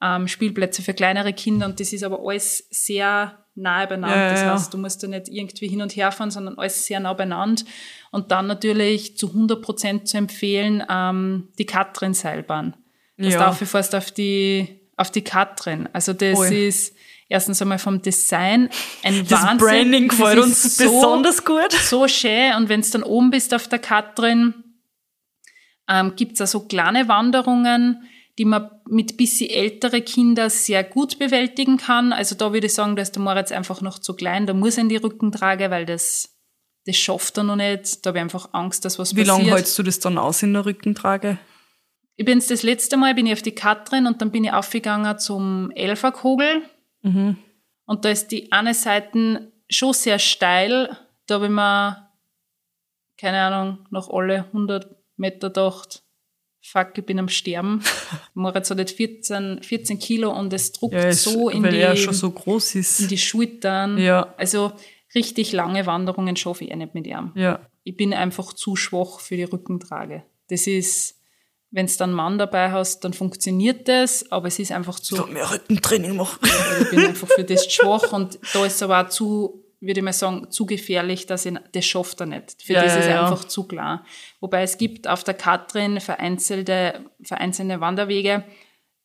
ähm, 0.00 0.28
Spielplätze 0.28 0.82
für 0.82 0.94
kleinere 0.94 1.32
Kinder 1.32 1.66
und 1.66 1.80
das 1.80 1.92
ist 1.92 2.04
aber 2.04 2.20
alles 2.24 2.66
sehr 2.70 3.44
nahe 3.56 3.86
beieinander. 3.88 4.16
Ja, 4.16 4.30
das 4.30 4.44
heißt, 4.44 4.74
du 4.74 4.78
musst 4.78 5.02
da 5.02 5.08
nicht 5.08 5.28
irgendwie 5.28 5.68
hin 5.68 5.82
und 5.82 5.94
her 5.96 6.12
fahren, 6.12 6.30
sondern 6.30 6.56
alles 6.56 6.86
sehr 6.86 7.00
nah 7.00 7.12
beieinander. 7.12 7.64
Und 8.12 8.30
dann 8.30 8.46
natürlich 8.46 9.18
zu 9.18 9.28
100 9.28 9.60
Prozent 9.60 10.08
zu 10.08 10.16
empfehlen, 10.16 10.82
ähm, 10.88 11.48
die 11.58 11.66
Katrin-Seilbahn. 11.66 12.76
Dass 13.16 13.34
Ja. 13.34 13.40
du 13.40 13.48
aufgefasst 13.48 13.94
auf 13.94 14.12
die, 14.12 14.80
auf 14.96 15.10
die 15.10 15.22
Katrin. 15.22 15.88
Also 15.92 16.12
das 16.12 16.38
Voll. 16.38 16.52
ist 16.52 16.94
erstens 17.30 17.62
einmal 17.62 17.78
vom 17.78 18.02
Design 18.02 18.68
ein 19.02 19.26
das 19.28 19.42
Wahnsinn. 19.42 19.58
Branding 19.66 20.08
Das 20.08 20.18
gefällt 20.18 20.38
uns 20.40 20.76
so- 20.76 20.84
besonders 20.84 21.44
gut. 21.46 21.72
so 21.72 22.06
schön. 22.06 22.52
Und 22.56 22.68
wenn 22.68 22.82
du 22.82 22.90
dann 22.90 23.02
oben 23.02 23.30
bist 23.30 23.54
auf 23.54 23.66
der 23.68 23.78
Katrin, 23.78 24.52
ähm, 25.88 26.14
gibt's 26.16 26.40
auch 26.42 26.46
so 26.46 26.60
kleine 26.60 27.08
Wanderungen, 27.08 28.02
die 28.38 28.44
man 28.44 28.70
mit 28.88 29.16
bisschen 29.16 29.50
ältere 29.50 30.02
Kinder 30.02 30.48
sehr 30.50 30.84
gut 30.84 31.18
bewältigen 31.18 31.76
kann. 31.76 32.12
Also 32.12 32.34
da 32.34 32.52
würde 32.52 32.66
ich 32.68 32.74
sagen, 32.74 32.96
da 32.96 33.02
ist 33.02 33.12
der 33.16 33.22
Moritz 33.22 33.52
einfach 33.52 33.80
noch 33.80 33.98
zu 33.98 34.14
klein. 34.14 34.46
Da 34.46 34.54
muss 34.54 34.76
er 34.76 34.82
in 34.82 34.88
die 34.88 34.96
Rücken 34.96 35.30
tragen, 35.32 35.70
weil 35.70 35.84
das, 35.86 36.36
das 36.86 36.96
schafft 36.96 37.36
er 37.38 37.44
noch 37.44 37.56
nicht. 37.56 38.04
Da 38.04 38.08
habe 38.10 38.18
ich 38.18 38.22
einfach 38.22 38.48
Angst, 38.52 38.84
dass 38.84 38.98
was 38.98 39.14
Wie 39.14 39.24
passiert. 39.24 39.38
lange 39.38 39.54
hältst 39.54 39.78
du 39.78 39.82
das 39.82 39.98
dann 40.00 40.16
aus 40.16 40.42
in 40.42 40.52
der 40.54 40.64
Rückentrage? 40.64 41.38
Ich 42.16 42.24
bin 42.24 42.38
das 42.46 42.62
letzte 42.62 42.96
Mal 42.96 43.14
bin 43.14 43.26
ich 43.26 43.32
auf 43.32 43.42
die 43.42 43.54
Katrin 43.54 44.06
und 44.06 44.20
dann 44.22 44.30
bin 44.30 44.44
ich 44.44 44.52
aufgegangen 44.52 45.18
zum 45.18 45.70
Elferkogel. 45.72 46.62
Und 47.02 48.04
da 48.04 48.08
ist 48.10 48.28
die 48.28 48.50
eine 48.52 48.74
Seite 48.74 49.52
schon 49.68 49.92
sehr 49.92 50.18
steil. 50.18 50.96
Da 51.26 51.36
habe 51.36 51.46
ich 51.46 51.50
mir, 51.50 52.10
keine 53.18 53.40
Ahnung, 53.42 53.86
nach 53.90 54.08
alle 54.08 54.44
100 54.46 54.94
Meter 55.16 55.48
gedacht, 55.48 56.02
fuck, 56.62 56.96
ich 56.96 57.04
bin 57.06 57.18
am 57.18 57.28
Sterben. 57.28 57.82
Moritz 58.34 58.70
hat 58.70 58.78
jetzt 58.78 58.96
14, 58.96 59.62
14 59.62 59.98
Kilo 59.98 60.30
und 60.36 60.52
es 60.52 60.72
druckt 60.72 60.94
Ja, 60.94 61.12
so 61.12 61.48
in 61.48 61.62
die, 61.62 61.96
so 61.96 62.32
in 63.02 63.08
die 63.08 63.18
Schultern. 63.18 63.98
Ja. 63.98 64.34
Also 64.36 64.72
richtig 65.14 65.52
lange 65.52 65.86
Wanderungen 65.86 66.36
schaffe 66.36 66.64
ich 66.64 66.70
eh 66.70 66.76
nicht 66.76 66.94
mit 66.94 67.06
ihm 67.06 67.32
Ja. 67.34 67.60
ich 67.82 67.96
bin 67.96 68.14
einfach 68.14 68.52
zu 68.52 68.76
schwach 68.76 69.20
für 69.20 69.36
die 69.36 69.44
Rückentrage. 69.44 70.24
Das 70.48 70.66
ist, 70.66 71.19
wenn 71.70 71.86
du 71.86 71.92
dann 71.98 72.10
einen 72.10 72.16
Mann 72.16 72.38
dabei 72.38 72.70
hast, 72.72 73.00
dann 73.04 73.12
funktioniert 73.12 73.86
das, 73.88 74.30
aber 74.32 74.48
es 74.48 74.58
ist 74.58 74.72
einfach 74.72 74.98
zu, 75.00 75.16
So 75.16 75.26
mehr 75.26 75.50
Rückentraining 75.50 76.16
machen. 76.16 76.38
also 76.42 76.84
ich 76.84 76.90
bin 76.90 77.00
einfach 77.06 77.28
für 77.28 77.44
das 77.44 77.64
zu 77.64 77.70
schwach 77.70 78.12
und 78.12 78.38
da 78.52 78.66
ist 78.66 78.82
aber 78.82 79.04
auch 79.04 79.08
zu, 79.08 79.64
würde 79.80 80.00
ich 80.00 80.04
mal 80.04 80.12
sagen, 80.12 80.50
zu 80.50 80.66
gefährlich, 80.66 81.26
dass 81.26 81.46
ich, 81.46 81.54
das 81.72 81.84
schafft 81.84 82.20
er 82.20 82.26
nicht. 82.26 82.62
Für 82.62 82.72
Ja, 82.74 82.82
das 82.82 82.94
ja, 82.94 82.98
ist 83.00 83.06
ja. 83.06 83.22
einfach 83.22 83.44
zu 83.44 83.64
klar. 83.68 84.04
Wobei 84.40 84.62
es 84.62 84.78
gibt 84.78 85.06
auf 85.08 85.22
der 85.24 85.34
Katrin 85.34 86.00
vereinzelte, 86.00 87.04
vereinzelte 87.22 87.80
Wanderwege, 87.80 88.44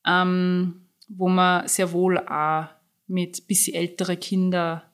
ähm, 0.08 0.90
wo 1.08 1.30
man 1.30 1.68
sehr 1.68 1.92
wohl 1.92 2.18
auch 2.18 2.66
mit 3.08 3.48
bisschen 3.48 3.76
ältere 3.76 4.18
Kinder 4.18 4.92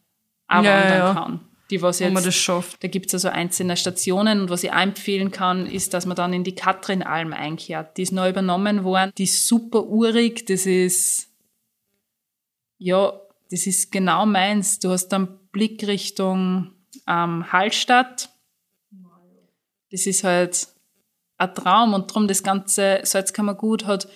auch 0.49 0.61
Ja, 0.63 0.75
wandern 0.81 0.97
ja. 0.97 1.13
kann. 1.13 1.47
Die 1.71 1.81
was 1.81 1.99
jetzt 1.99 2.13
man 2.13 2.23
das 2.23 2.35
schafft. 2.35 2.83
da 2.83 2.87
gibt's 2.87 3.13
also 3.13 3.29
einzelne 3.29 3.77
Stationen 3.77 4.41
und 4.41 4.49
was 4.49 4.63
ich 4.63 4.71
auch 4.71 4.79
empfehlen 4.81 5.31
kann, 5.31 5.65
ist, 5.65 5.93
dass 5.93 6.05
man 6.05 6.17
dann 6.17 6.33
in 6.33 6.43
die 6.43 6.53
Katrinalm 6.53 7.33
einkehrt. 7.33 7.97
Die 7.97 8.03
ist 8.03 8.11
neu 8.11 8.29
übernommen 8.29 8.83
worden. 8.83 9.11
Die 9.17 9.23
ist 9.23 9.47
super 9.47 9.85
urig. 9.85 10.45
Das 10.45 10.65
ist, 10.65 11.29
ja, 12.77 13.13
das 13.49 13.67
ist 13.67 13.91
genau 13.91 14.25
meins. 14.25 14.79
Du 14.79 14.89
hast 14.89 15.07
dann 15.09 15.39
Blick 15.51 15.87
Richtung 15.87 16.71
ähm, 17.07 17.51
Hallstatt. 17.51 18.29
Das 19.91 20.05
ist 20.05 20.23
halt 20.23 20.67
ein 21.37 21.55
Traum 21.55 21.93
und 21.93 22.13
drum 22.13 22.27
das 22.27 22.43
ganze 22.43 22.99
Salzkammergut 23.03 23.85
hat 23.85 24.07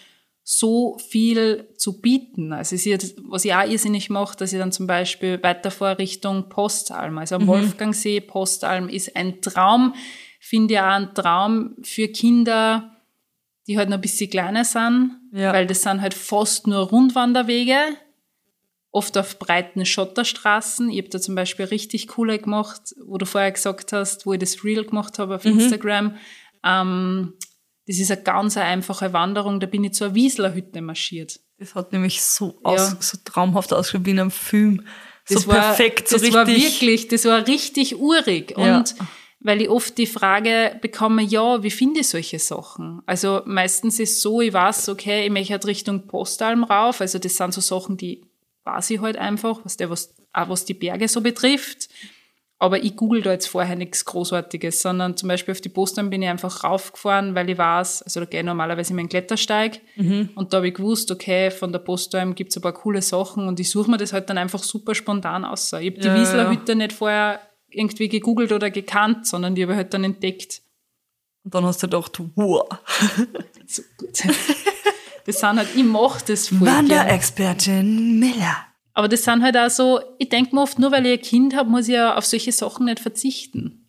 so 0.47 0.99
viel 0.99 1.67
zu 1.75 1.99
bieten. 2.01 2.53
Also 2.53 2.75
ist, 2.75 3.15
was 3.27 3.45
ich 3.45 3.53
auch 3.55 3.67
irrsinnig 3.67 4.11
mache, 4.11 4.37
dass 4.37 4.53
ich 4.53 4.59
dann 4.59 4.71
zum 4.71 4.85
Beispiel 4.85 5.41
weiterfahre 5.41 5.97
Richtung 5.97 6.49
Postalm. 6.49 7.17
Also 7.17 7.35
am 7.35 7.47
Wolfgangsee, 7.47 8.21
Postalm 8.21 8.87
ist 8.87 9.15
ein 9.15 9.41
Traum, 9.41 9.95
finde 10.39 10.75
ich 10.75 10.79
auch 10.79 10.83
ein 10.83 11.15
Traum 11.15 11.75
für 11.81 12.07
Kinder, 12.09 12.95
die 13.65 13.75
halt 13.79 13.89
noch 13.89 13.97
ein 13.97 14.01
bisschen 14.01 14.29
kleiner 14.29 14.63
sind, 14.65 15.17
Ja. 15.33 15.51
weil 15.51 15.65
das 15.65 15.81
sind 15.81 16.01
halt 16.01 16.13
fast 16.13 16.67
nur 16.67 16.89
Rundwanderwege, 16.89 17.77
oft 18.91 19.17
auf 19.17 19.39
breiten 19.39 19.83
Schotterstraßen. 19.83 20.91
Ich 20.91 20.99
habe 20.99 21.09
da 21.09 21.19
zum 21.19 21.33
Beispiel 21.33 21.65
richtig 21.65 22.07
coole 22.07 22.37
gemacht, 22.37 22.93
wo 23.03 23.17
du 23.17 23.25
vorher 23.25 23.51
gesagt 23.51 23.93
hast, 23.93 24.27
wo 24.27 24.33
ich 24.33 24.39
das 24.39 24.63
Reel 24.63 24.85
gemacht 24.85 25.17
habe 25.17 25.35
auf 25.37 25.45
Instagram. 25.45 26.17
Ähm, 26.63 27.33
das 27.87 27.99
ist 27.99 28.11
eine 28.11 28.21
ganz 28.21 28.57
einfache 28.57 29.13
Wanderung, 29.13 29.59
da 29.59 29.67
bin 29.67 29.83
ich 29.83 29.93
zur 29.93 30.15
Wieslerhütte 30.15 30.81
marschiert. 30.81 31.39
Das 31.57 31.75
hat 31.75 31.93
nämlich 31.93 32.21
so, 32.21 32.59
Ja. 32.63 32.71
aus, 32.71 32.95
so 32.99 33.17
traumhaft 33.23 33.73
ausgeschaut 33.73 34.05
wie 34.05 34.11
in 34.11 34.19
einem 34.19 34.31
Film. 34.31 34.85
Das 35.27 35.43
so 35.43 35.47
war, 35.47 35.55
perfekt, 35.55 36.07
so 36.07 36.15
das 36.15 36.23
richtig. 36.23 36.35
war 36.35 36.47
wirklich, 36.47 37.07
das 37.07 37.25
war 37.25 37.47
richtig 37.47 37.95
urig. 37.97 38.55
Ja. 38.57 38.77
Und 38.77 38.95
weil 39.39 39.61
ich 39.61 39.69
oft 39.69 39.97
die 39.97 40.07
Frage 40.07 40.77
bekomme, 40.81 41.21
ja, 41.21 41.61
wie 41.61 41.71
finde 41.71 41.99
ich 42.01 42.07
solche 42.09 42.39
Sachen? 42.39 43.01
Also 43.05 43.41
meistens 43.45 43.99
ist 43.99 44.21
so, 44.21 44.41
ich 44.41 44.53
weiß, 44.53 44.89
okay, 44.89 45.25
ich 45.25 45.31
möchte 45.31 45.53
halt 45.53 45.65
Richtung 45.65 46.07
Postalm 46.07 46.63
rauf, 46.63 47.01
also 47.01 47.19
das 47.19 47.35
sind 47.37 47.53
so 47.53 47.61
Sachen, 47.61 47.95
die 47.97 48.25
weiß 48.63 48.89
ich 48.89 48.99
halt 49.01 49.17
einfach, 49.17 49.61
was 49.63 49.77
der, 49.77 49.89
was, 49.91 50.15
auch 50.33 50.49
was 50.49 50.65
die 50.65 50.73
Berge 50.73 51.07
so 51.07 51.21
betrifft. 51.21 51.89
Aber 52.57 52.81
ich 52.81 52.95
google 52.95 53.21
da 53.21 53.31
jetzt 53.33 53.47
vorher 53.47 53.75
nichts 53.75 54.05
Großartiges, 54.05 54.81
sondern 54.81 55.17
zum 55.17 55.27
Beispiel 55.27 55.51
auf 55.51 55.59
die 55.59 55.67
Postalm 55.69 56.09
bin 56.09 56.21
ich 56.21 56.29
einfach 56.29 56.63
raufgefahren, 56.63 57.35
weil 57.35 57.49
ich 57.49 57.57
weiß, 57.57 58.03
also 58.03 58.21
da 58.21 58.25
gehe 58.25 58.39
ich 58.39 58.45
normalerweise 58.45 58.91
in 58.91 58.95
meinen 58.95 59.09
Klettersteig 59.09 59.81
Mhm. 59.97 60.29
und 60.35 60.53
da 60.53 60.57
habe 60.57 60.69
ich 60.69 60.73
gewusst, 60.73 61.11
okay, 61.11 61.51
von 61.51 61.73
der 61.73 61.79
Postalm 61.79 62.33
gibt's 62.33 62.55
ein 62.55 62.61
paar 62.61 62.71
coole 62.73 63.01
Sachen 63.01 63.47
und 63.49 63.59
ich 63.59 63.69
suche 63.69 63.91
mir 63.91 63.97
das 63.97 64.13
halt 64.13 64.29
dann 64.29 64.37
einfach 64.37 64.63
super 64.63 64.95
spontan 64.95 65.43
aus. 65.43 65.73
Ich 65.73 65.73
habe 65.91 65.99
die 65.99 66.07
Ja, 66.07 66.15
ja, 66.15 66.21
Wieslerhütte 66.21 66.75
nicht 66.75 66.93
vorher 66.93 67.41
irgendwie 67.69 68.07
gegoogelt 68.07 68.53
oder 68.53 68.69
gekannt, 68.71 69.27
sondern 69.27 69.53
die 69.53 69.63
habe 69.63 69.73
ich 69.73 69.77
halt 69.77 69.93
dann 69.93 70.05
entdeckt. 70.05 70.61
Und 71.43 71.53
dann 71.53 71.65
hast 71.65 71.83
du 71.83 71.87
gedacht, 71.87 72.19
wow. 72.35 72.67
So 73.67 73.81
gut. 73.97 74.23
Das 75.25 75.39
sind 75.39 75.57
halt, 75.57 75.67
ich 75.75 75.83
mach 75.83 76.21
das 76.21 76.47
voll. 76.49 76.67
Wanderexpertin 76.67 78.17
Miller. 78.19 78.55
Aber 78.95 79.09
das 79.09 79.25
sind 79.25 79.43
halt 79.43 79.57
auch 79.57 79.69
so, 79.69 79.99
ich 80.17 80.29
denke 80.29 80.55
mir 80.55 80.61
oft, 80.61 80.79
nur 80.79 80.91
weil 80.91 81.05
ich 81.05 81.19
ein 81.19 81.21
Kind 81.21 81.55
habe, 81.55 81.69
muss 81.69 81.89
ich 81.89 81.95
ja 81.95 82.15
auf 82.15 82.25
solche 82.25 82.53
Sachen 82.53 82.85
nicht 82.85 83.01
verzichten. 83.01 83.85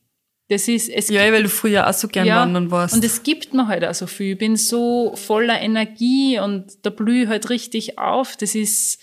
Das 0.49 0.67
ist, 0.69 0.89
es 0.89 1.09
Ja, 1.09 1.33
weil 1.33 1.45
du 1.45 1.49
früher 1.49 1.89
auch 1.89 1.93
so 1.93 2.09
gern 2.09 2.29
wandern 2.29 2.71
warst. 2.71 2.95
Und 2.95 3.05
es 3.05 3.23
gibt 3.23 3.55
mir 3.55 3.69
halt 3.69 3.85
auch 3.85 3.95
so 3.95 4.09
viel. 4.09 4.33
Ich 4.33 4.39
bin 4.39 4.57
so 4.57 5.15
voller 5.17 5.61
Energie 5.61 6.39
und 6.41 6.85
da 6.85 6.91
blühe 6.91 7.23
ich 7.23 7.29
halt 7.29 7.51
richtig 7.51 7.99
auf. 7.99 8.37
Das 8.37 8.57
ist, 8.57 9.01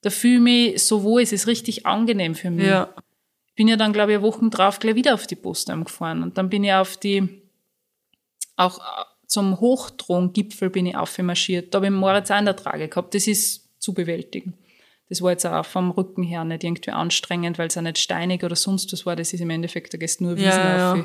da 0.00 0.10
fühle 0.10 0.36
ich 0.36 0.40
mich 0.40 0.82
so 0.82 1.02
wohl, 1.02 1.20
es 1.20 1.32
ist 1.32 1.46
richtig 1.46 1.84
angenehm 1.84 2.34
für 2.34 2.50
mich. 2.50 2.66
ja. 2.66 2.94
bin 3.54 3.68
ja 3.68 3.76
dann, 3.76 3.92
glaube 3.92 4.12
ich, 4.12 4.18
eine 4.18 4.26
Woche 4.26 4.48
drauf 4.48 4.78
gleich 4.78 4.94
wieder 4.94 5.14
auf 5.14 5.26
die 5.26 5.36
Postheim 5.36 5.84
gefahren. 5.84 6.22
Und 6.22 6.38
dann 6.38 6.48
bin 6.48 6.64
ich 6.64 6.72
auf 6.72 6.96
die, 6.96 7.42
auch 8.56 8.78
äh, 8.78 9.04
zum 9.26 9.60
Hochdrongipfel 9.60 10.70
bin 10.70 10.86
ich 10.86 10.96
aufmarschiert. 10.96 11.74
Da 11.74 11.76
habe 11.76 11.86
ich 11.86 11.92
Moritz 11.92 12.30
auch 12.30 12.38
in 12.38 12.46
der 12.46 12.56
Trage 12.56 12.88
gehabt. 12.88 13.14
Das 13.14 13.26
ist 13.26 13.68
zu 13.80 13.92
bewältigen. 13.92 14.54
Das 15.08 15.22
war 15.22 15.30
jetzt 15.30 15.46
auch 15.46 15.64
vom 15.64 15.90
Rücken 15.92 16.22
her 16.22 16.44
nicht 16.44 16.64
irgendwie 16.64 16.90
anstrengend, 16.90 17.58
weil 17.58 17.68
es 17.68 17.76
auch 17.78 17.82
nicht 17.82 17.98
steinig 17.98 18.42
oder 18.42 18.56
sonst 18.56 18.92
was 18.92 19.06
war. 19.06 19.14
Das 19.16 19.32
ist 19.32 19.40
im 19.40 19.50
Endeffekt, 19.50 19.94
da 19.94 19.98
gehst 19.98 20.20
du 20.20 20.24
nur 20.24 20.36
Wiesen 20.36 20.46
Ja, 20.46 20.76
ja. 20.76 20.92
auf. 20.94 21.04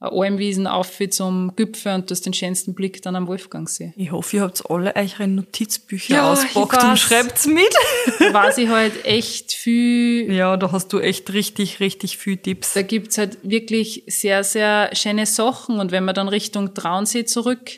Almwiesen 0.00 0.66
auf 0.66 0.98
zum 1.10 1.54
Gipfel 1.56 1.94
und 1.94 2.10
du 2.10 2.12
hast 2.12 2.26
den 2.26 2.34
schönsten 2.34 2.74
Blick 2.74 3.00
dann 3.02 3.16
am 3.16 3.26
Wolfgangsee. 3.26 3.94
Ich 3.96 4.12
hoffe, 4.12 4.36
ihr 4.36 4.42
habt 4.42 4.68
alle 4.68 4.94
eure 4.94 5.26
Notizbücher 5.28 6.14
Ja, 6.16 6.32
auspackt 6.32 6.82
ich 6.82 6.88
und 6.90 6.98
schreibt's 6.98 7.46
mit. 7.46 7.72
Da 8.18 8.34
weiß 8.34 8.58
ich 8.58 8.68
halt 8.68 9.04
echt 9.06 9.52
viel 9.52 10.30
Ja, 10.32 10.56
da 10.58 10.72
hast 10.72 10.92
du 10.92 10.98
echt 11.00 11.32
richtig, 11.32 11.80
richtig 11.80 12.18
viel 12.18 12.36
Tipps. 12.36 12.74
da 12.74 12.82
gibt's 12.82 13.16
halt 13.16 13.38
wirklich 13.42 14.04
sehr, 14.06 14.44
sehr 14.44 14.90
schöne 14.92 15.24
Sachen. 15.26 15.78
Und 15.78 15.90
wenn 15.90 16.04
man 16.04 16.14
dann 16.14 16.28
Richtung 16.28 16.74
Traunsee 16.74 17.24
zurück, 17.24 17.70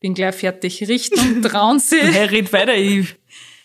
bin 0.00 0.14
gleich 0.14 0.34
fertig, 0.36 0.86
Richtung 0.86 1.42
Traunsee, 1.42 2.00
Hey, 2.02 2.26
red 2.26 2.52
weiter, 2.52 2.74
ich. 2.76 3.16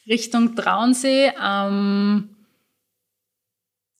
Richtung 0.09 0.55
Traunsee, 0.55 1.31
ähm, 1.41 2.29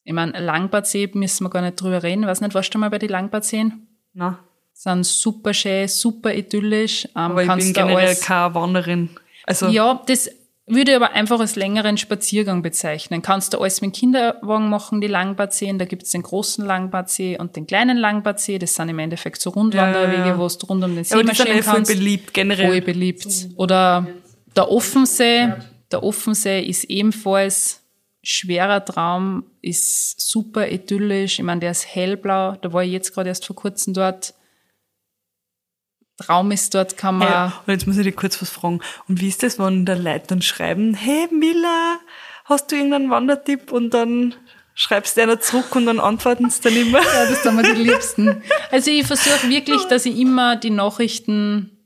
ich 0.04 0.14
meine, 0.14 0.40
Langbadsee 0.40 1.10
müssen 1.14 1.44
wir 1.46 1.50
gar 1.50 1.62
nicht 1.62 1.80
drüber 1.80 2.02
reden. 2.02 2.26
Weiß 2.26 2.42
nicht, 2.42 2.56
warst 2.56 2.74
du 2.74 2.80
mal 2.80 2.90
bei 2.90 2.98
den 3.00 3.10
Langbadseen? 3.10 3.88
Na, 4.14 4.40
Sind 4.74 5.06
super 5.06 5.54
schön, 5.54 5.88
super 5.88 6.34
idyllisch. 6.34 7.06
Ähm, 7.06 7.12
aber 7.16 7.44
ich 7.44 7.54
bin 7.54 7.74
generell 7.74 8.08
alles- 8.08 8.22
keine 8.22 8.56
Wanderin. 8.56 9.10
Also, 9.46 9.68
Ja, 9.68 10.02
das 10.08 10.30
würde 10.66 10.92
ich 10.92 10.96
aber 10.98 11.12
einfach 11.12 11.40
als 11.40 11.56
längeren 11.56 11.98
Spaziergang 11.98 12.62
bezeichnen. 12.62 13.22
Kannst 13.22 13.54
du 13.54 13.60
alles 13.60 13.82
mit 13.82 13.92
dem 13.96 14.00
Kinderwagen 14.00 14.70
machen, 14.70 15.02
die 15.02 15.08
Langbadseen. 15.08 15.78
Da 15.80 15.86
gibt's 15.86 16.12
den 16.12 16.22
großen 16.24 16.66
Langbadsee 16.66 17.38
und 17.38 17.56
den 17.56 17.68
kleinen 17.68 17.98
Langbadsee. 17.98 18.58
Das 18.58 18.76
sind 18.76 18.88
im 18.90 19.00
Endeffekt 19.00 19.42
so 19.42 19.50
Rundwanderwege, 19.50 20.14
Ja, 20.14 20.20
ja, 20.20 20.28
ja. 20.30 20.38
wo 20.40 20.48
du 20.48 20.66
rund 20.68 20.84
um 20.84 20.96
den 20.96 21.04
See 21.04 21.14
aber 21.14 21.24
die 21.24 21.36
sind 21.36 21.38
marschieren 21.40 21.60
eh 21.60 21.64
voll 21.64 21.74
kannst. 21.76 21.92
beliebt, 21.94 22.34
generell. 22.34 22.68
Voll 22.68 22.82
beliebt. 22.82 23.28
Oder 23.58 24.08
der 24.56 24.72
Offensee. 24.72 25.54
Der 25.92 26.04
Offensee 26.04 26.62
ist 26.62 26.86
ebenfalls 26.86 27.84
schwerer 28.22 28.84
Traum, 28.84 29.46
ist 29.62 30.20
super 30.20 30.70
idyllisch. 30.70 31.40
Ich 31.40 31.46
meine, 31.46 31.62
der 31.62 31.72
ist 31.72 31.88
hellblau. 31.88 32.54
Da 32.62 32.74
war 32.74 32.84
ich 32.84 32.92
jetzt 32.92 33.14
gerade 33.14 33.30
erst 33.30 33.46
vor 33.46 33.56
kurzem 33.56 33.94
dort. 33.94 34.34
Traum 36.18 36.52
ist 36.52 36.76
dort, 36.76 36.98
kann 36.98 37.18
man... 37.18 37.28
Hey, 37.28 37.52
und 37.66 37.74
jetzt 37.74 37.88
muss 37.88 37.98
ich 37.98 38.04
dich 38.04 38.16
kurz 38.16 38.42
was 38.42 38.50
fragen. 38.50 38.82
Und 39.08 39.22
wie 39.22 39.30
ist 39.30 39.42
das, 39.42 39.58
wenn 39.58 39.86
da 39.86 39.94
Leute 39.94 40.28
dann 40.28 40.42
schreiben, 40.42 40.94
hey 40.94 41.28
Mila, 41.32 41.98
hast 42.46 42.72
du 42.72 42.76
irgendeinen 42.76 43.10
Wandertipp? 43.10 43.72
Und 43.72 43.94
dann 43.94 44.36
schreibst 44.76 45.16
du 45.16 45.24
einer 45.24 45.40
zurück 45.40 45.76
und 45.76 45.86
dann 45.86 46.00
antworten 46.00 46.50
sie 46.50 46.62
dann 46.62 46.76
immer. 46.76 47.00
Ja, 47.00 47.26
das 47.26 47.44
sind 47.44 47.56
mir 47.56 47.64
die 47.64 47.84
Liebsten. 47.84 48.44
Also 48.70 48.92
ich 48.92 49.08
versuche 49.08 49.50
wirklich, 49.50 49.84
dass 49.90 50.06
ich 50.06 50.18
immer 50.18 50.58
die 50.58 50.72
Nachrichten 50.72 51.79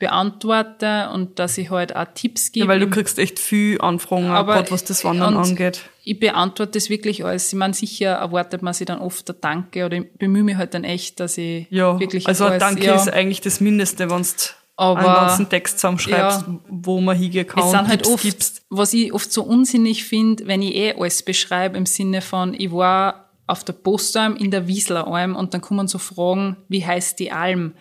beantworte 0.00 1.08
und 1.14 1.38
dass 1.38 1.56
ich 1.58 1.70
halt 1.70 1.94
auch 1.94 2.06
Tipps 2.14 2.50
gebe. 2.52 2.64
Ja, 2.66 2.68
weil 2.68 2.80
du 2.80 2.88
kriegst 2.90 3.18
echt 3.18 3.38
viel 3.38 3.80
Anfragen, 3.80 4.26
Aber- 4.26 4.54
gerade 4.54 4.70
was 4.72 4.84
das 4.84 5.04
Wandern 5.04 5.36
angeht. 5.36 5.82
ich 6.04 6.18
beantworte 6.18 6.72
das 6.72 6.90
wirklich 6.90 7.24
alles. 7.24 7.52
Ich 7.52 7.58
meine, 7.58 7.74
sicher 7.74 8.10
erwartet 8.12 8.62
man 8.62 8.74
sich 8.74 8.86
dann 8.86 8.98
oft 9.00 9.28
ein 9.30 9.36
Danke 9.40 9.84
oder 9.86 9.98
ich 9.98 10.12
bemühe 10.18 10.42
mich 10.42 10.56
halt 10.56 10.74
dann 10.74 10.84
echt, 10.84 11.20
dass 11.20 11.38
ich 11.38 11.66
Ja, 11.70 11.98
wirklich 12.00 12.26
also 12.26 12.44
ein 12.44 12.52
alles, 12.52 12.60
Danke 12.62 12.84
ja, 12.86 12.96
ist 12.96 13.12
eigentlich 13.12 13.40
das 13.40 13.60
Mindeste, 13.60 14.10
wenn 14.10 14.22
du 14.22 14.28
Aber- 14.76 14.98
einen 14.98 15.14
ganzen 15.28 15.48
Text 15.48 15.78
zusammenschreibst, 15.78 16.42
Ja. 16.46 16.58
wo 16.68 17.00
man 17.00 17.16
hingehen 17.16 17.46
kann 17.46 17.62
es 17.64 17.70
sind 17.70 17.86
halt 17.88 18.06
oft, 18.06 18.22
gibst. 18.22 18.62
was 18.70 18.92
ich 18.94 19.12
oft 19.12 19.30
so 19.32 19.42
unsinnig 19.44 20.04
finde, 20.04 20.46
wenn 20.46 20.62
ich 20.62 20.74
eh 20.74 20.94
alles 20.94 21.22
beschreibe 21.22 21.76
im 21.76 21.86
Sinne 21.86 22.22
von, 22.22 22.54
ich 22.58 22.72
war 22.72 23.26
auf 23.46 23.64
der 23.64 23.72
Postalm 23.72 24.36
in 24.36 24.50
der 24.52 24.68
Wiesleralm 24.68 25.34
und 25.36 25.52
dann 25.54 25.60
kommen 25.60 25.88
so 25.88 25.98
Fragen, 25.98 26.56
wie 26.68 26.86
heißt 26.86 27.18
die 27.18 27.32
Alm? 27.32 27.72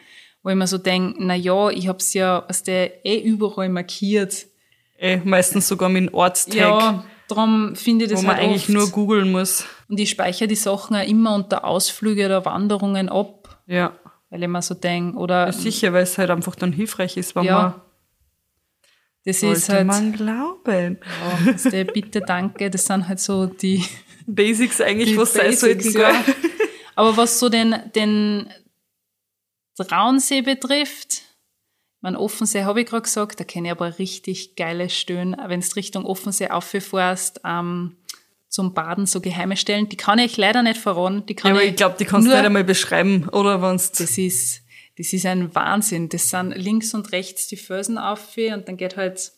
Wo 0.49 0.51
ich 0.53 0.57
mir 0.57 0.65
so 0.65 0.79
denke, 0.79 1.23
na 1.23 1.35
ja, 1.35 1.69
ich 1.69 1.87
hab's 1.87 2.11
ja, 2.15 2.43
was 2.47 2.63
der 2.63 3.05
eh 3.05 3.19
überall 3.19 3.69
markiert. 3.69 4.47
Eh, 4.97 5.17
meistens 5.23 5.67
sogar 5.67 5.89
mit 5.89 6.07
einem 6.07 6.13
Ortstag, 6.15 6.55
Ja, 6.55 7.03
darum 7.27 7.75
finde 7.75 8.05
ich 8.05 8.11
das 8.11 8.23
wo 8.23 8.25
man 8.25 8.37
halt 8.37 8.45
eigentlich 8.47 8.63
oft. 8.63 8.69
nur 8.69 8.89
googeln 8.89 9.31
muss. 9.31 9.65
Und 9.87 9.99
ich 9.99 10.09
speichere 10.09 10.47
die 10.47 10.55
Sachen 10.55 10.95
auch 10.95 11.07
immer 11.07 11.35
unter 11.35 11.65
Ausflüge 11.65 12.25
oder 12.25 12.43
Wanderungen 12.45 13.09
ab, 13.09 13.61
Ja, 13.67 13.93
weil 14.31 14.41
ich 14.41 14.49
mir 14.49 14.61
so 14.63 14.73
denke, 14.73 15.19
oder 15.19 15.51
sicher, 15.53 15.93
weil 15.93 16.01
es 16.01 16.17
halt 16.17 16.31
einfach 16.31 16.55
dann 16.55 16.73
hilfreich 16.73 17.15
ist, 17.15 17.35
wenn 17.35 17.45
Ja, 17.45 17.53
man 17.61 17.73
das 19.25 19.41
sollte 19.41 19.57
ist 19.59 19.69
halt, 19.69 19.85
man 19.85 20.13
glauben. 20.13 20.97
ja, 21.21 21.51
das 21.51 21.63
der 21.65 21.83
Bitte, 21.83 22.21
danke, 22.21 22.71
das 22.71 22.85
sind 22.87 23.07
halt 23.07 23.19
so 23.19 23.45
die, 23.45 23.83
Basics 24.25 24.81
eigentlich, 24.81 25.09
die 25.11 25.17
was 25.17 25.33
sein 25.33 25.53
sollten. 25.55 25.77
Basics, 25.77 25.93
ja. 25.93 26.23
Aber 26.95 27.15
was 27.15 27.39
so 27.39 27.47
den, 27.49 27.75
den 27.95 28.47
Traunsee 29.87 30.41
betrifft, 30.41 31.23
mein 32.01 32.15
Offensee 32.15 32.63
habe 32.63 32.81
ich 32.81 32.87
gerade 32.87 33.03
gesagt, 33.03 33.39
da 33.39 33.43
kenne 33.43 33.67
ich 33.67 33.71
aber 33.71 33.99
richtig 33.99 34.55
geile 34.55 34.89
Stellen, 34.89 35.35
wenn 35.47 35.59
du 35.61 35.67
Richtung 35.75 36.05
Offensee 36.05 36.49
auffährst, 36.49 37.41
ähm, 37.43 37.97
zum 38.47 38.73
Baden, 38.73 39.05
so 39.05 39.21
geheime 39.21 39.57
Stellen, 39.57 39.89
die 39.89 39.97
kann 39.97 40.17
ich 40.17 40.37
läder 40.37 40.63
nicht 40.63 40.79
verraten. 40.79 41.25
Die 41.27 41.33
Ja, 41.33 41.41
kann 41.41 41.51
aber 41.51 41.63
ich 41.63 41.71
ich 41.71 41.75
glaube, 41.75 41.95
die 41.99 42.05
kannst 42.05 42.27
du 42.27 42.31
nicht 42.31 42.43
einmal 42.43 42.63
beschreiben, 42.63 43.29
oder 43.29 43.61
wenn's 43.61 43.91
Das 43.91 44.17
ist, 44.17 44.61
das 44.97 45.13
ist 45.13 45.25
ein 45.25 45.53
Wahnsinn. 45.53 46.09
Das 46.09 46.29
sind 46.29 46.55
links 46.55 46.93
und 46.93 47.11
rechts 47.11 47.47
die 47.47 47.57
Felsen 47.57 47.97
auf 47.97 48.35
und 48.37 48.67
dann 48.67 48.77
geht 48.77 48.97
halt 48.97 49.33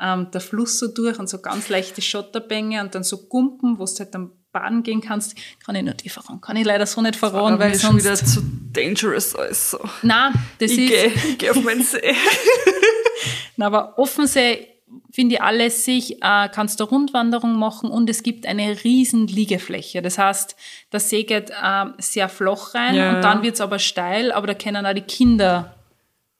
ähm, 0.00 0.30
der 0.30 0.40
Fluss 0.40 0.78
so 0.78 0.88
durch 0.88 1.18
und 1.18 1.28
so 1.28 1.40
ganz 1.40 1.68
leichte 1.68 2.02
Schotterbänge 2.02 2.80
und 2.82 2.94
dann 2.94 3.02
so 3.02 3.28
Gumpen, 3.28 3.78
wo 3.78 3.84
du 3.84 3.98
halt 3.98 4.14
dann 4.14 4.32
baden 4.58 4.82
gehen 4.82 5.00
kannst. 5.00 5.36
Kann 5.64 5.74
ich 5.74 5.82
nicht 5.82 6.10
verraten. 6.10 6.40
Kann 6.40 6.56
ich 6.56 6.64
leider 6.64 6.86
so 6.86 7.00
nicht 7.00 7.16
verraten, 7.16 7.54
aber 7.54 7.64
weil 7.64 7.72
ist 7.72 7.82
schon 7.82 8.00
sonst... 8.00 8.04
wieder 8.04 8.14
zu 8.14 8.42
dangerous 8.72 9.34
alles 9.34 9.70
so. 9.70 9.78
Nein, 10.02 10.32
das 10.58 10.72
Ich 10.72 10.78
ist... 10.78 10.88
gehe 10.88 11.06
ich 11.06 11.38
geh 11.38 11.50
auf 11.50 11.62
meinen 11.62 11.82
See. 11.82 12.00
Na, 13.56 13.66
aber 13.66 13.98
Offensee 13.98 14.68
finde 15.12 15.36
ich 15.36 15.42
alles 15.42 15.84
sich, 15.84 16.22
äh, 16.22 16.48
kannst 16.48 16.80
du 16.80 16.84
Rundwanderung 16.84 17.58
machen 17.58 17.90
und 17.90 18.08
es 18.08 18.22
gibt 18.22 18.46
eine 18.46 18.84
riesen 18.84 19.26
Liegefläche. 19.26 20.00
Das 20.00 20.18
heißt, 20.18 20.56
der 20.92 21.00
See 21.00 21.24
geht 21.24 21.50
äh, 21.50 21.84
sehr 21.98 22.28
flach 22.28 22.74
rein 22.74 22.94
Ja, 22.94 23.16
und 23.16 23.22
dann 23.22 23.38
ja. 23.38 23.44
wird's 23.44 23.60
aber 23.60 23.78
steil, 23.78 24.32
aber 24.32 24.46
da 24.46 24.54
können 24.54 24.86
auch 24.86 24.94
die 24.94 25.02
Kinder 25.02 25.74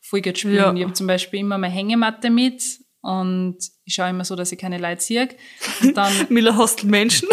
voll 0.00 0.22
gut 0.22 0.38
spielen. 0.38 0.56
Ja. 0.56 0.72
Ich 0.72 0.82
habe 0.82 0.92
zum 0.92 1.06
Beispiel 1.06 1.40
immer 1.40 1.58
meine 1.58 1.74
Hängematte 1.74 2.30
mit 2.30 2.62
und 3.08 3.56
ich 3.86 3.94
schaue 3.94 4.10
immer 4.10 4.24
so, 4.24 4.36
dass 4.36 4.52
ich 4.52 4.58
keine 4.58 4.76
Leute 4.76 5.00
sehe. 5.00 5.28
Und 5.80 5.96
dann, 5.96 6.12
Miller 6.28 6.58
hast 6.58 6.84
Menschen. 6.84 7.26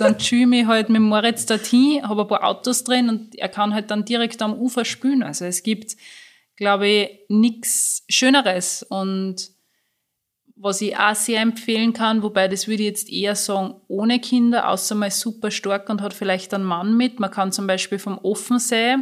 dann 0.00 0.18
chill 0.18 0.40
ich 0.40 0.46
mich 0.46 0.66
halt 0.66 0.88
mit 0.88 1.00
Moritz 1.00 1.46
dorthin, 1.46 2.02
habe 2.08 2.22
ein 2.22 2.28
paar 2.28 2.42
Autos 2.42 2.82
drin 2.82 3.08
und 3.08 3.36
er 3.36 3.48
kann 3.48 3.72
halt 3.72 3.92
dann 3.92 4.04
direkt 4.04 4.42
am 4.42 4.54
Ufer 4.54 4.84
spülen. 4.84 5.22
Also 5.22 5.44
es 5.44 5.62
gibt, 5.62 5.96
glaube 6.56 6.88
ich, 6.88 7.10
nichts 7.28 8.04
Schöneres 8.08 8.82
und 8.82 9.48
was 10.56 10.80
ich 10.80 10.96
auch 10.96 11.14
sehr 11.14 11.40
empfehlen 11.40 11.92
kann, 11.92 12.24
wobei 12.24 12.48
das 12.48 12.66
würde 12.66 12.82
ich 12.82 12.88
jetzt 12.88 13.12
eher 13.12 13.36
sagen, 13.36 13.74
ohne 13.86 14.18
Kinder, 14.18 14.70
außer 14.70 15.06
ist 15.06 15.20
super 15.20 15.52
stark 15.52 15.88
und 15.88 16.00
hat 16.00 16.14
vielleicht 16.14 16.52
einen 16.52 16.64
Mann 16.64 16.96
mit. 16.96 17.20
Man 17.20 17.30
kann 17.30 17.52
zum 17.52 17.68
Beispiel 17.68 17.98
vom 18.00 18.18
Offensee 18.18 18.96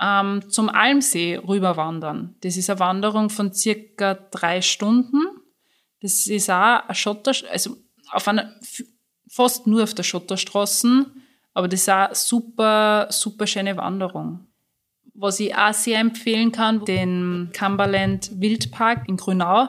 ähm, 0.00 0.48
zum 0.50 0.68
Almsee 0.68 1.36
rüberwandern. 1.36 2.34
Das 2.42 2.56
ist 2.56 2.68
eine 2.70 2.80
Wanderung 2.80 3.30
von 3.30 3.52
circa 3.52 4.14
drei 4.14 4.60
Stunden. 4.62 5.22
Das 6.02 6.26
ist 6.26 6.50
auch 6.50 6.86
ein 6.88 6.94
Schotter, 6.94 7.32
also 7.50 7.76
auf 8.10 8.28
einer, 8.28 8.52
fast 9.28 9.66
nur 9.66 9.82
auf 9.82 9.94
der 9.94 10.02
Schotterstraßen. 10.02 11.22
Aber 11.54 11.68
das 11.68 11.80
ist 11.82 11.88
auch 11.90 12.14
super, 12.14 13.06
super 13.10 13.46
schöne 13.46 13.76
Wanderung. 13.78 14.46
Was 15.14 15.40
ich 15.40 15.54
auch 15.56 15.72
sehr 15.72 15.98
empfehlen 16.00 16.52
kann, 16.52 16.84
den 16.84 17.50
Cumberland 17.56 18.30
Wildpark 18.38 19.08
in 19.08 19.16
Grünau. 19.16 19.68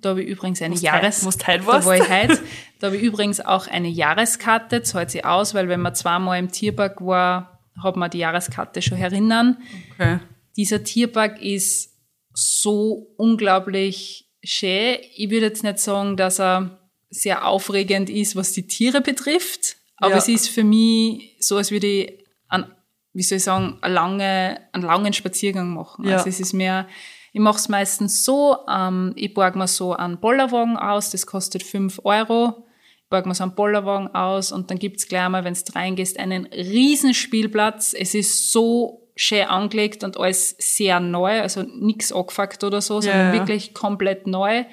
Da 0.00 0.08
habe 0.10 0.24
ich 0.24 0.28
übrigens 0.28 0.60
eine 0.60 0.74
Jahres... 0.74 1.20
heut- 1.20 1.24
musst 1.26 1.46
heut 1.46 1.60
da 1.60 1.66
war 1.86 1.96
ich 1.96 2.08
heute. 2.10 2.40
Da 2.80 2.88
habe 2.88 2.96
ich 2.96 3.02
übrigens 3.02 3.40
auch 3.40 3.66
eine 3.68 3.88
Jahreskarte, 3.88 4.82
zahlt 4.82 5.10
sie 5.10 5.24
aus, 5.24 5.52
weil 5.54 5.68
wenn 5.68 5.80
man 5.80 5.94
zweimal 5.96 6.38
im 6.38 6.50
Tierpark 6.50 7.00
war, 7.04 7.57
hat 7.82 7.96
man 7.96 8.10
die 8.10 8.18
Jahreskarte 8.18 8.82
schon 8.82 8.98
herinnern. 8.98 9.58
Okay. 9.94 10.18
Dieser 10.56 10.82
Tierpark 10.84 11.40
ist 11.42 11.94
so 12.34 13.14
unglaublich 13.16 14.28
schön. 14.42 14.96
Ich 15.16 15.30
würde 15.30 15.46
jetzt 15.46 15.62
nicht 15.64 15.78
sagen, 15.78 16.16
dass 16.16 16.38
er 16.40 16.78
sehr 17.10 17.46
aufregend 17.46 18.10
ist, 18.10 18.36
was 18.36 18.52
die 18.52 18.66
Tiere 18.66 19.00
betrifft, 19.00 19.76
aber 19.96 20.12
Ja. 20.12 20.18
es 20.18 20.28
ist 20.28 20.48
für 20.48 20.64
mich 20.64 21.36
so, 21.40 21.56
als 21.56 21.70
würde 21.70 21.86
ich 21.86 22.24
an, 22.48 22.70
wie 23.14 23.22
soll 23.22 23.38
ich 23.38 23.44
sagen, 23.44 23.78
eine 23.80 23.94
lange, 23.94 24.60
einen 24.72 24.84
langen 24.84 25.12
Spaziergang 25.12 25.72
machen. 25.72 26.06
Ja. 26.06 26.16
Also 26.18 26.28
es 26.28 26.38
ist 26.38 26.52
mehr, 26.52 26.86
ich 27.32 27.40
mache 27.40 27.56
es 27.58 27.68
meistens 27.68 28.24
so, 28.24 28.58
ähm, 28.70 29.12
ich 29.16 29.32
borg 29.34 29.56
mir 29.56 29.66
so 29.68 29.94
einen 29.94 30.20
Bollerwagen 30.20 30.76
aus, 30.76 31.10
das 31.10 31.26
kostet 31.26 31.62
5 31.62 32.00
Euro. 32.04 32.66
Ich 33.08 33.10
borg 33.10 33.24
mir 33.24 33.34
so 33.34 33.42
einen 33.42 33.54
Bollerwagen 33.54 34.14
aus 34.14 34.52
und 34.52 34.70
dann 34.70 34.78
gibt's 34.78 35.08
gleich 35.08 35.22
einmal, 35.22 35.42
wenn 35.42 35.54
du 35.54 35.72
reingehst, 35.74 36.18
einen 36.18 36.44
riesen 36.44 37.14
Spielplatz. 37.14 37.94
Es 37.98 38.14
ist 38.14 38.52
so 38.52 39.08
schön 39.16 39.46
angelegt 39.46 40.04
und 40.04 40.18
alles 40.18 40.54
sehr 40.58 41.00
neu, 41.00 41.40
also 41.40 41.62
nichts 41.62 42.12
angefuckt 42.12 42.64
oder 42.64 42.82
so, 42.82 43.00
sondern 43.00 43.28
Ja. 43.28 43.32
wirklich 43.32 43.72
komplett 43.72 44.26
neu. 44.26 44.66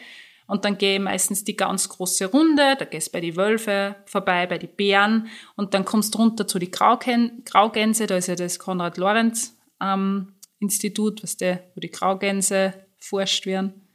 Und 0.48 0.66
dann 0.66 0.78
gehe 0.78 0.96
ich 0.96 1.02
meistens 1.02 1.46
die 1.46 1.56
ganz 1.56 1.88
große 1.88 2.26
Runde, 2.26 2.76
da 2.78 2.84
gehst 2.84 3.14
bei 3.14 3.22
die 3.22 3.38
Wölfe 3.38 3.96
vorbei, 4.06 4.46
bei 4.48 4.58
die 4.58 4.68
Bären 4.68 5.30
und 5.56 5.74
dann 5.74 5.86
kommst 5.86 6.14
du 6.14 6.18
runter 6.18 6.46
zu 6.46 6.60
die 6.60 6.70
Grauken 6.72 7.42
Graugänse, 7.46 8.06
da 8.06 8.18
ist 8.18 8.28
ja 8.28 8.36
das 8.36 8.60
Konrad-Lorenz 8.60 9.58
ähm, 9.82 10.34
Institut, 10.60 11.24
was 11.24 11.38
der, 11.38 11.64
wo 11.74 11.80
die 11.80 11.90
Graugänse 11.90 12.74
forscht 13.00 13.46
werden. 13.46 13.88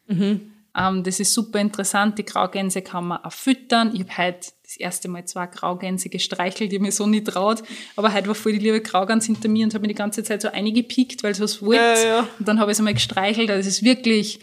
Ähm, 0.77 1.03
das 1.03 1.19
ist 1.19 1.35
super 1.35 1.59
interessant, 1.59 2.19
die 2.19 2.25
Graugänse 2.25 2.83
kann 2.83 3.09
man 3.09 3.25
auch 3.25 3.33
füttern. 3.33 3.91
Ich 3.95 4.01
habe 4.01 4.17
heute 4.17 4.51
das 4.63 4.77
erste 4.77 5.09
Mal 5.09 5.25
zwei 5.25 5.47
Graugänse 5.47 6.09
gestreichelt, 6.09 6.73
ich 6.73 6.79
habe 6.79 6.87
mir 6.87 6.93
so 6.93 7.07
nicht 7.07 7.27
traut, 7.27 7.63
aber 7.97 8.13
heute 8.13 8.29
war 8.29 8.37
voll 8.37 8.53
die 8.53 8.61
liebe 8.61 8.81
Graugans 8.81 9.27
hinter 9.27 9.49
mir 9.49 9.65
und 9.65 9.75
habe 9.75 9.83
mir 9.83 9.89
die 9.89 9.95
ganze 9.95 10.23
Zeit 10.23 10.43
so 10.43 10.49
eingepickt, 10.49 11.25
weil 11.25 11.33
es 11.33 11.41
was 11.41 11.61
wollte. 11.61 11.83
Ja, 11.83 12.07
ja. 12.07 12.29
Und 12.39 12.47
dann 12.47 12.61
habe 12.61 12.71
ich 12.71 12.77
es 12.77 12.79
einmal 12.79 12.95
gestreichelt, 12.95 13.51
also 13.51 13.61
es 13.61 13.79
ist 13.79 13.85
wirklich, 13.85 14.39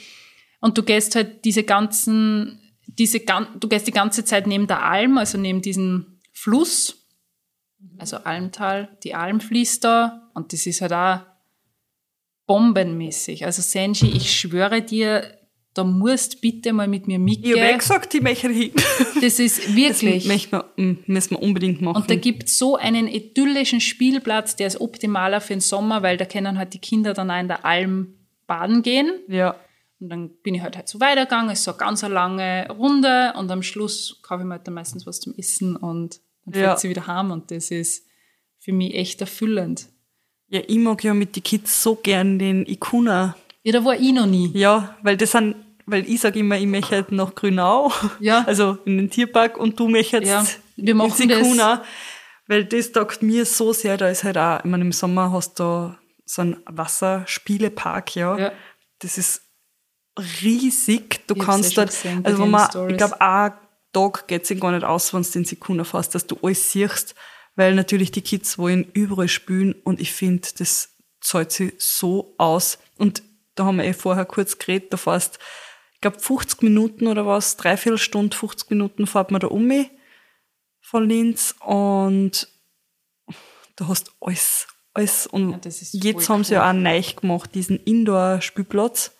und 0.59 0.77
du 0.77 0.83
gehst 0.83 1.15
halt 1.15 1.45
diese 1.45 1.63
ganzen, 1.63 2.59
diese, 2.87 3.19
du 3.19 3.67
gehst 3.69 3.87
die 3.87 3.91
ganze 3.91 4.25
Zeit 4.25 4.47
neben 4.47 4.67
der 4.67 4.83
Alm, 4.83 5.17
also 5.17 5.37
neben 5.37 5.61
diesem 5.61 6.19
Fluss, 6.33 7.07
also 7.97 8.17
Almtal, 8.17 8.97
die 9.03 9.15
Alm 9.15 9.39
fließt 9.39 9.83
da 9.83 10.29
und 10.33 10.51
das 10.51 10.65
ist 10.65 10.81
halt 10.81 10.93
auch 10.93 11.19
bombenmäßig. 12.47 13.45
Also 13.45 13.61
Senji, 13.61 14.09
ich 14.09 14.37
schwöre 14.37 14.81
dir, 14.81 15.36
da 15.77 15.83
musst 15.83 16.41
bitte 16.41 16.73
mal 16.73 16.87
mit 16.87 17.07
mir 17.07 17.15
Ich 17.15 17.19
habe 17.19 17.31
eh 17.31 17.49
mitgehen. 17.53 17.77
gesagt, 17.77 18.13
ich 18.13 18.21
möchte 18.21 18.49
hin. 18.49 18.71
Das 19.21 19.39
ist 19.39 19.75
wirklich. 19.75 20.25
Möchten 20.27 20.51
wir, 20.51 20.65
mm, 20.77 20.97
müssen 21.07 21.31
wir 21.31 21.41
unbedingt 21.41 21.81
machen. 21.81 22.01
Und 22.01 22.09
da 22.09 22.15
gibt's 22.15 22.57
so 22.57 22.75
einen 22.75 23.07
idyllischen 23.07 23.81
Spielplatz, 23.81 24.55
der 24.55 24.67
ist 24.67 24.79
optimaler 24.81 25.41
für 25.41 25.53
den 25.53 25.59
Sommer, 25.61 26.03
weil 26.03 26.17
da 26.17 26.25
können 26.25 26.57
halt 26.57 26.73
die 26.73 26.79
Kinder 26.79 27.13
dann 27.13 27.31
auch 27.31 27.39
in 27.39 27.47
der 27.47 27.65
Alm 27.65 28.13
baden 28.47 28.81
gehen. 28.81 29.11
ja. 29.27 29.55
Und 29.99 30.09
dann 30.09 30.29
bin 30.43 30.53
ich 30.53 30.61
halt, 30.61 30.77
halt 30.77 30.87
so 30.87 30.99
weitergegangen, 30.99 31.49
es 31.49 31.57
ist 31.57 31.65
so 31.65 31.71
eine 31.71 31.79
ganz 31.79 32.03
lange 32.03 32.67
Runde 32.69 33.33
und 33.35 33.49
am 33.49 33.63
Schluss 33.63 34.19
kaufe 34.21 34.43
ich 34.43 34.47
mir 34.47 34.53
halt 34.53 34.67
dann 34.67 34.75
meistens 34.75 35.07
was 35.07 35.19
zum 35.19 35.33
Essen 35.35 35.75
und 35.75 36.19
dann 36.45 36.53
fährt 36.53 36.65
Ja. 36.67 36.77
sie 36.77 36.89
wieder 36.89 37.07
heim 37.07 37.31
und 37.31 37.49
das 37.49 37.71
ist 37.71 38.05
für 38.59 38.73
mich 38.73 38.93
echt 38.93 39.21
erfüllend. 39.21 39.87
Ja, 40.49 40.61
ich 40.67 40.77
mag 40.77 41.03
ja 41.03 41.15
mit 41.15 41.35
den 41.35 41.41
Kids 41.41 41.81
so 41.81 41.95
gern 41.95 42.37
den 42.37 42.63
Ikuna. 42.67 43.35
Ja, 43.63 43.71
da 43.71 43.83
war 43.83 43.99
ich 43.99 44.13
noch 44.13 44.27
nie. 44.27 44.51
Ja, 44.53 44.95
weil 45.01 45.17
das 45.17 45.31
sind, 45.31 45.55
weil 45.87 46.07
ich 46.07 46.21
sage 46.21 46.39
immer, 46.39 46.57
ich 46.57 46.67
möchte 46.67 46.95
halt 46.95 47.11
nach 47.11 47.33
Grünau. 47.33 47.91
Ja. 48.19 48.43
Also 48.47 48.77
in 48.85 48.97
den 48.97 49.09
Tierpark 49.09 49.57
und 49.57 49.79
du 49.79 49.87
möchtest 49.87 50.25
Ja, 50.25 50.45
wir 50.75 50.93
machen 50.95 51.09
ins 51.09 51.17
das. 51.17 51.39
Ikuna. 51.39 51.83
Weil 52.45 52.65
das 52.65 52.91
taugt 52.91 53.23
mir 53.23 53.45
so 53.45 53.73
sehr, 53.73 53.97
da 53.97 54.07
ist 54.09 54.23
halt 54.23 54.37
auch, 54.37 54.59
ich 54.59 54.65
meine, 54.65 54.83
im 54.83 54.91
Sommer 54.91 55.31
hast 55.31 55.59
du 55.59 55.95
so 56.25 56.41
einen 56.41 56.57
Wasserspielepark, 56.65 58.15
ja. 58.15 58.37
Ja. 58.37 58.51
Das 58.99 59.17
ist 59.17 59.41
riesig. 60.41 61.27
Du 61.27 61.35
Ich 61.35 61.41
kannst 61.43 61.77
dort, 61.77 61.89
gesehen 61.89 62.25
also 62.25 62.43
wenn 62.43 62.49
man, 62.49 62.69
Stories. 62.69 62.91
ich 62.91 62.97
glaube, 62.97 63.21
ein 63.21 63.53
Tag 63.93 64.27
geht 64.27 64.45
sich 64.45 64.59
gar 64.59 64.71
nicht 64.71 64.83
aus, 64.83 65.13
wenn 65.13 65.23
du 65.23 65.29
den 65.29 65.45
Sekunda 65.45 65.83
fährst, 65.83 66.15
dass 66.15 66.27
du 66.27 66.37
alles 66.41 66.71
siehst, 66.71 67.15
weil 67.55 67.75
natürlich 67.75 68.11
die 68.11 68.21
Kids 68.21 68.57
wollen 68.57 68.85
überall 68.93 69.27
spielen 69.27 69.73
und 69.83 69.99
ich 69.99 70.11
finde, 70.13 70.47
das 70.57 70.95
zahlt 71.21 71.51
sich 71.51 71.73
so 71.79 72.33
aus. 72.37 72.77
Und 72.97 73.23
da 73.55 73.65
haben 73.65 73.77
wir 73.77 73.85
eh 73.85 73.93
vorher 73.93 74.25
kurz 74.25 74.57
geredet, 74.57 74.93
da 74.93 74.97
fährst, 74.97 75.39
ich 75.97 76.01
glaube, 76.01 76.19
50 76.19 76.61
Minuten 76.61 77.07
oder 77.07 77.25
was, 77.25 77.57
dreiviertel 77.57 77.97
Stunde, 77.97 78.37
50 78.37 78.69
Minuten 78.69 79.07
fährt 79.07 79.31
man 79.31 79.41
da 79.41 79.47
um 79.47 79.65
mich 79.65 79.89
von 80.79 81.09
Linz 81.09 81.55
und 81.59 82.47
da 83.75 83.87
hast 83.87 84.11
alles, 84.21 84.67
alles. 84.93 85.25
Und 85.25 85.65
Ja, 85.65 86.11
jetzt 86.11 86.29
haben 86.29 86.43
sie 86.43 86.53
ja 86.53 86.69
auch 86.69 86.73
neu 86.73 87.01
gemacht, 87.01 87.55
diesen 87.55 87.77
Indoor-Spielplatz. 87.77 89.17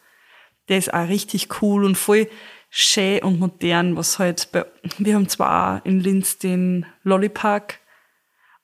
Der 0.70 0.78
ist 0.78 0.94
auch 0.94 1.08
richtig 1.08 1.62
cool 1.64 1.84
und 1.84 1.96
voll 1.96 2.30
schön 2.70 3.24
und 3.24 3.40
modern, 3.40 3.98
was 3.98 4.20
halt 4.20 4.52
bei, 4.52 4.66
wir 5.00 5.16
haben 5.16 5.30
zwar 5.30 5.80
auch 5.82 5.86
in 5.86 6.00
Linz 6.00 6.38
den 6.38 6.86
Lollipark, 7.02 7.80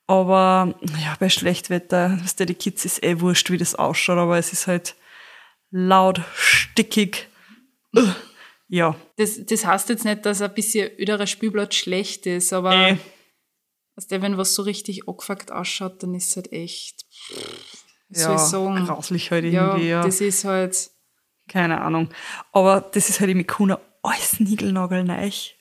aber 0.05 0.75
ja, 1.01 1.15
bei 1.19 1.29
Schlechtwetter, 1.29 2.19
was 2.21 2.35
der 2.35 2.45
die 2.45 2.53
Kids 2.53 2.85
ist 2.85 3.03
eh 3.03 3.21
wurscht, 3.21 3.49
wie 3.49 3.57
das 3.57 3.73
ausschaut, 3.73 4.19
aber 4.19 4.37
es 4.37 4.53
ist 4.53 4.67
halt 4.67 4.95
laut, 5.71 6.21
stickig. 6.35 7.27
Ja, 8.67 8.95
Das, 9.17 9.45
das 9.45 9.65
heißt 9.65 9.89
jetzt 9.89 10.05
nicht, 10.05 10.25
dass 10.25 10.41
ein 10.41 10.53
bisschen 10.53 10.89
öderer 10.97 11.27
Spielplatz 11.27 11.75
schlecht 11.75 12.25
ist, 12.25 12.53
aber 12.53 12.73
eh. 12.73 12.97
weißt 13.95 14.11
du, 14.11 14.21
wenn 14.21 14.37
was 14.37 14.55
so 14.55 14.63
richtig 14.63 15.07
angefuckt 15.07 15.51
ausschaut, 15.51 16.01
dann 16.01 16.15
ist 16.15 16.29
es 16.29 16.35
halt 16.37 16.51
echt, 16.51 17.05
wie 18.09 18.17
soll 18.17 18.31
ja, 18.31 18.35
ich 18.35 18.41
sagen? 18.41 18.85
grauslich 18.85 19.31
halt 19.31 19.45
Ja, 19.45 19.67
irgendwie, 19.67 19.89
ja. 19.89 20.01
das 20.01 20.21
ist 20.21 20.43
halt, 20.45 20.89
Keine 21.47 21.81
Ahnung. 21.81 22.09
Aber 22.51 22.81
das 22.81 23.09
ist 23.09 23.19
halt 23.19 23.29
im 23.29 23.39
Ikuna 23.41 23.79
alles 24.01 24.39
niegelnagelneich. 24.39 25.59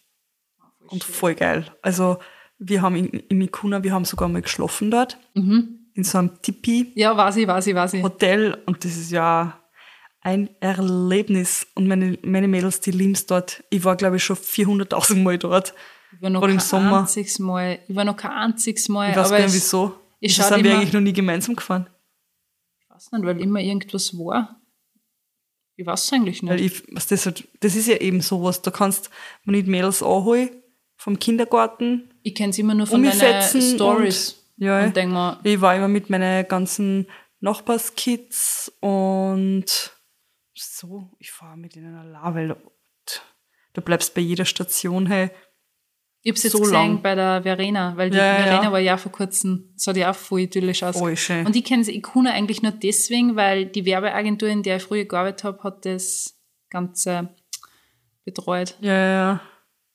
Und 0.89 1.05
voll 1.05 1.35
geil. 1.35 1.67
Also, 1.83 2.19
wir 2.59 2.83
haben 2.83 2.97
in, 2.97 3.09
im 3.09 3.41
Ikuna, 3.41 3.83
wir 3.83 3.93
haben 3.93 4.05
sogar 4.05 4.29
mal 4.29 4.43
geschlafen 4.43 4.91
dort. 4.91 5.19
Mhm. 5.35 5.91
In 5.95 6.05
so 6.05 6.19
einem 6.19 6.41
Tipi-Hotel. 6.41 6.93
ja, 6.95 7.17
weiß 7.17 7.37
ich, 7.37 7.47
weiß 7.47 7.67
ich, 7.67 7.75
weiß 7.75 7.95
ich. 7.95 8.05
Und 8.05 8.85
das 8.85 8.97
ist 8.97 9.11
ja 9.11 9.62
ein 10.23 10.49
Erlebnis. 10.61 11.67
Und 11.75 11.89
meine, 11.89 12.19
meine 12.23 12.49
Mädels, 12.49 12.81
die 12.81 12.91
lieben 12.93 13.19
dort. 13.27 13.63
Ich 13.71 13.85
war, 13.85 13.97
glaube 13.97 14.17
ich, 14.17 14.25
schon 14.25 14.37
400.000 14.37 15.17
Mal 15.23 15.39
dort. 15.39 15.75
Ich 16.15 16.23
war 16.23 16.31
noch 16.31 16.41
kein 16.43 16.61
Sommer. 16.61 17.01
einziges 17.01 17.39
Mal, 17.39 17.79
ich 17.89 17.95
war 17.97 18.05
noch 18.05 18.17
kein 18.17 18.31
einziges 18.33 18.89
Mal, 18.89 19.11
Ich 19.11 19.17
weiß 19.17 19.31
gar 19.31 19.37
nicht, 19.39 19.47
es- 19.49 19.55
wieso. 19.55 19.95
ich 20.21 20.35
schau 20.35 20.49
sind 20.49 20.63
wir 20.65 20.75
eigentlich 20.77 20.93
noch 20.93 21.01
nie 21.01 21.13
gemeinsam 21.13 21.57
gefahren? 21.57 21.89
Ich 22.81 22.91
weiß 22.91 23.13
nicht, 23.13 23.25
weil 23.25 23.41
immer 23.41 23.61
irgendwas 23.61 24.13
war. 24.19 24.61
Ich 25.77 25.87
weiß 25.87 26.05
es 26.05 26.13
eigentlich 26.13 26.47
Weil 26.47 26.57
nicht. 26.57 26.83
ich, 26.87 26.95
was 26.95 27.07
das, 27.07 27.25
halt, 27.27 27.49
das 27.61 27.75
ist 27.75 27.89
ja 27.89 27.97
eben 27.97 28.21
sowas. 28.21 28.61
Da 28.63 28.71
kannst 28.71 29.11
du 29.47 29.51
nicht 29.51 29.67
Mädels 29.67 30.03
anholen 30.03 30.51
vom 30.97 31.19
Kindergarten 31.19 32.11
Ich 32.23 32.35
kenne 32.35 32.51
es 32.51 32.59
immer 32.59 32.75
nur 32.75 32.87
von 32.87 33.03
deinen 33.03 33.43
Stories. 33.43 34.33
Und, 34.59 34.65
ja, 34.67 34.85
Und 34.85 34.95
denk 34.95 35.11
mir, 35.13 35.41
ich 35.43 35.61
war 35.63 35.75
immer 35.75 35.89
mit 35.89 36.11
meinen 36.11 36.47
ganzen 36.47 37.07
Nachbarskids 37.41 38.71
und 38.81 39.65
so, 40.55 41.11
ich 41.19 41.31
fahre 41.31 41.57
mit 41.57 41.77
ihnen 41.77 41.95
allein, 41.95 42.35
weil 42.35 42.57
du 43.73 43.81
bleibst 43.81 44.15
bei 44.15 44.21
jeder 44.21 44.45
Station, 44.45 45.07
hey. 45.07 45.31
ich 46.23 46.31
hab's 46.33 46.43
jetzt 46.43 46.53
so 46.53 46.59
gesehen 46.61 46.73
lang. 46.73 47.03
bei 47.03 47.15
der 47.15 47.43
Verena, 47.43 47.97
weil 47.97 48.11
die 48.11 48.17
Ja, 48.17 48.35
Verena 48.35 48.63
ja. 48.65 48.73
war 48.73 48.79
ja 48.81 48.97
vor 48.97 49.13
kurzem, 49.13 49.73
sah 49.77 49.93
die 49.93 50.05
auch 50.05 50.15
voll 50.15 50.41
idyllisch 50.41 50.83
aus. 50.83 50.99
Voll 50.99 51.17
schön. 51.17 51.47
Und 51.47 51.57
ich 51.57 51.65
kenne 51.65 51.91
Ikuna 51.91 52.33
eigentlich 52.33 52.63
nur 52.63 52.73
deswegen, 52.73 53.37
weil 53.37 53.67
die 53.67 53.85
Werbeagentur, 53.85 54.49
in 54.49 54.63
der 54.63 54.77
ich 54.77 54.83
früher 54.83 55.05
gearbeitet 55.05 55.45
habe, 55.45 55.63
hat 55.63 55.85
das 55.85 56.39
Ganze 56.71 57.35
betreut. 58.25 58.77
Ja, 58.81 58.95
ja. 58.95 59.41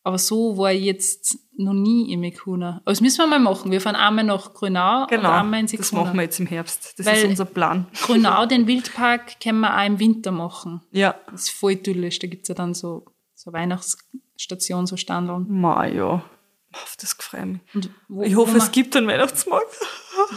Aber 0.07 0.17
so 0.19 0.57
war 0.57 0.71
ich 0.71 0.83
jetzt 0.83 1.37
noch 1.57 1.73
nie 1.73 2.13
im 2.13 2.23
Ikuna. 2.23 2.77
Aber 2.85 2.91
das 2.93 3.01
müssen 3.01 3.17
wir 3.17 3.27
mal 3.27 3.39
machen. 3.39 3.71
Wir 3.71 3.81
fahren 3.81 3.97
einmal 3.97 4.23
nach 4.23 4.53
Grünau 4.53 5.01
und 5.01 5.09
Genau, 5.09 5.31
einmal 5.31 5.59
ins 5.59 5.73
das 5.73 5.87
Ikuna. 5.89 6.03
machen 6.05 6.15
wir 6.15 6.23
jetzt 6.23 6.39
im 6.39 6.47
Herbst. 6.47 6.93
Das 6.97 7.05
Weil- 7.05 7.17
ist 7.17 7.25
unser 7.25 7.43
Plan. 7.43 7.87
Grünau, 8.03 8.45
den 8.45 8.67
Wildpark, 8.67 9.41
können 9.41 9.59
wir 9.59 9.77
auch 9.77 9.85
im 9.85 9.99
Winter 9.99 10.31
machen. 10.31 10.81
Ja. 10.91 11.15
Das 11.29 11.41
ist 11.41 11.49
voll 11.49 11.73
idyllisch. 11.73 12.19
Da 12.19 12.27
gibt's 12.27 12.47
ja 12.47 12.55
dann 12.55 12.73
so, 12.73 13.05
so 13.35 13.51
Weihnachtsstation, 13.51 14.87
so 14.87 14.95
Standeln. 14.95 15.45
Ma, 15.49 15.85
ja. 15.87 16.23
Auf 16.71 16.95
das 17.01 17.11
freue. 17.13 17.59
Und 17.73 17.89
wo, 18.07 18.21
Ich 18.23 18.35
hoffe, 18.35 18.55
es 18.57 18.71
gibt 18.71 18.95
einen 18.95 19.07
Weihnachtsmarkt. 19.07 19.75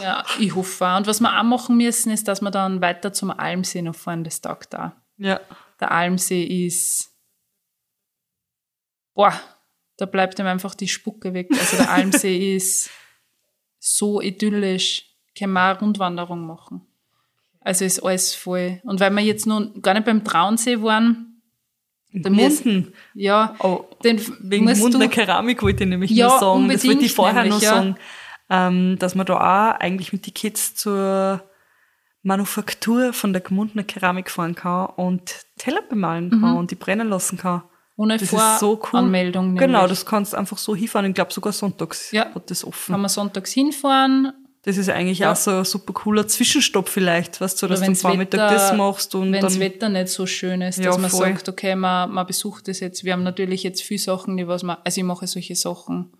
Ja, 0.01 0.25
ich 0.37 0.53
hoffe 0.53 0.85
auch. 0.85 0.97
Und 0.97 1.07
was 1.07 1.21
wir 1.21 1.39
auch 1.39 1.43
machen 1.43 1.77
müssen, 1.77 2.11
ist, 2.11 2.27
dass 2.27 2.41
wir 2.41 2.51
dann 2.51 2.81
weiter 2.81 3.13
zum 3.13 3.31
Almsee 3.31 3.81
noch 3.83 3.95
fahren. 3.95 4.25
Das 4.25 4.41
taugt 4.41 4.73
da. 4.73 5.01
Ja. 5.17 5.39
Der 5.79 5.91
Almsee 5.91 6.43
ist, 6.67 7.09
boah, 9.13 9.33
da 10.01 10.07
bleibt 10.07 10.39
ihm 10.39 10.47
einfach 10.47 10.73
die 10.73 10.87
Spucke 10.87 11.33
weg. 11.33 11.47
Also 11.51 11.77
der 11.77 11.91
Almsee 11.91 12.55
ist 12.55 12.89
so 13.79 14.19
idyllisch. 14.21 15.05
Können 15.37 15.53
wir 15.53 15.61
auch 15.61 15.69
eine 15.69 15.79
Rundwanderung 15.79 16.45
machen. 16.47 16.81
Also 17.59 17.85
ist 17.85 18.03
alles 18.03 18.33
voll. 18.33 18.81
Und 18.83 18.99
weil 18.99 19.11
wir 19.11 19.21
jetzt 19.21 19.45
noch 19.45 19.61
gar 19.81 19.93
nicht 19.93 20.05
beim 20.05 20.23
Traunsee 20.23 20.81
waren, 20.81 21.41
müssen, 22.11 22.73
Munden. 22.73 22.93
ja, 23.13 23.55
Oh, 23.59 23.85
den 24.03 24.19
wegen 24.41 24.65
du, 24.65 25.07
Keramik 25.09 25.61
wollte 25.61 25.83
ich 25.83 25.89
nämlich 25.89 26.11
Ja, 26.11 26.27
nur 26.29 26.39
sagen. 26.39 26.69
Das 26.69 26.85
wollte 26.85 27.05
ich 27.05 27.13
vorher 27.13 27.43
nämlich, 27.43 27.53
noch 27.53 27.61
ja. 27.61 27.69
sagen, 27.75 27.95
ähm, 28.49 28.97
dass 28.99 29.15
man 29.15 29.25
da 29.27 29.35
auch 29.35 29.79
eigentlich 29.79 30.11
mit 30.11 30.25
den 30.25 30.33
Kids 30.33 30.75
zur 30.75 31.41
Manufaktur 32.23 33.13
von 33.13 33.33
der 33.33 33.41
Gmundner 33.41 33.83
Keramik 33.83 34.29
fahren 34.29 34.55
kann 34.55 34.87
und 34.95 35.45
Teller 35.57 35.81
bemalen 35.83 36.25
Mhm. 36.25 36.41
kann 36.41 36.57
und 36.57 36.71
die 36.71 36.75
brennen 36.75 37.07
lassen 37.07 37.37
kann. 37.37 37.63
Ohne 38.01 38.17
Das 38.17 38.31
ist 38.33 38.59
so 38.59 38.71
cool. 38.73 38.89
Voranmeldung. 38.89 39.55
Genau, 39.55 39.87
das 39.87 40.05
kannst 40.05 40.33
du 40.33 40.37
einfach 40.37 40.57
so 40.57 40.75
hinfahren. 40.75 41.07
Ich 41.09 41.15
glaube 41.15 41.31
sogar 41.33 41.53
sonntags 41.53 42.11
Ja. 42.11 42.33
hat 42.33 42.49
das 42.49 42.65
offen. 42.65 42.91
Kann 42.93 43.01
man 43.01 43.09
sonntags 43.09 43.51
hinfahren, 43.51 44.33
Das 44.63 44.77
ist 44.77 44.89
eigentlich 44.89 45.19
Ja. 45.19 45.31
auch 45.31 45.35
so 45.35 45.49
ein 45.51 45.65
super 45.65 45.91
cooler 45.91 46.27
Zwischenstopp 46.27 46.87
vielleicht, 46.87 47.41
weißt 47.41 47.61
du, 47.63 47.67
dass 47.67 47.79
du 47.79 47.87
am 47.87 47.95
Vormittag 47.95 48.39
Wetter- 48.41 48.53
das 48.53 48.73
machst 48.77 49.15
und 49.15 49.31
wenn 49.33 49.41
das 49.41 49.59
Wetter 49.59 49.89
nicht 49.89 50.09
so 50.09 50.27
schön 50.27 50.61
ist, 50.61 50.77
Ja, 50.77 50.85
dass 50.91 50.99
man 50.99 51.09
voll. 51.09 51.29
sagt, 51.33 51.49
okay, 51.49 51.75
man, 51.75 52.11
man 52.11 52.27
besucht 52.27 52.67
das 52.67 52.79
jetzt. 52.79 53.03
Wir 53.03 53.13
haben 53.13 53.23
natürlich 53.23 53.63
jetzt 53.63 53.81
viele 53.81 53.99
Sachen, 53.99 54.37
die 54.37 54.47
was 54.47 54.61
man, 54.61 54.77
also 54.83 55.01
ich 55.01 55.05
mache 55.05 55.25
solche 55.25 55.55
Sachen, 55.55 56.11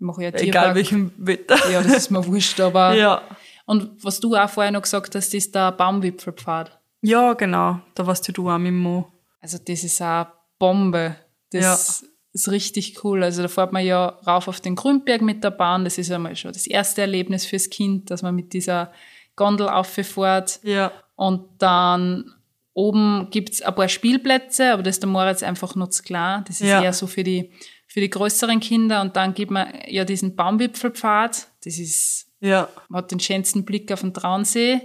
ich 0.00 0.04
mache 0.04 0.22
ja 0.24 0.28
egal 0.30 0.40
Tierpark. 0.42 0.74
welchem 0.74 1.12
Wetter. 1.18 1.56
Ja, 1.70 1.82
das 1.82 1.92
ist 1.96 2.10
mir 2.10 2.26
wurscht, 2.26 2.58
aber. 2.60 2.94
Ja. 2.94 3.22
Und 3.64 3.90
was 4.02 4.18
du 4.18 4.34
auch 4.34 4.50
vorher 4.50 4.72
noch 4.72 4.82
gesagt 4.82 5.14
hast, 5.14 5.32
ist 5.32 5.54
der 5.54 5.70
Baumwipfelpfad. 5.72 6.76
Ja, 7.00 7.34
genau. 7.34 7.78
Da 7.94 8.04
warst 8.06 8.26
ja 8.26 8.32
du 8.34 8.50
auch 8.50 8.58
mit 8.58 8.72
Mo. 8.74 9.06
Also 9.40 9.58
das 9.64 9.84
ist 9.84 10.02
auch 10.02 10.26
Bombe. 10.58 11.14
Das 11.62 12.04
ist 12.32 12.50
richtig 12.50 13.04
cool. 13.04 13.22
Also 13.22 13.42
da 13.42 13.48
fährt 13.48 13.72
man 13.72 13.84
ja 13.84 14.06
rauf 14.26 14.48
auf 14.48 14.60
den 14.60 14.74
Grünberg 14.74 15.22
mit 15.22 15.44
der 15.44 15.50
Bahn. 15.50 15.84
Das 15.84 15.98
ist 15.98 16.10
einmal 16.10 16.34
schon 16.36 16.52
das 16.52 16.66
erste 16.66 17.02
Erlebnis 17.02 17.46
fürs 17.46 17.70
Kind, 17.70 18.10
dass 18.10 18.22
man 18.22 18.34
mit 18.34 18.52
dieser 18.52 18.92
Gondel 19.36 19.68
auffährt. 19.68 20.60
Ja. 20.64 20.92
Und 21.16 21.44
dann 21.58 22.32
oben 22.72 23.28
gibt's 23.30 23.62
ein 23.62 23.74
paar 23.74 23.88
Spielplätze, 23.88 24.72
aber 24.72 24.82
das 24.82 24.96
ist 24.96 25.02
der 25.04 25.10
Moritz 25.10 25.42
einfach 25.44 25.76
nur 25.76 25.90
zu 25.90 26.02
klein. 26.02 26.42
Das 26.48 26.60
ist 26.60 26.66
Ja. 26.68 26.82
eher 26.82 26.92
so 26.92 27.06
für 27.06 27.22
die, 27.22 27.52
für 27.86 28.00
die 28.00 28.10
größeren 28.10 28.58
Kinder. 28.58 29.00
Und 29.00 29.14
dann 29.14 29.34
gibt 29.34 29.52
man 29.52 29.68
ja 29.86 30.04
diesen 30.04 30.34
Baumwipfelpfad. 30.34 31.46
Das 31.64 31.78
ist, 31.78 32.32
Ja. 32.40 32.68
man 32.88 32.98
hat 33.02 33.12
den 33.12 33.20
schönsten 33.20 33.64
Blick 33.64 33.92
auf 33.92 34.00
den 34.00 34.12
Traunsee. 34.12 34.80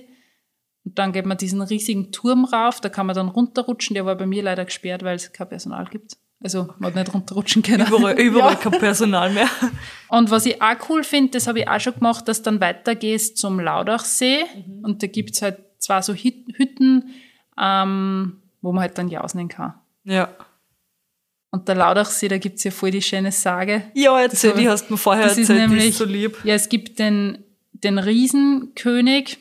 Und 0.86 0.98
dann 1.00 1.12
geht 1.12 1.26
man 1.26 1.38
diesen 1.38 1.62
riesigen 1.62 2.12
Turm 2.12 2.46
rauf, 2.46 2.80
da 2.80 2.90
kann 2.90 3.06
man 3.08 3.16
dann 3.16 3.28
runterrutschen. 3.28 3.96
Der 3.96 4.06
war 4.06 4.16
bei 4.16 4.26
mir 4.26 4.44
leider 4.44 4.66
gesperrt, 4.66 5.04
weil 5.04 5.16
es 5.16 5.34
kein 5.34 5.50
Personal 5.50 5.86
gibt. 5.86 6.14
Also 6.42 6.74
man 6.80 6.92
hat 6.94 6.96
nicht 6.96 7.14
runterrutschen 7.14 7.62
können. 7.62 7.86
Überall, 7.88 8.14
überall 8.20 8.56
kein 8.56 8.72
Personal 8.80 9.30
mehr. 9.32 9.50
Und 10.08 10.32
was 10.32 10.46
ich 10.46 10.62
auch 10.62 10.76
cool 10.90 11.04
finde, 11.04 11.32
das 11.32 11.48
habe 11.48 11.60
ich 11.60 11.68
auch 11.68 11.80
schon 11.82 11.96
gemacht, 11.96 12.28
dass 12.28 12.38
du 12.42 12.44
dann 12.52 12.62
weitergehst 12.62 13.38
zum 13.38 13.60
Laudachsee. 13.60 14.46
Und 14.84 15.04
da 15.04 15.08
gibt's 15.08 15.42
halt 15.42 15.58
zwei 15.80 16.02
so 16.02 16.14
Hüt- 16.14 16.48
Hütten, 16.58 17.14
ähm, 17.60 18.38
wo 18.62 18.72
man 18.72 18.84
halt 18.84 18.98
dann 18.98 19.10
jausen 19.10 19.50
kann. 19.50 19.74
Ja. 20.06 20.30
Und 21.52 21.68
der 21.68 21.76
Laudachsee, 21.76 22.28
da 22.30 22.38
gibt's 22.38 22.64
ja 22.64 22.72
voll 22.72 22.92
die 22.92 23.02
schöne 23.02 23.32
Sage. 23.34 23.84
Ja, 23.94 24.18
erzähl, 24.22 24.52
Das- 24.52 24.60
die 24.60 24.70
hast 24.70 24.88
du 24.88 24.94
mir 24.94 24.98
vorher 24.98 25.24
das 25.26 25.34
ist 25.38 25.50
erzählt, 25.50 25.68
die 25.70 25.74
nämlich- 25.74 25.90
ist 25.90 25.98
so 25.98 26.06
lieb. 26.06 26.38
Ja, 26.46 26.54
es 26.56 26.70
gibt 26.70 27.00
den, 27.00 27.44
den 27.74 27.98
Riesenkönig 28.00 29.40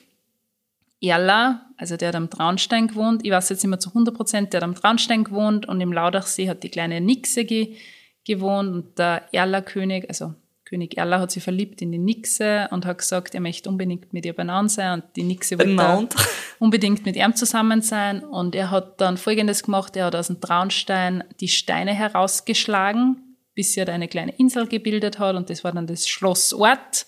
Erla, 1.01 1.65
also 1.79 1.97
der 1.97 2.09
hat 2.09 2.17
am 2.17 2.29
Traunstein 2.29 2.89
gewohnt. 2.89 3.25
Ich 3.25 3.31
weiß 3.31 3.49
jetzt 3.49 3.63
nicht 3.63 3.71
mehr 3.71 3.79
zu 3.79 3.91
100 3.91 4.15
Prozent, 4.15 4.53
der 4.53 4.59
hat 4.59 4.65
am 4.65 4.75
Traunstein 4.75 5.25
gewohnt 5.25 5.67
und 5.67 5.81
im 5.81 5.93
Laudachsee 5.93 6.49
hat 6.49 6.63
die 6.63 6.69
kleine 6.69 7.01
Nixe 7.01 7.45
ge 7.45 7.77
gewohnt 8.25 8.69
und 8.69 8.99
der 8.99 9.23
Erla-König, 9.33 10.07
also 10.09 10.35
König 10.69 10.99
Erla 10.99 11.21
hat 11.21 11.31
sich 11.31 11.43
verliebt 11.43 11.81
in 11.81 11.93
die 11.93 11.99
Nixe 11.99 12.69
und 12.71 12.85
hat 12.85 12.99
gesagt, 12.99 13.35
er 13.35 13.41
möchte 13.41 13.71
unbedingt 13.71 14.13
mit 14.13 14.27
ihr 14.27 14.35
beieinander 14.35 14.69
sein 14.69 14.93
und 14.95 15.05
die 15.17 15.23
Nixe 15.23 15.59
wollte 15.59 15.71
Benannt. 15.71 16.15
unbedingt 16.59 17.07
mit 17.07 17.17
ihm 17.17 17.35
zusammen 17.35 17.81
sein 17.81 18.23
und 18.23 18.55
er 18.55 18.71
hat 18.71 19.01
dann 19.01 19.17
Folgendes 19.17 19.63
gemacht, 19.63 19.97
er 19.97 20.07
hat 20.07 20.15
aus 20.15 20.27
dem 20.27 20.43
Traunstein 20.43 21.25
die 21.41 21.49
Steine 21.49 21.95
herausgeschlagen, 21.95 23.37
bis 23.55 23.77
er 23.79 23.87
da 23.87 23.95
eine 23.95 24.09
kleine 24.09 24.35
Insel 24.37 24.67
gebildet 24.67 25.19
hat 25.19 25.37
und 25.37 25.49
das 25.49 25.65
war 25.65 25.73
dann 25.73 25.87
das 25.87 26.07
Schlossort. 26.07 27.07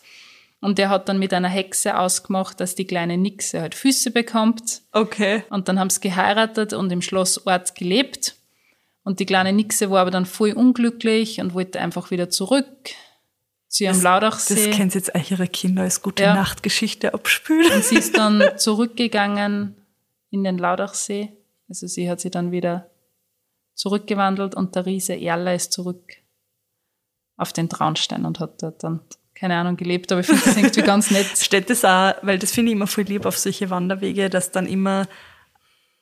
Und 0.61 0.78
er 0.78 0.90
hat 0.90 1.08
dann 1.08 1.18
mit 1.18 1.32
einer 1.32 1.48
Hexe 1.48 1.98
ausgemacht, 1.98 2.61
dass 2.61 2.74
die 2.74 2.84
kleine 2.86 3.16
Nixe 3.16 3.61
halt 3.62 3.74
Füße 3.74 4.11
bekommt. 4.11 4.82
Okay. 4.92 5.42
Und 5.48 5.68
dann 5.68 5.80
haben 5.80 5.88
sie 5.90 6.00
geheiratet 6.00 6.74
und 6.74 6.92
im 6.92 7.00
Schlossort 7.00 7.74
gelebt. 7.74 8.36
Und 9.02 9.20
die 9.20 9.26
kleine 9.26 9.52
Nixe 9.54 9.90
war 9.90 10.02
aber 10.02 10.11
dann 10.11 10.26
voll 10.26 10.52
unglücklich 10.52 11.40
und 11.40 11.54
wollte 11.54 11.80
einfach 11.80 12.11
wieder 12.11 12.28
zurück 12.28 12.66
zu 13.68 13.84
ihrem 13.84 13.94
Das 13.94 14.02
Laudachsee. 14.02 14.70
kennt 14.72 14.94
jetzt 14.94 15.14
euch 15.14 15.30
ihre 15.30 15.48
Kinder 15.48 15.82
als 15.82 16.02
gute 16.02 16.24
Ja. 16.24 16.34
Nachtgeschichte 16.34 17.14
abspülen. 17.14 17.72
Und 17.72 17.84
sie 17.84 17.96
ist 17.96 18.18
dann 18.18 18.42
zurückgegangen 18.58 19.74
in 20.30 20.44
den 20.44 20.58
Laudachsee. 20.58 21.32
Also 21.70 21.86
sie 21.86 22.11
hat 22.11 22.20
sie 22.20 22.30
dann 22.30 22.52
wieder 22.52 22.90
zurückgewandelt 23.74 24.54
und 24.54 24.74
der 24.74 24.84
Riese 24.84 25.14
Erla 25.14 25.54
ist 25.54 25.72
zurück 25.72 26.16
auf 27.38 27.54
den 27.54 27.70
Traunstein 27.70 28.26
und 28.26 28.38
hat 28.40 28.62
dort 28.62 28.82
dann, 28.84 29.00
keine 29.41 29.57
Ahnung, 29.57 29.76
gelebt. 29.76 30.12
Aber 30.12 30.20
ich 30.20 30.26
finde 30.26 30.43
das 30.45 30.57
irgendwie 30.57 30.82
ganz 30.82 31.11
nett. 31.11 31.26
Steht 31.36 31.70
das 31.70 31.84
auch, 31.84 32.12
weil 32.20 32.38
das 32.38 32.53
finde 32.53 32.70
ich 32.70 32.76
immer 32.76 32.86
voll 32.86 33.05
lieb 33.05 33.24
auf 33.24 33.38
solche 33.38 33.70
Wanderwege, 33.70 34.28
dass 34.28 34.53
dann 34.53 34.66
immer 34.66 35.09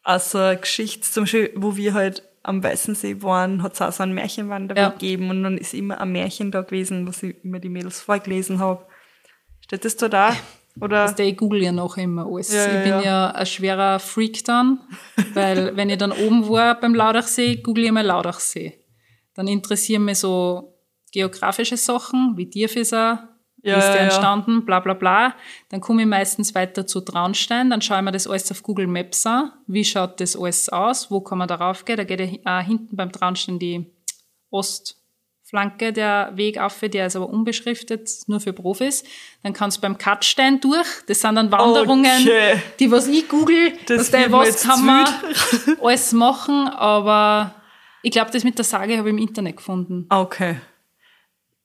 aus 0.03 0.33
so 0.33 0.39
einer 0.39 0.57
Geschichte, 0.57 1.03
zum 1.03 1.23
Beispiel, 1.23 1.53
wo 1.55 1.77
wir 1.77 1.95
halt 1.95 2.25
am 2.43 2.63
Weißen 2.65 2.95
See 2.97 3.23
waren, 3.23 3.63
hat 3.63 3.75
es 3.75 3.83
auch 3.83 3.93
so 3.93 4.03
einen 4.03 4.15
Märchenwanderweg 4.15 4.83
Ja. 4.83 4.89
gegeben 4.89 5.31
und 5.31 5.43
dann 5.45 5.57
ist 5.59 5.75
immer 5.75 6.01
ein 6.01 6.11
Märchen 6.11 6.51
da 6.51 6.63
gewesen, 6.63 7.07
was 7.07 7.23
ich 7.23 7.37
immer 7.45 7.61
die 7.61 7.69
Mädels 7.69 8.01
vorgelesen 8.01 8.59
habe. 8.59 8.87
Steht 9.61 9.85
das 9.85 9.97
da 9.97 10.09
da? 10.09 10.37
Oder? 10.81 11.03
Also 11.03 11.23
ich 11.23 11.37
google 11.37 11.63
ja 11.63 11.73
noch 11.73 11.97
immer 11.97 12.27
alles. 12.27 12.53
Ja, 12.53 12.65
ja, 12.65 12.79
ich 12.79 12.83
bin 12.85 12.93
ja. 12.93 13.03
ja. 13.03 13.31
ein 13.33 13.47
schwerer 13.47 13.99
Freak 13.99 14.45
dann, 14.45 14.81
weil 15.35 15.77
wenn 15.77 15.91
ich 15.91 15.99
dann 15.99 16.13
oben 16.13 16.49
war 16.49 16.81
beim 16.81 16.95
Laudachsee, 16.95 17.57
google 17.57 17.85
ich 17.85 17.93
mal 17.93 18.05
Laudachsee. 18.07 18.79
Dann 19.35 19.47
interessieren 19.47 20.05
mich 20.05 20.19
so 20.19 20.78
geografische 21.13 21.77
Sachen, 21.77 22.37
wie 22.37 22.49
Tierfisser, 22.51 23.29
Ja, 23.63 23.79
ist 23.79 23.91
der 23.93 24.03
entstanden, 24.03 24.65
bla 24.65 24.79
bla 24.81 24.95
bla. 24.95 25.35
Dann 25.71 25.81
komme 25.81 26.03
ich 26.03 26.09
meistens 26.09 26.55
weiter 26.55 26.87
zu 26.87 27.01
Traunstein, 27.01 27.71
dann 27.71 27.83
schaue 27.83 27.99
ich 27.99 28.05
mir 28.05 28.13
das 28.13 28.27
alles 28.29 28.51
auf 28.53 28.63
Google 28.63 28.87
Maps 28.87 29.27
an. 29.27 29.53
Wie 29.67 29.85
schaut 29.85 30.21
das 30.21 30.37
alles 30.37 30.69
aus? 30.69 31.11
Wo 31.11 31.21
kann 31.21 31.39
man 31.39 31.49
darauf 31.49 31.85
gehen? 31.85 31.97
Da 31.97 32.05
geht 32.05 32.21
ja 32.21 32.61
äh, 32.61 32.65
hinten 32.65 32.95
beim 32.97 33.11
Traunstein 33.11 33.59
die 33.59 33.87
Ostflanke 34.51 35.93
der 35.93 36.33
Weg 36.37 36.59
auf, 36.59 36.79
der 36.81 37.07
ist 37.07 37.17
aber 37.17 37.29
unbeschriftet, 37.29 38.09
nur 38.27 38.41
für 38.41 38.53
Profis. 38.53 39.03
Dann 39.43 39.53
kannst 39.53 39.79
du 39.79 39.81
beim 39.81 39.99
Katzstein 39.99 40.61
durch. 40.61 40.87
Das 41.07 41.21
sind 41.21 41.35
dann 41.35 41.51
Wanderungen, 41.51 42.23
Okay. 42.23 42.63
die 42.79 42.91
was 42.91 43.09
ich 43.09 43.29
google, 43.29 43.73
Das 43.87 43.99
was, 44.01 44.11
der, 44.11 44.31
was 44.33 44.63
kann 44.63 44.85
man 44.85 45.07
alles 45.83 46.13
machen, 46.13 46.69
aber 46.69 47.55
ich 48.03 48.11
glaube, 48.13 48.31
das 48.31 48.45
mit 48.45 48.57
der 48.57 48.65
Sage 48.65 48.97
habe 48.99 49.09
ich 49.09 49.13
im 49.15 49.19
Internet 49.19 49.57
gefunden. 49.57 50.07
Okay. 50.11 50.57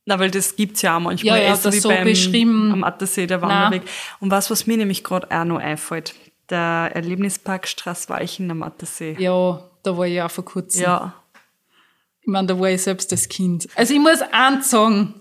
Na, 0.05 0.19
weil 0.19 0.31
das 0.31 0.55
gibt's 0.55 0.81
ja 0.81 0.97
auch 0.97 0.99
manchmal. 0.99 1.39
Ja, 1.39 1.45
ja, 1.45 1.57
das 1.57 1.73
wie 1.73 1.79
so 1.79 1.89
beim, 1.89 2.03
beschrieben. 2.03 2.71
Am 2.71 2.83
Attersee, 2.83 3.25
der 3.25 3.41
Wanderweg. 3.41 3.83
Und 4.19 4.31
was, 4.31 4.51
was 4.51 4.67
mir 4.67 4.77
nämlich 4.77 5.03
gerade 5.03 5.27
auch 5.31 5.45
noch 5.45 5.59
einfällt, 5.59 6.13
der 6.49 6.91
Erlebnispark 6.93 7.67
Straßweichen 7.67 8.51
am 8.51 8.63
Attersee. 8.63 9.15
Ja, 9.17 9.63
da 9.83 9.97
war 9.97 10.05
ich 10.05 10.21
auch 10.21 10.29
vor 10.31 10.43
kurzem. 10.45 10.83
Ja, 10.83 11.13
Ich 12.21 12.27
meine, 12.27 12.47
da 12.47 12.59
war 12.59 12.69
ich 12.69 12.81
selbst 12.81 13.11
das 13.13 13.29
Kind. 13.29 13.67
Also 13.75 13.93
ich 13.93 13.99
muss 13.99 14.21
eins 14.31 14.69
sagen, 14.69 15.13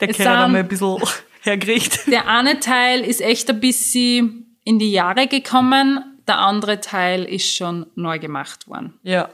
der 0.00 0.08
Kerl 0.08 0.28
hat 0.28 0.44
einmal 0.46 0.60
ein 0.62 0.68
bisschen 0.68 0.98
hergerichtet. 1.42 2.06
der 2.08 2.26
eine 2.28 2.58
Teil 2.58 3.02
ist 3.02 3.20
echt 3.20 3.48
ein 3.50 3.60
bisschen 3.60 4.56
in 4.64 4.78
die 4.80 4.90
Jahre 4.90 5.28
gekommen, 5.28 6.00
der 6.26 6.38
andere 6.38 6.80
Teil 6.80 7.24
ist 7.24 7.54
schon 7.54 7.86
neu 7.94 8.18
gemacht 8.18 8.66
worden. 8.66 8.94
Ja, 9.04 9.28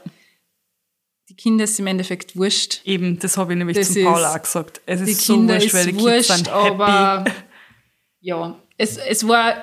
Kinder 1.41 1.63
ist 1.63 1.79
im 1.79 1.87
Endeffekt 1.87 2.35
wurscht. 2.35 2.81
eben, 2.85 3.17
das 3.19 3.37
habe 3.37 3.53
ich 3.53 3.57
nämlich 3.57 3.77
Das 3.77 3.91
zum 3.93 4.03
Paul 4.03 4.23
auch 4.25 4.41
gesagt. 4.41 4.81
Es 4.85 5.01
ist 5.01 5.21
so 5.25 5.33
Kinder 5.35 5.55
wurscht, 5.55 5.73
weil 5.73 5.85
die 5.85 5.91
Kids 5.93 6.03
wurscht, 6.03 6.31
sind 6.31 6.47
happy. 6.53 6.67
aber 6.81 7.25
ja, 8.21 8.55
es, 8.77 8.97
es 8.97 9.27
war 9.27 9.55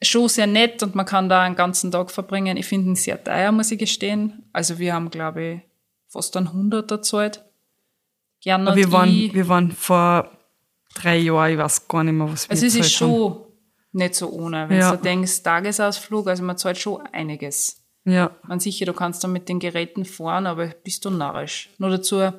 schon 0.00 0.28
sehr 0.28 0.46
nett 0.46 0.82
und 0.82 0.94
man 0.94 1.04
kann 1.06 1.28
da 1.28 1.42
einen 1.42 1.56
ganzen 1.56 1.90
Tag 1.90 2.10
verbringen. 2.10 2.56
Ich 2.56 2.66
finde 2.66 2.90
ihn 2.90 2.96
sehr 2.96 3.22
teuer, 3.22 3.50
muss 3.52 3.70
ich 3.70 3.78
gestehen. 3.78 4.44
Also 4.52 4.78
wir 4.78 4.94
haben, 4.94 5.10
glaube 5.10 5.42
ich, 5.44 5.60
fast 6.08 6.36
einen 6.36 6.52
Hunderter 6.52 6.96
gezahlt. 6.98 7.44
Gerne 8.40 8.74
wir 8.76 8.92
waren, 8.92 9.08
ich. 9.08 9.34
wir 9.34 9.48
waren 9.48 9.72
vor 9.72 10.30
drei 10.94 11.18
Jahren, 11.18 11.52
ich 11.52 11.58
weiß 11.58 11.88
gar 11.88 12.04
nicht 12.04 12.14
mehr, 12.14 12.30
was 12.32 12.48
wir 12.48 12.52
Also 12.52 12.66
es 12.66 12.74
ist 12.74 12.82
gezahlt 12.92 13.10
haben. 13.10 13.18
schon 13.24 13.44
nicht 13.92 14.14
so 14.14 14.30
ohne. 14.30 14.68
Wenn 14.68 14.78
Ja. 14.78 14.94
du 14.94 15.02
denkst, 15.02 15.42
Tagesausflug, 15.42 16.28
also 16.28 16.44
man 16.44 16.56
zahlt 16.56 16.78
schon 16.78 17.04
einiges. 17.08 17.77
Ja, 18.08 18.30
Man 18.42 18.60
sicher, 18.60 18.86
du 18.86 18.92
kannst 18.92 19.22
dann 19.22 19.32
mit 19.32 19.48
den 19.48 19.58
Geräten 19.58 20.04
fahren, 20.04 20.46
aber 20.46 20.68
bist 20.82 21.04
du 21.04 21.10
narrisch. 21.10 21.70
Nur 21.78 21.90
dazu, 21.90 22.32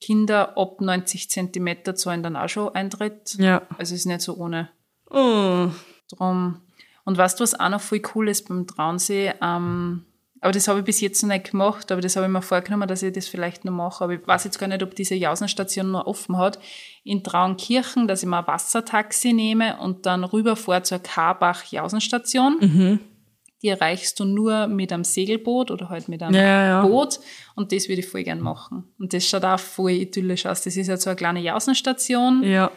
Kinder 0.00 0.56
ab 0.56 0.80
90 0.80 1.30
Zentimeter 1.30 1.94
zahlen 1.94 2.22
dann 2.22 2.36
auch 2.36 2.48
schon 2.48 2.74
Eintritt. 2.74 3.34
ja. 3.38 3.62
Also 3.78 3.94
ist 3.94 4.06
nicht 4.06 4.20
so 4.20 4.36
ohne. 4.36 4.68
Oh, 5.10 5.68
Drum. 6.10 6.60
Und 7.04 7.16
weißt 7.18 7.38
du, 7.38 7.42
was 7.42 7.58
auch 7.58 7.68
noch 7.68 7.80
voll 7.80 8.02
cool 8.14 8.28
ist 8.28 8.48
beim 8.48 8.66
Traunsee? 8.66 9.32
Ähm, 9.40 10.04
Aber 10.40 10.52
das 10.52 10.68
habe 10.68 10.80
ich 10.80 10.84
bis 10.84 11.00
jetzt 11.00 11.22
noch 11.22 11.30
nicht 11.30 11.50
gemacht, 11.50 11.90
aber 11.90 12.00
das 12.00 12.14
habe 12.16 12.26
ich 12.26 12.32
mir 12.32 12.42
vorgenommen, 12.42 12.86
dass 12.88 13.02
ich 13.02 13.12
das 13.12 13.26
vielleicht 13.26 13.64
noch 13.64 13.72
mache. 13.72 14.04
Aber 14.04 14.12
ich 14.12 14.26
weiß 14.26 14.44
jetzt 14.44 14.58
gar 14.58 14.66
nicht, 14.66 14.82
ob 14.82 14.94
diese 14.94 15.14
Jausenstation 15.14 15.90
noch 15.92 16.06
offen 16.06 16.36
hat. 16.36 16.58
In 17.04 17.24
Traunkirchen, 17.24 18.06
dass 18.06 18.22
ich 18.22 18.28
mal 18.28 18.40
ein 18.40 18.46
Wassertaxi 18.46 19.32
nehme 19.32 19.78
und 19.78 20.04
dann 20.04 20.24
rüberfahre 20.24 20.82
zur 20.82 20.98
Karbach-Jausenstation. 20.98 22.58
Mhm. 22.60 23.00
Die 23.62 23.68
erreichst 23.68 24.20
du 24.20 24.24
nur 24.26 24.66
mit 24.66 24.92
einem 24.92 25.04
Segelboot 25.04 25.70
oder 25.70 25.88
halt 25.88 26.08
mit 26.08 26.22
einem 26.22 26.34
Ja, 26.34 26.66
ja. 26.66 26.82
Boot. 26.82 27.20
Und 27.54 27.72
das 27.72 27.88
würde 27.88 28.00
ich 28.00 28.06
voll 28.08 28.22
gern 28.22 28.40
machen. 28.40 28.92
Und 28.98 29.12
das 29.14 29.26
schaut 29.26 29.44
auch 29.44 29.58
voll 29.58 29.92
idyllisch 29.92 30.44
aus. 30.46 30.62
Das 30.62 30.76
ist 30.76 30.86
ja 30.88 30.96
so 30.98 31.08
eine 31.10 31.16
kleine 31.16 31.40
Jausenstation, 31.40 32.42
Ja, 32.42 32.70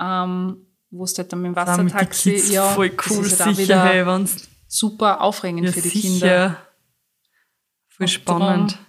ähm, 0.00 0.66
wo 0.90 1.04
du 1.06 1.12
halt 1.16 1.32
dann 1.32 1.40
mit 1.42 1.46
dem 1.46 1.50
mit 1.50 1.56
Wassertaxi, 1.56 2.52
ja, 2.52 2.68
voll 2.70 2.90
das 2.90 3.10
cool, 3.10 3.24
ist 3.26 3.40
halt 3.44 3.56
sicher, 3.56 3.84
wieder 3.94 4.08
hey, 4.08 4.26
super 4.66 5.20
aufregend 5.20 5.66
ja, 5.66 5.72
für 5.72 5.80
die 5.82 5.88
sicher. 5.88 6.08
Kinder. 6.08 6.56
Voll 7.88 8.04
Und 8.04 8.08
spannend. 8.08 8.72
darum- 8.72 8.86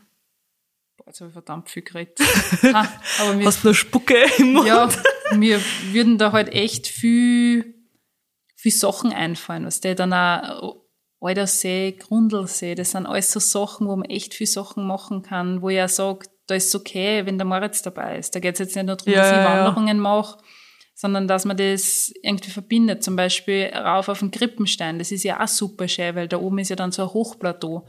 Boah, 0.97 1.07
jetzt 1.07 1.21
habe 1.21 1.29
ich 1.29 1.33
verdammt 1.33 1.69
viel 1.69 1.83
geredet. 1.83 2.19
Ah, 2.73 2.87
aber 3.21 3.33
mir, 3.35 3.45
Hast 3.45 3.63
du 3.63 3.67
noch 3.69 3.75
Spucke 3.75 4.15
im 4.39 4.53
Mund? 4.53 4.67
ja, 4.67 4.89
mir 5.35 5.59
würden 5.91 6.17
da 6.17 6.31
halt 6.31 6.49
echt 6.49 6.87
viel, 6.87 7.75
viel 8.55 8.71
Sachen 8.71 9.13
einfallen, 9.13 9.65
was 9.65 9.79
der 9.81 9.93
dann 9.95 10.11
auch 10.13 10.82
Aldersee, 11.23 11.93
Grundlsee, 11.99 12.75
das 12.75 12.91
sind 12.91 13.05
alles 13.05 13.31
so 13.31 13.39
Sachen, 13.39 13.87
wo 13.87 13.95
man 13.95 14.09
echt 14.09 14.33
viel 14.33 14.47
Sachen 14.47 14.85
machen 14.85 15.21
kann, 15.21 15.61
wo 15.61 15.69
ich 15.69 15.81
auch 15.81 15.89
sage, 15.89 16.25
da 16.47 16.55
ist 16.55 16.67
es 16.67 16.75
okay, 16.75 17.25
wenn 17.25 17.37
der 17.37 17.45
Moritz 17.45 17.81
dabei 17.81 18.17
ist. 18.17 18.35
Da 18.35 18.39
geht 18.39 18.53
es 18.55 18.59
jetzt 18.59 18.75
nicht 18.75 18.85
nur 18.85 18.95
darum, 18.97 19.13
Ja, 19.13 19.19
dass 19.21 19.31
ich 19.31 19.37
ja, 19.37 19.43
ja. 19.43 19.65
Wanderungen 19.65 19.99
mache, 19.99 20.37
sondern 20.95 21.27
dass 21.27 21.45
man 21.45 21.55
das 21.57 22.13
irgendwie 22.21 22.49
verbindet. 22.51 23.03
Zum 23.03 23.15
Beispiel 23.15 23.71
rauf 23.73 24.09
auf 24.09 24.19
den 24.19 24.31
Krippenstein, 24.31 24.99
das 24.99 25.11
ist 25.11 25.23
ja 25.23 25.41
auch 25.41 25.47
super 25.47 25.87
schön, 25.87 26.15
weil 26.15 26.27
da 26.27 26.37
oben 26.37 26.59
ist 26.59 26.69
ja 26.69 26.75
dann 26.75 26.91
so 26.91 27.03
ein 27.03 27.09
Hochplateau. 27.13 27.87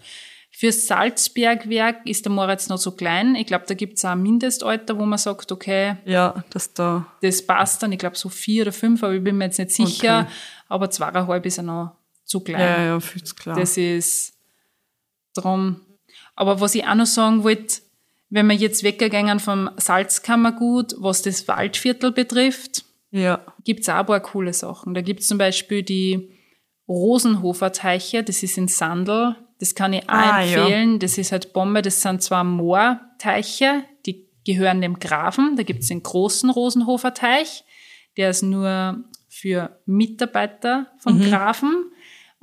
Fürs 0.57 0.87
Salzbergwerk 0.87 2.07
ist 2.07 2.25
der 2.27 2.31
Moritz 2.33 2.69
noch 2.69 2.79
so 2.79 2.93
klein. 2.93 3.35
Ich 3.35 3.47
glaube, 3.47 3.65
da 3.67 3.75
gibt 3.75 3.97
es 3.99 4.05
auch 4.05 4.11
ein 4.11 4.23
Mindestalter, 4.23 4.97
wo 4.97 5.05
man 5.05 5.19
sagt, 5.19 5.51
okay, 5.51 5.97
Ja, 6.05 6.45
das 6.51 6.73
da. 6.73 7.09
das 7.23 7.45
passt 7.45 7.83
dann. 7.83 7.91
Ich 7.91 7.99
glaube, 7.99 8.17
so 8.17 8.29
vier 8.29 8.63
oder 8.63 8.73
fünf, 8.73 9.03
aber 9.03 9.15
ich 9.15 9.25
bin 9.25 9.37
mir 9.37 9.47
jetzt 9.47 9.59
nicht 9.59 9.73
sicher. 9.73 10.21
Okay. 10.21 10.31
Aber 10.69 10.91
zweieinhalb 10.91 11.45
ist 11.45 11.59
er 11.59 11.65
noch 11.65 11.97
zu 12.25 12.41
klein. 12.41 12.61
Ja, 12.61 12.85
ja, 12.85 13.01
fühlt's 13.01 13.35
klar. 13.37 13.59
Das 13.59 13.77
ist 13.77 14.35
drum. 15.35 15.81
Aber 16.37 16.61
was 16.61 16.75
ich 16.75 16.85
auch 16.87 16.95
noch 16.95 17.07
sagen 17.07 17.45
wollte, 17.45 17.83
wenn 18.31 18.49
wir 18.49 18.57
jetzt 18.57 18.83
weggegangen 18.83 19.39
vom 19.41 19.71
Salzkammergut, 19.77 20.95
was 20.99 21.23
das 21.23 21.47
Waldviertel 21.47 22.13
betrifft, 22.13 22.85
ja, 23.11 23.45
gibt's 23.65 23.89
auch 23.89 23.95
ein 23.97 24.07
paar 24.07 24.21
coole 24.21 24.53
Sachen. 24.53 24.95
Da 24.95 25.01
gibt's 25.01 25.29
zum 25.29 25.39
Beispiel 25.39 25.83
die 25.85 26.31
Rosenhofer 26.89 27.73
Teiche, 27.73 28.25
das 28.25 28.43
ist 28.43 28.59
in 28.59 28.69
Sandl. 28.69 29.37
Das 29.61 29.75
kann 29.77 29.93
ich 29.93 30.03
auch 30.09 30.13
Ah, 30.15 30.43
ja. 30.43 30.63
empfehlen. 30.63 30.99
Das 30.99 31.17
ist 31.17 31.31
halt 31.31 31.53
Bombe, 31.53 31.81
das 31.81 32.03
sind 32.03 32.23
zwar 32.23 32.43
Moorteiche, 32.43 33.85
die 34.05 34.27
gehören 34.45 34.81
dem 34.81 34.99
Grafen. 34.99 35.55
Da 35.57 35.63
gibt's 35.63 35.87
den 35.89 36.03
großen 36.03 36.51
Rosenhofer 36.51 37.15
Teich, 37.15 37.65
der 38.17 38.31
ist 38.31 38.43
nur 38.43 39.05
für 39.29 39.81
Mitarbeiter 39.87 40.89
vom 40.99 41.19
Mhm. 41.19 41.31
Grafen. 41.31 41.93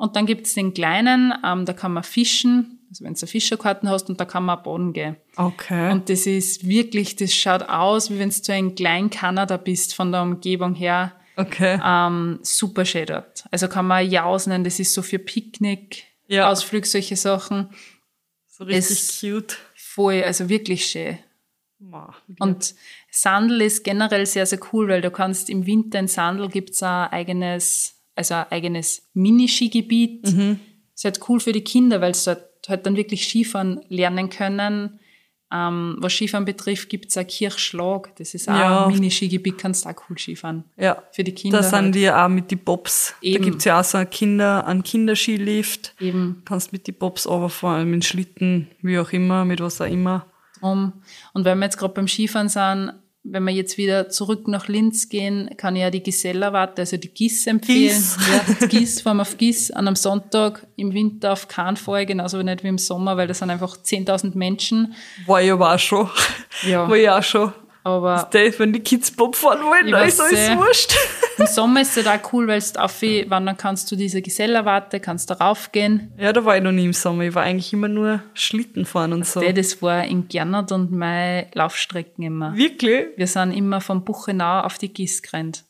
Und 0.02 0.16
dann 0.16 0.26
gibt's 0.26 0.54
den 0.56 0.74
kleinen, 0.74 1.32
ähm, 1.46 1.66
da 1.66 1.74
kann 1.74 1.94
man 1.94 2.04
fischen, 2.04 2.80
also 2.90 3.06
wenn 3.06 3.14
du 3.14 3.28
Fischerkarten 3.28 3.88
hast, 3.88 4.10
und 4.10 4.20
da 4.20 4.26
kann 4.26 4.44
man 4.44 4.62
baden 4.64 4.94
gehen. 4.94 5.16
okay. 5.38 5.92
Und 5.92 6.10
das 6.10 6.26
ist 6.26 6.68
wirklich, 6.68 7.16
das 7.16 7.34
schaut 7.34 7.64
aus, 7.70 8.10
wie 8.10 8.18
wenn 8.18 8.30
du 8.30 8.36
so 8.36 8.52
ein 8.52 8.74
klein 8.76 9.10
Kanada 9.12 9.58
bist 9.58 9.94
von 9.94 10.12
der 10.12 10.24
Umgebung 10.24 10.74
her. 10.74 11.14
okay. 11.38 11.80
Ähm, 11.86 12.40
super 12.42 12.84
schön 12.86 13.06
dort. 13.06 13.46
Also 13.52 13.68
kann 13.68 13.86
man 13.86 14.10
jausen, 14.10 14.64
das 14.64 14.80
ist 14.80 14.94
so 14.94 15.02
für 15.04 15.20
Picknick, 15.20 16.04
Ja. 16.28 16.50
Ausflug, 16.50 16.86
solche 16.88 17.16
Sachen. 17.16 17.70
so 18.48 18.64
richtig 18.64 18.98
es- 18.98 19.20
cute. 19.22 19.58
Voll, 19.76 20.24
also 20.24 20.50
wirklich 20.50 20.86
schön. 20.88 21.18
Ma, 21.80 22.14
Und 22.40 22.74
Sandel 23.12 23.62
ist 23.62 23.84
generell 23.84 24.26
sehr, 24.26 24.46
sehr 24.46 24.60
cool, 24.72 24.88
weil 24.88 25.02
du 25.02 25.12
kannst 25.12 25.50
im 25.50 25.66
Winter 25.66 26.00
in 26.00 26.08
Sandel 26.08 26.48
gibt's 26.50 26.82
ein 26.84 27.10
eigenes, 27.12 28.01
also 28.22 28.36
ein 28.36 28.52
eigenes 28.52 29.10
Mini-Skigebiet. 29.14 30.28
Ist 30.96 31.04
halt 31.06 31.20
cool 31.28 31.40
für 31.40 31.52
die 31.52 31.64
Kinder, 31.64 32.02
weil 32.02 32.14
sie 32.14 32.26
dort 32.36 32.48
halt 32.70 32.86
dann 32.86 32.96
wirklich 32.96 33.28
Skifahren 33.28 33.82
lernen 33.90 34.30
können. 34.30 35.00
Ähm, 35.54 35.98
was 36.00 36.14
Skifahren 36.14 36.46
betrifft, 36.46 36.88
gibt's 36.90 37.18
auch 37.18 37.28
Kirchschlag. 37.28 38.16
Das 38.16 38.34
ist 38.34 38.48
auch 38.48 38.54
Ja. 38.58 38.86
ein 38.86 38.94
Mini-Skigebiet, 38.94 39.58
kannst 39.58 39.86
auch 39.86 39.96
cool 40.10 40.18
Skifahren. 40.18 40.64
ja. 40.78 41.02
Für 41.12 41.24
die 41.26 41.34
Kinder. 41.34 41.58
Da 41.58 41.64
sind 41.64 41.74
halt. 41.86 41.96
die 41.96 42.10
auch 42.10 42.30
mit 42.30 42.50
die 42.52 42.56
Bobs. 42.56 43.14
Eben. 43.22 43.44
Da 43.44 43.50
gibt's 43.50 43.66
ja 43.66 43.80
auch 43.80 43.84
so 43.84 43.98
einen, 43.98 44.10
Kinder, 44.10 44.66
einen 44.66 44.84
Kinderskilift. 44.84 45.94
Eben 46.00 46.42
Kannst 46.46 46.72
mit 46.72 46.88
die 46.88 46.94
Bobs 46.94 47.28
runterfahren, 47.28 47.90
mit 47.90 48.06
Schlitten, 48.06 48.68
wie 48.82 48.98
auch 49.00 49.12
immer, 49.12 49.44
mit 49.44 49.60
was 49.60 49.82
auch 49.82 49.86
immer. 49.92 50.26
drum. 50.62 50.94
Und 51.34 51.44
wenn 51.44 51.58
wir 51.60 51.66
jetzt 51.66 51.78
gerade 51.78 51.96
beim 51.96 52.08
Skifahren 52.08 52.48
sind, 52.48 52.94
wenn 53.24 53.44
wir 53.44 53.54
jetzt 53.54 53.78
wieder 53.78 54.10
zurück 54.10 54.48
nach 54.48 54.68
Linz 54.68 55.08
gehen, 55.08 55.52
kann 55.56 55.76
ich 55.76 55.84
ja 55.84 55.92
die 55.92 56.02
Gesellerwarte, 56.02 56.82
also 56.82 56.98
die 56.98 57.10
GIS 57.10 57.46
empfehlen. 57.46 57.90
Gis. 57.90 58.18
Ja, 58.60 58.68
GIS 58.68 59.02
fahren 59.02 59.18
wir 59.18 59.22
auf 59.22 59.38
GIS 59.38 59.70
an 59.72 59.88
einem 59.88 59.96
Sonntag 59.96 60.66
im 60.76 60.94
Winter 60.94 61.34
auf 61.34 61.48
keinen 61.48 61.78
Fall, 61.78 62.06
genauso 62.06 62.42
nicht 62.42 62.64
wie 62.64 62.70
im 62.70 62.80
Sommer, 62.80 63.18
weil 63.18 63.28
das 63.28 63.40
sind 63.40 63.52
einfach 63.52 63.78
10.000 63.78 64.36
Menschen. 64.36 64.96
War 65.28 65.42
ich 65.42 65.52
aber 65.52 65.74
auch 65.74 65.80
schon. 65.80 66.10
Ja. 66.68 66.90
War 66.90 66.98
ich 66.98 67.10
auch 67.10 67.24
schon. 67.24 67.54
Aber 67.84 68.28
Das, 68.32 68.60
wenn 68.60 68.74
die 68.74 68.80
Kids 68.80 69.12
Bob 69.12 69.36
fahren 69.36 69.64
wollen, 69.64 69.92
dann 69.92 70.08
ist 70.08 70.20
alles 70.20 70.46
sehr. 70.46 70.58
wurscht. 70.58 70.96
im 71.38 71.46
Sommer 71.48 71.82
ist 71.82 71.98
es 71.98 72.06
halt 72.06 72.24
auch 72.24 72.34
cool, 72.34 72.48
weil 72.48 72.62
du 72.62 72.80
auf 72.80 73.02
wandern 73.02 73.58
kannst 73.58 73.92
du 73.92 73.96
diese 73.96 74.22
Gesellerwarte, 74.22 75.00
kannst 75.00 75.30
da 75.30 75.36
raufgehen. 75.36 76.12
Ja, 76.18 76.32
da 76.32 76.46
war 76.46 76.58
ich 76.58 76.64
noch 76.64 76.72
nie 76.72 76.86
im 76.86 76.94
Sommer. 76.94 77.24
Ich 77.24 77.34
war 77.34 77.44
eigentlich 77.44 77.74
immer 77.74 77.88
nur 77.88 78.22
Schlitten 78.34 78.86
fahren 78.86 79.14
und 79.14 79.26
so. 79.26 79.42
Das, 79.42 79.82
war 79.82 80.04
in 80.04 80.28
Gernot 80.28 80.72
und 80.72 80.92
meine 80.92 81.48
Laufstrecken 81.54 82.24
immer. 82.24 82.56
Wirklich? 82.56 83.08
Wir 83.16 83.28
sind 83.28 83.52
immer 83.52 83.82
von 83.82 84.04
Buchenau 84.04 84.62
auf 84.62 84.78
die 84.78 84.94
GIS 84.94 85.22
gerannt. 85.24 85.66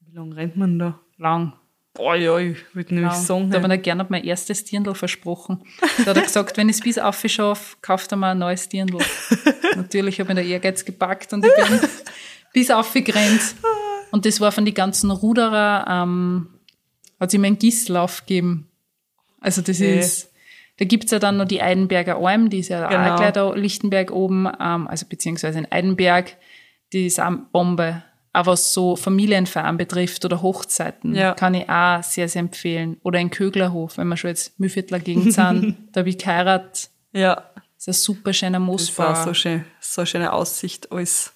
Wie 0.00 0.16
lange 0.16 0.36
rennt 0.36 0.56
man 0.56 0.78
da? 0.78 0.98
Lang. 1.16 1.52
Boah, 1.94 2.14
ja, 2.16 2.38
ich 2.38 2.56
würde 2.74 2.94
nämlich 2.94 3.12
Ja, 3.12 3.18
sagen, 3.20 3.50
da 3.50 3.58
hey, 3.60 3.68
der 3.68 3.78
Gernot 3.78 4.08
mein 4.08 4.24
erstes 4.24 4.64
Dirndl 4.64 4.94
versprochen. 4.94 5.62
Da 5.98 6.06
hat 6.06 6.16
er 6.16 6.22
gesagt, 6.22 6.56
wenn 6.56 6.68
ich 6.70 6.76
es 6.76 6.80
bis 6.82 6.98
aufschaffe, 6.98 7.76
kauft 7.82 8.10
er 8.12 8.16
mir 8.16 8.28
ein 8.28 8.38
neues 8.38 8.68
Dirndl. 8.68 8.98
Natürlich 9.76 10.18
habe 10.18 10.32
ich 10.32 10.38
den 10.38 10.48
Ehrgeiz 10.50 10.84
gepackt 10.86 11.32
und 11.34 11.44
ich 11.44 11.52
bin 11.54 11.80
bis 12.54 12.70
aufgerannt. 12.70 13.54
Und 14.10 14.24
das 14.24 14.40
war 14.40 14.52
von 14.52 14.64
den 14.64 14.74
ganzen 14.74 15.10
Ruderer, 15.10 15.84
ähm, 15.88 16.48
hat 17.20 17.28
es 17.28 17.34
immer 17.34 17.46
einen 17.46 17.58
Gisslauf 17.58 18.20
gegeben. 18.20 18.68
Also 19.40 19.60
das 19.60 19.76
Okay. 19.76 19.98
ist, 19.98 20.30
da 20.78 20.86
gibt's 20.86 21.10
ja 21.12 21.18
dann 21.18 21.36
noch 21.36 21.44
die 21.46 21.60
Eidenberger 21.60 22.16
Alm, 22.16 22.48
die 22.48 22.60
ist 22.60 22.68
ja 22.68 22.88
Genau. 22.88 23.12
auch 23.12 23.16
gleich 23.16 23.32
da 23.32 23.52
Lichtenberg 23.54 24.10
oben, 24.12 24.46
ähm, 24.60 24.88
also 24.88 25.04
beziehungsweise 25.06 25.58
in 25.58 25.70
Eidenberg, 25.70 26.36
die 26.94 27.06
ist 27.06 27.20
auch 27.20 27.32
Bombe. 27.52 28.02
Aber 28.34 28.52
was 28.52 28.72
so 28.72 28.96
Familienfeiern 28.96 29.76
betrifft 29.76 30.24
oder 30.24 30.40
Hochzeiten, 30.40 31.14
Ja. 31.14 31.34
kann 31.34 31.52
ich 31.54 31.68
auch 31.68 32.02
sehr, 32.02 32.28
sehr 32.28 32.40
empfehlen. 32.40 32.96
Oder 33.02 33.18
in 33.20 33.30
Köglerhof, 33.30 33.98
wenn 33.98 34.08
wir 34.08 34.16
schon 34.16 34.30
jetzt 34.30 34.58
Mühlviertler 34.58 35.00
Gegend 35.00 35.34
sind, 35.34 35.76
da 35.92 36.00
habe 36.00 36.08
ich 36.08 36.16
geheiratet. 36.18 36.88
ja, 37.12 37.34
Das 37.34 37.64
ist 37.78 37.88
ein 37.88 37.92
super 37.94 38.32
schöner 38.32 38.52
das 38.58 38.98
war 38.98 39.10
Moosbau. 39.10 39.24
so 39.26 39.34
schön, 39.34 39.64
so 39.80 40.00
eine 40.00 40.06
schöne 40.06 40.32
Aussicht, 40.32 40.90
alles. 40.90 41.32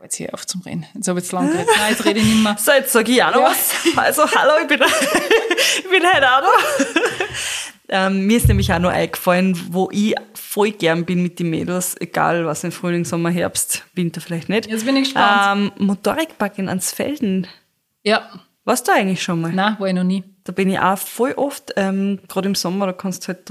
Jetzt 0.00 0.14
hier 0.14 0.32
auf 0.32 0.46
zum 0.46 0.62
Reden. 0.62 0.86
Jetzt 0.94 1.08
habe 1.08 1.18
ich 1.18 1.24
jetzt 1.24 1.32
lang 1.32 1.50
geredet. 1.50 1.68
Nein, 1.76 1.90
jetzt 1.90 2.04
rede 2.04 2.20
ich 2.20 2.24
nicht 2.26 2.42
mehr. 2.42 2.56
So, 2.58 2.70
jetzt 2.70 2.92
sage 2.92 3.10
ich 3.12 3.22
auch 3.22 3.32
noch 3.34 3.40
Ja. 3.42 3.50
was. 3.50 3.74
Also, 3.96 4.22
hallo, 4.30 4.52
ich 4.62 4.68
bin, 4.68 4.80
ich 5.78 5.90
bin 5.90 6.02
heute 6.06 6.30
auch 6.32 6.42
noch. 6.42 7.77
Ähm, 7.90 8.26
mir 8.26 8.36
ist 8.36 8.48
nämlich 8.48 8.72
auch 8.72 8.78
noch 8.78 8.90
eingefallen, 8.90 9.58
wo 9.72 9.88
ich 9.90 10.14
voll 10.34 10.72
gern 10.72 11.04
bin 11.04 11.22
mit 11.22 11.38
den 11.38 11.50
Mädels, 11.50 11.96
egal 12.00 12.44
was 12.46 12.62
im 12.64 12.72
Frühling, 12.72 13.04
Sommer, 13.04 13.30
Herbst, 13.30 13.84
Winter 13.94 14.20
vielleicht 14.20 14.48
nicht. 14.48 14.66
Jetzt 14.68 14.84
bin 14.84 14.96
ich 14.96 15.04
gespannt. 15.14 15.72
Ähm, 15.78 15.86
Motorikpark 15.86 16.58
in 16.58 16.68
Ansfelden. 16.68 17.46
Ja, 18.02 18.28
Warst 18.64 18.86
du 18.86 18.92
eigentlich 18.92 19.22
schon 19.22 19.40
mal? 19.40 19.50
nein, 19.52 19.76
war 19.78 19.86
ich 19.88 19.94
noch 19.94 20.04
nie. 20.04 20.22
Da 20.44 20.52
bin 20.52 20.68
ich 20.68 20.78
auch 20.78 20.98
voll 20.98 21.32
oft, 21.32 21.72
ähm, 21.76 22.18
gerade 22.28 22.48
im 22.48 22.54
Sommer, 22.54 22.84
da 22.84 22.92
kannst 22.92 23.24
du 23.24 23.28
halt, 23.28 23.50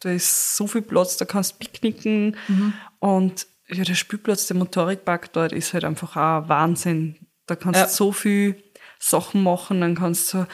da 0.00 0.10
ist 0.10 0.56
so 0.56 0.66
viel 0.66 0.82
Platz, 0.82 1.16
da 1.16 1.24
kannst 1.24 1.52
du 1.54 1.58
picknicken 1.58 2.36
und 2.98 3.46
ja, 3.68 3.82
der 3.84 3.94
Spielplatz, 3.94 4.46
der 4.46 4.56
Motorikpark 4.58 5.32
dort 5.32 5.52
ist 5.52 5.72
halt 5.72 5.84
einfach 5.84 6.16
auch 6.16 6.46
Wahnsinn. 6.50 7.16
Da 7.46 7.56
kannst 7.56 7.80
Ja. 7.80 7.86
du 7.86 7.92
so 7.92 8.12
viel 8.12 8.62
Sachen 8.98 9.42
machen, 9.42 9.80
dann 9.80 9.94
kannst 9.94 10.34
du 10.34 10.46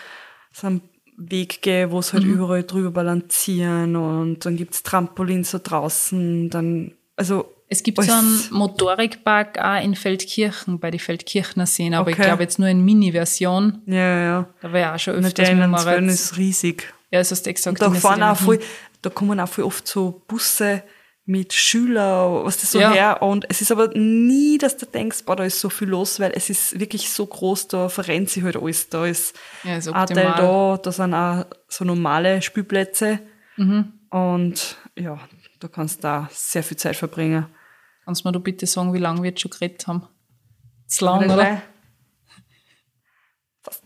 so 0.53 0.67
einen 0.69 0.83
Weg 1.23 1.61
gehen, 1.63 1.91
wo 1.91 1.99
es 1.99 2.13
halt 2.13 2.25
überall 2.25 2.63
drüber 2.65 2.91
balancieren 2.91 3.95
und 3.95 4.45
dann 4.45 4.57
gibt's 4.57 4.83
Trampolin 4.83 5.45
so 5.45 5.61
draußen, 5.63 6.49
dann, 6.51 6.93
also 7.17 7.45
Es 7.69 7.83
gibt 7.83 8.03
so 8.03 8.11
einen 8.11 8.41
Motorikpark 8.51 9.59
auch 9.59 9.83
in 9.83 9.95
Feldkirchen, 9.95 10.79
bei 10.81 10.91
den 10.91 10.99
Feldkirchner 10.99 11.67
Seen, 11.67 11.95
aber 11.95 12.11
ich 12.11 12.17
Okay. 12.17 12.27
glaube 12.27 12.43
jetzt 12.43 12.59
nur 12.59 12.69
in 12.69 12.85
Mini-Version. 12.85 13.83
Ja, 13.87 14.21
ja. 14.23 14.49
Da 14.63 14.73
war 14.73 14.81
ja 14.81 14.95
auch 14.95 14.99
schon 14.99 15.15
öfters 15.15 15.51
mit 15.51 15.59
dem 15.59 16.09
ist 16.09 16.37
riesig. 16.37 16.93
Ja, 17.11 17.19
das 17.21 17.31
hast 17.31 17.47
du 17.47 17.53
gesagt. 17.53 17.81
Da 17.83 17.91
fahren 17.91 18.21
ich 18.21 18.25
auch 18.25 18.39
hin. 18.39 18.61
da 19.03 19.11
kommen 19.11 19.39
auch 19.41 19.49
voll 19.49 19.65
oft 19.65 19.87
so 19.87 20.23
Busse 20.27 20.83
mit 21.31 21.53
Schülern, 21.53 22.45
was 22.45 22.59
das 22.59 22.73
so 22.73 22.81
Ja. 22.81 22.93
her. 22.93 23.23
Und 23.23 23.47
es 23.49 23.61
ist 23.61 23.71
aber 23.71 23.89
nie, 23.97 24.59
dass 24.59 24.77
du 24.77 24.85
denkst, 24.85 25.25
boah, 25.25 25.37
da 25.37 25.45
ist 25.45 25.61
so 25.61 25.71
viel 25.71 25.89
los, 25.89 26.19
weil 26.19 26.33
es 26.35 26.51
ist 26.51 26.81
wirklich 26.81 27.09
so 27.11 27.25
groß, 27.25 27.69
da 27.69 27.89
verrennt 27.89 28.31
sich 28.31 28.43
halt 28.43 28.57
alles. 28.57 28.89
Da 28.89 29.07
ist 29.07 29.37
Ja, 29.63 29.77
ist 29.77 29.87
ein 29.89 30.07
Teil 30.07 30.35
da, 30.37 30.77
da 30.83 30.93
sind 30.93 31.15
auch 31.15 31.47
so 31.69 31.85
normale 31.85 32.43
Spielplätze. 32.43 33.21
Mhm. 33.57 33.93
Und 34.11 34.77
ja, 34.97 35.21
da 35.61 35.69
kannst 35.69 35.99
du 35.99 36.03
da 36.03 36.29
sehr 36.33 36.65
viel 36.65 36.77
Zeit 36.77 36.97
verbringen. 36.97 37.47
Kannst 38.05 38.25
du 38.25 38.29
mir 38.29 38.33
du 38.33 38.41
bitte 38.41 38.67
sagen, 38.67 38.93
wie 38.93 38.99
lange 38.99 39.23
wir 39.23 39.31
jetzt 39.31 39.41
schon 39.41 39.53
geredet 39.53 39.87
haben? 39.87 40.09
Zu 40.89 41.05
lang, 41.05 41.25
oder? 41.27 41.35
Gleich 41.37 41.59
Fast 43.63 43.85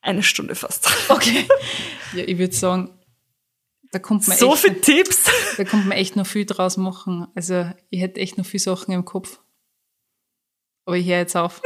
eine 0.00 0.22
Stunde 0.24 0.56
fast. 0.56 0.90
Okay. 1.08 1.46
Ja, 2.14 2.24
ich 2.24 2.36
würde 2.36 2.52
sagen, 2.54 2.90
da 3.92 3.98
kommt 3.98 4.26
man 4.28 4.36
So 4.36 4.52
echt, 4.52 4.62
viele 4.62 4.80
Tipps. 4.80 5.24
da 5.56 5.64
kommt 5.64 5.86
man 5.86 5.96
echt 5.98 6.16
noch 6.16 6.26
viel 6.26 6.46
draus 6.46 6.76
machen. 6.76 7.26
Also 7.34 7.70
ich 7.90 8.00
hätte 8.00 8.20
echt 8.20 8.38
noch 8.38 8.46
viele 8.46 8.60
Sachen 8.62 8.92
im 8.92 9.04
Kopf. 9.04 9.40
Aber 10.86 10.96
ich 10.96 11.06
höre 11.06 11.18
jetzt 11.18 11.36
auf. 11.36 11.60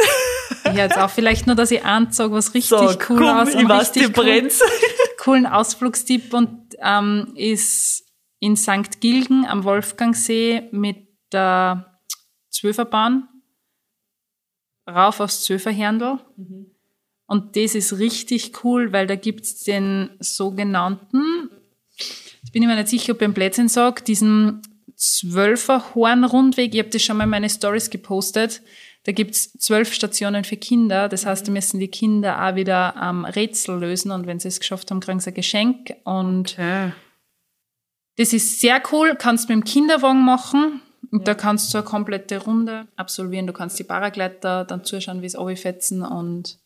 Ich 0.64 0.72
höre 0.72 0.85
jetzt 0.85 0.99
auf. 0.99 1.12
Vielleicht 1.12 1.47
nur, 1.47 1.57
dass 1.57 1.70
ich 1.70 1.85
eins 1.85 2.16
sage, 2.16 2.33
was 2.33 2.55
richtig 2.55 2.70
So, 2.79 2.85
cool 3.09 3.18
komm, 3.18 3.22
aus, 3.29 3.49
ich 3.55 3.68
weiß, 3.68 3.93
dir 3.93 4.01
richtig 4.03 4.18
cool- 4.18 4.25
brennt's. 4.25 4.62
coolen 5.18 5.47
Ausflugstipp 5.47 6.35
und 6.35 6.75
ähm, 6.81 7.33
ist 7.37 8.05
in 8.41 8.57
St. 8.57 9.01
Gilgen 9.01 9.47
am 9.47 9.64
Wolfgangsee 9.64 10.68
mit 10.70 11.09
der 11.33 11.99
Zwölferbahn 12.51 13.29
rauf 14.89 15.20
aufs 15.20 15.45
Zwölferherndl. 15.45 16.18
Und 17.27 17.57
das 17.57 17.75
ist 17.75 17.99
richtig 17.99 18.64
cool, 18.64 18.93
weil 18.93 19.07
da 19.07 19.16
gibt's 19.16 19.61
den 19.61 20.11
sogenannten, 20.20 21.49
ich 21.97 22.53
bin 22.53 22.66
mir 22.66 22.76
nicht 22.76 22.88
sicher, 22.88 23.12
ob 23.12 23.20
ich 23.20 23.24
einen 23.24 23.34
Blödsinn 23.34 23.68
sage, 23.68 24.03
diesen 24.03 24.62
Zwölferhorn-Rundweg. 24.97 26.74
Ich 26.74 26.80
habe 26.80 26.90
das 26.90 27.03
schon 27.03 27.16
mal 27.16 27.24
in 27.24 27.30
meine 27.30 27.51
Stories 27.51 27.90
gepostet. 27.90 28.62
Da 29.05 29.12
gibt's 29.12 29.53
zwölf 29.59 29.92
Stationen 29.92 30.45
für 30.45 30.57
Kinder. 30.57 31.09
Das 31.09 31.26
heißt, 31.26 31.47
da 31.47 31.53
müssen 31.53 31.78
die 31.78 31.88
Kinder 31.88 32.42
auch 32.47 32.55
wieder 32.55 32.95
ähm, 33.03 33.24
Rätsel 33.24 33.78
lösen 33.78 34.11
und 34.12 34.26
wenn 34.26 34.40
sie 34.40 34.49
es 34.49 34.61
geschafft 34.61 34.90
haben, 34.90 35.01
kriegen 35.01 35.20
sie 35.20 35.30
ein 35.30 35.34
Geschenk. 35.34 35.95
Und 36.05 36.53
Okay. 36.55 36.92
das 38.16 38.32
ist 38.32 38.61
sehr 38.61 38.82
cool, 38.92 39.14
kannst 39.18 39.49
mit 39.49 39.57
dem 39.57 39.64
Kinderwagen 39.64 40.24
machen. 40.24 40.80
Und 41.11 41.28
da 41.28 41.34
kannst 41.34 41.72
du 41.72 41.78
eine 41.78 41.84
komplette 41.84 42.38
Runde 42.38 42.88
absolvieren. 42.97 43.47
Du 43.47 43.53
kannst 43.53 43.78
die 43.78 43.84
Paragleiter 43.84 44.64
dann 44.64 44.84
zuschauen, 44.84 45.20
wie 45.22 45.26
es 45.26 45.36
runterfetzen 45.38 46.03
und 46.03 46.59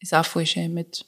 ist 0.00 0.14
auch 0.14 0.24
voll 0.24 0.46
schön 0.46 0.72
mit 0.72 1.04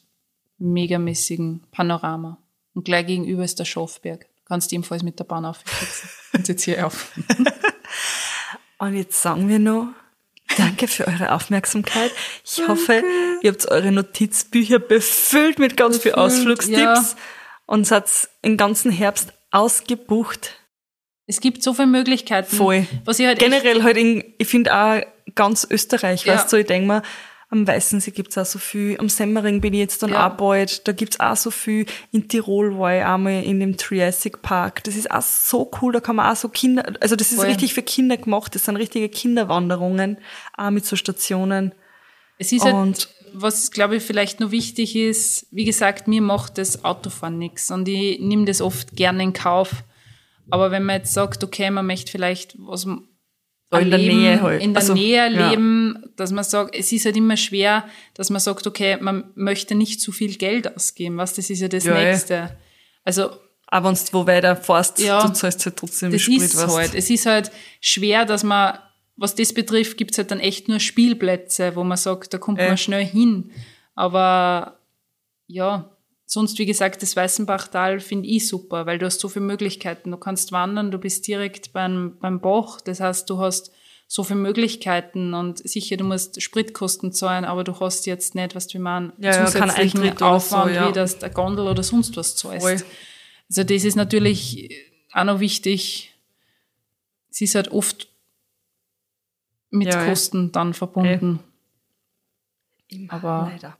megamäßigen 0.59 1.63
Panorama. 1.71 2.37
Und 2.73 2.85
gleich 2.85 3.05
gegenüber 3.07 3.43
ist 3.43 3.59
der 3.59 3.65
Schafberg. 3.65 4.21
Du 4.21 4.43
kannst 4.45 4.71
ebenfalls 4.73 5.03
mit 5.03 5.19
der 5.19 5.25
Bahn 5.25 5.45
aufsetzen. 5.45 6.09
Und 6.33 6.47
jetzt 6.47 6.63
hier 6.63 6.85
auf. 6.85 7.11
Und 8.79 8.95
jetzt 8.95 9.21
sagen 9.21 9.47
wir 9.47 9.59
noch, 9.59 9.89
danke 10.57 10.87
für 10.87 11.07
eure 11.07 11.33
Aufmerksamkeit. 11.33 12.11
Ich 12.43 12.67
hoffe, 12.67 13.03
ihr 13.41 13.51
habt 13.51 13.67
eure 13.69 13.91
Notizbücher 13.91 14.79
befüllt 14.79 15.59
mit 15.59 15.77
ganz 15.77 15.99
viel 15.99 16.11
Befüllt, 16.11 16.31
Ausflugstipps 16.31 16.77
ja. 16.77 17.17
und 17.67 17.85
seid 17.85 18.05
den 18.43 18.57
ganzen 18.57 18.91
Herbst 18.91 19.33
ausgebucht. 19.51 20.57
Es 21.27 21.39
gibt 21.41 21.61
so 21.63 21.73
viele 21.73 21.87
Möglichkeiten. 21.87 22.55
Voll. 22.55 22.87
Was 23.05 23.19
ich 23.19 23.27
halt 23.27 23.39
Generell 23.39 23.83
halt 23.83 23.97
in, 23.97 24.33
ich 24.37 24.47
finde 24.47 24.75
auch 24.75 25.01
ganz 25.35 25.67
Österreich, 25.69 26.25
Ja. 26.25 26.33
weißt 26.35 26.51
du, 26.51 26.57
ich 26.57 26.65
denk 26.65 26.87
mir, 26.87 27.03
am 27.51 27.67
Weißensee 27.67 28.11
gibt's 28.11 28.37
auch 28.37 28.45
so 28.45 28.57
viel, 28.59 28.97
am 28.97 29.09
Semmering 29.09 29.61
bin 29.61 29.73
ich 29.73 29.79
jetzt 29.81 30.01
dann 30.01 30.11
Ja. 30.11 30.27
auch 30.29 30.37
bald, 30.37 30.87
da 30.87 30.93
gibt's 30.93 31.19
auch 31.19 31.35
so 31.35 31.51
viel, 31.51 31.85
in 32.11 32.27
Tirol 32.27 32.79
war 32.79 32.97
ich 32.97 33.03
einmal 33.03 33.43
in 33.43 33.59
dem 33.59 33.77
Triassic 33.77 34.41
Park, 34.41 34.83
das 34.85 34.95
ist 34.95 35.11
auch 35.11 35.21
so 35.21 35.69
cool, 35.81 35.91
da 35.93 35.99
kann 35.99 36.15
man 36.15 36.31
auch 36.31 36.35
so 36.37 36.47
Kinder, 36.49 36.93
also 37.01 37.15
das 37.15 37.31
ist 37.31 37.37
Voll. 37.39 37.47
richtig 37.47 37.73
für 37.73 37.83
Kinder 37.83 38.17
gemacht, 38.17 38.55
das 38.55 38.65
sind 38.65 38.77
richtige 38.77 39.09
Kinderwanderungen, 39.09 40.17
auch 40.57 40.69
mit 40.71 40.85
so 40.85 40.95
Stationen. 40.95 41.75
es 42.39 42.51
ist 42.53 42.63
halt, 42.63 42.73
Und 42.73 43.09
was 43.33 43.69
glaube 43.71 43.97
ich 43.97 44.03
vielleicht 44.03 44.39
noch 44.39 44.51
wichtig 44.51 44.95
ist, 44.95 45.45
wie 45.51 45.65
gesagt, 45.65 46.07
mir 46.07 46.21
macht 46.21 46.57
das 46.57 46.83
Autofahren 46.85 47.37
nichts 47.37 47.69
und 47.69 47.87
ich 47.87 48.19
nehme 48.19 48.45
das 48.45 48.61
oft 48.61 48.95
gerne 48.95 49.23
in 49.23 49.33
Kauf. 49.33 49.83
Aber 50.49 50.71
wenn 50.71 50.83
man 50.83 50.97
jetzt 50.97 51.13
sagt, 51.13 51.43
okay, 51.43 51.69
man 51.69 51.85
möchte 51.85 52.11
vielleicht 52.11 52.55
was 52.57 52.87
in 53.79 53.89
der 53.89 53.99
Nähe 53.99 54.41
halt. 54.41 54.61
in 54.61 54.73
der 54.73 54.81
Also, 54.81 54.93
Nähe 54.93 55.15
ja. 55.31 55.49
leben, 55.49 56.03
dass 56.17 56.31
man 56.31 56.43
sagt, 56.43 56.75
es 56.75 56.91
ist 56.91 57.05
halt 57.05 57.15
immer 57.15 57.37
schwer, 57.37 57.85
dass 58.15 58.29
man 58.29 58.39
sagt, 58.41 58.67
okay, 58.67 58.97
man 58.99 59.31
möchte 59.35 59.75
nicht 59.75 60.01
zu 60.01 60.11
viel 60.11 60.35
Geld 60.37 60.75
ausgeben, 60.75 61.17
was 61.17 61.33
das 61.33 61.49
ist 61.49 61.61
ja 61.61 61.67
das 61.67 61.85
Ja, 61.85 61.95
eh. 61.97 62.11
Nächste. 62.11 62.57
Also 63.03 63.29
auch 63.67 63.83
wenn 63.85 63.93
du 63.93 63.99
wo 64.11 64.27
weiter 64.27 64.55
fährst, 64.57 64.99
Ja. 64.99 65.25
du 65.25 65.31
zahlst 65.33 65.65
halt 65.65 65.77
trotzdem 65.77 66.11
das 66.11 66.21
Sprit, 66.21 66.41
ist 66.41 66.57
weißt. 66.57 66.75
halt. 66.77 66.95
Es 66.95 67.09
ist 67.09 67.25
halt 67.25 67.51
schwer, 67.79 68.25
dass 68.25 68.43
man, 68.43 68.77
was 69.15 69.35
das 69.35 69.53
betrifft, 69.53 69.97
gibt's 69.97 70.17
halt 70.17 70.31
dann 70.31 70.41
echt 70.41 70.67
nur 70.67 70.79
Spielplätze, 70.81 71.75
wo 71.77 71.83
man 71.85 71.97
sagt, 71.97 72.33
da 72.33 72.37
kommt 72.37 72.59
Äh. 72.59 72.67
man 72.67 72.77
schnell 72.77 73.05
hin. 73.05 73.51
Aber 73.95 74.77
ja, 75.47 75.89
sonst, 76.31 76.57
wie 76.59 76.65
gesagt, 76.65 77.01
das 77.01 77.15
Weißenbachtal 77.17 77.99
finde 77.99 78.29
ich 78.29 78.47
super, 78.47 78.85
weil 78.85 78.97
du 78.97 79.05
hast 79.05 79.19
so 79.19 79.27
viele 79.27 79.43
Möglichkeiten. 79.45 80.11
Du 80.11 80.17
kannst 80.17 80.53
wandern, 80.53 80.89
du 80.89 80.97
bist 80.97 81.27
direkt 81.27 81.73
beim, 81.73 82.17
beim 82.19 82.39
Bach. 82.39 82.79
Das 82.79 83.01
heißt, 83.01 83.29
du 83.29 83.39
hast 83.39 83.71
so 84.07 84.23
viele 84.23 84.39
Möglichkeiten 84.39 85.33
und 85.33 85.59
sicher, 85.67 85.97
du 85.97 86.05
musst 86.05 86.41
Spritkosten 86.41 87.11
zahlen, 87.11 87.43
aber 87.43 87.63
du 87.65 87.77
hast 87.81 88.05
jetzt 88.05 88.33
nicht, 88.35 88.55
was 88.55 88.67
du 88.67 88.79
man 88.79 89.11
Ja, 89.17 89.31
ja, 89.31 89.45
zusätzlichen 89.45 90.01
Eintritt 90.01 90.21
oder 90.21 90.39
so, 90.39 90.55
Aufwand, 90.55 90.75
ja. 90.75 90.87
wie 90.89 90.93
das 90.93 91.19
der 91.19 91.29
Gondel 91.31 91.67
oder 91.67 91.83
sonst 91.83 92.15
was 92.15 92.35
zahlst. 92.37 92.61
Voll. 92.65 92.81
Also 93.49 93.63
das 93.65 93.83
ist 93.83 93.95
natürlich 93.95 94.69
auch 95.11 95.25
noch 95.25 95.39
wichtig. 95.41 96.13
Es 97.29 97.41
ist 97.41 97.55
halt 97.55 97.71
oft 97.71 98.07
mit 99.69 99.87
Ja, 99.87 100.01
ja. 100.01 100.05
Kosten 100.09 100.51
dann 100.53 100.73
verbunden. 100.73 101.39
Immer, 102.87 103.13
Aber- 103.13 103.49
leider. 103.51 103.77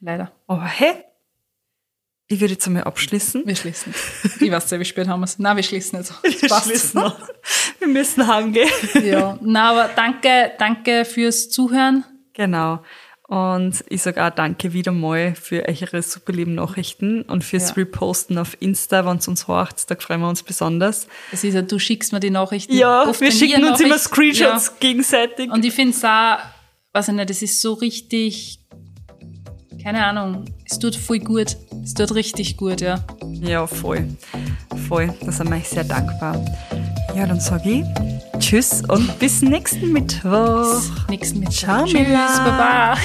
Leider. 0.00 0.32
Aber 0.48 0.64
hey, 0.66 1.04
ich 2.32 2.40
würde 2.40 2.54
jetzt 2.54 2.66
einmal 2.66 2.84
abschließen. 2.84 3.42
Wir 3.46 3.56
schließen. 3.56 3.94
Ich 4.40 4.50
weiß 4.50 4.70
nicht, 4.70 4.80
wie 4.80 4.84
spät 4.84 5.08
haben 5.08 5.20
wir 5.20 5.24
es. 5.24 5.38
Nein, 5.38 5.56
wir 5.56 5.62
schließen 5.62 5.98
jetzt. 5.98 6.14
Wir 6.22 6.48
Passt. 6.48 6.66
schließen 6.66 7.00
noch. 7.00 7.16
Wir 7.78 7.88
müssen 7.88 8.26
heimgehen. 8.26 8.68
Ja. 9.04 9.38
Na, 9.42 9.70
aber 9.70 9.90
danke, 9.94 10.52
danke 10.58 11.04
fürs 11.04 11.50
Zuhören. 11.50 12.04
Genau. 12.32 12.82
Und 13.28 13.82
ich 13.88 14.02
sage 14.02 14.22
auch 14.24 14.30
danke 14.30 14.72
wieder 14.74 14.92
mal 14.92 15.34
für 15.34 15.64
eure 15.66 16.02
super 16.02 16.32
lieben 16.32 16.54
Nachrichten 16.54 17.22
und 17.22 17.42
fürs 17.44 17.70
Ja. 17.70 17.74
Reposten 17.76 18.36
auf 18.36 18.56
Insta, 18.60 19.06
wenn 19.06 19.16
es 19.16 19.26
uns 19.28 19.48
hört. 19.48 19.90
Da 19.90 19.96
freuen 19.96 20.20
wir 20.20 20.28
uns 20.28 20.42
besonders. 20.42 21.06
Das 21.30 21.42
ist 21.42 21.54
ja, 21.54 21.62
du 21.62 21.78
schickst 21.78 22.12
mir 22.12 22.20
die 22.20 22.28
Nachrichten. 22.30 22.74
Ja, 22.74 23.08
Oft, 23.08 23.20
wir 23.22 23.32
schicken 23.32 23.64
uns 23.64 23.80
immer 23.80 23.98
Screenshots 23.98 24.66
Ja. 24.66 24.72
gegenseitig. 24.80 25.50
Und 25.50 25.64
ich 25.64 25.72
finde 25.72 25.96
es 25.96 26.04
auch, 26.04 26.38
weiß 26.92 27.08
ich 27.08 27.14
nicht, 27.14 27.30
das 27.30 27.40
ist 27.42 27.60
so 27.62 27.72
richtig, 27.74 28.58
keine 29.82 30.04
Ahnung, 30.04 30.44
es 30.64 30.78
tut 30.78 30.94
voll 30.94 31.18
gut. 31.18 31.56
Es 31.82 31.94
tut 31.94 32.14
richtig 32.14 32.56
gut, 32.56 32.80
ja. 32.80 33.04
Ja, 33.40 33.66
voll. 33.66 34.06
Voll. 34.88 35.12
Da 35.24 35.32
sind 35.32 35.50
wir 35.50 35.56
euch 35.56 35.68
sehr 35.68 35.84
dankbar. 35.84 36.44
Ja, 37.16 37.26
dann 37.26 37.40
sage 37.40 37.70
ich 37.70 37.84
Tschüss 38.38 38.82
und 38.88 39.18
bis 39.18 39.42
nächsten 39.42 39.92
Mittwoch. 39.92 40.80
Nächsten 41.08 41.40
Mittwoch. 41.40 41.56
Ciao, 41.56 41.84
Tschüss. 41.84 42.06
Baba. 42.06 42.96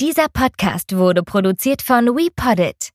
Dieser 0.00 0.26
Podcast 0.32 0.96
wurde 0.96 1.22
produziert 1.22 1.80
von 1.80 2.06
WePoddit. 2.06 2.90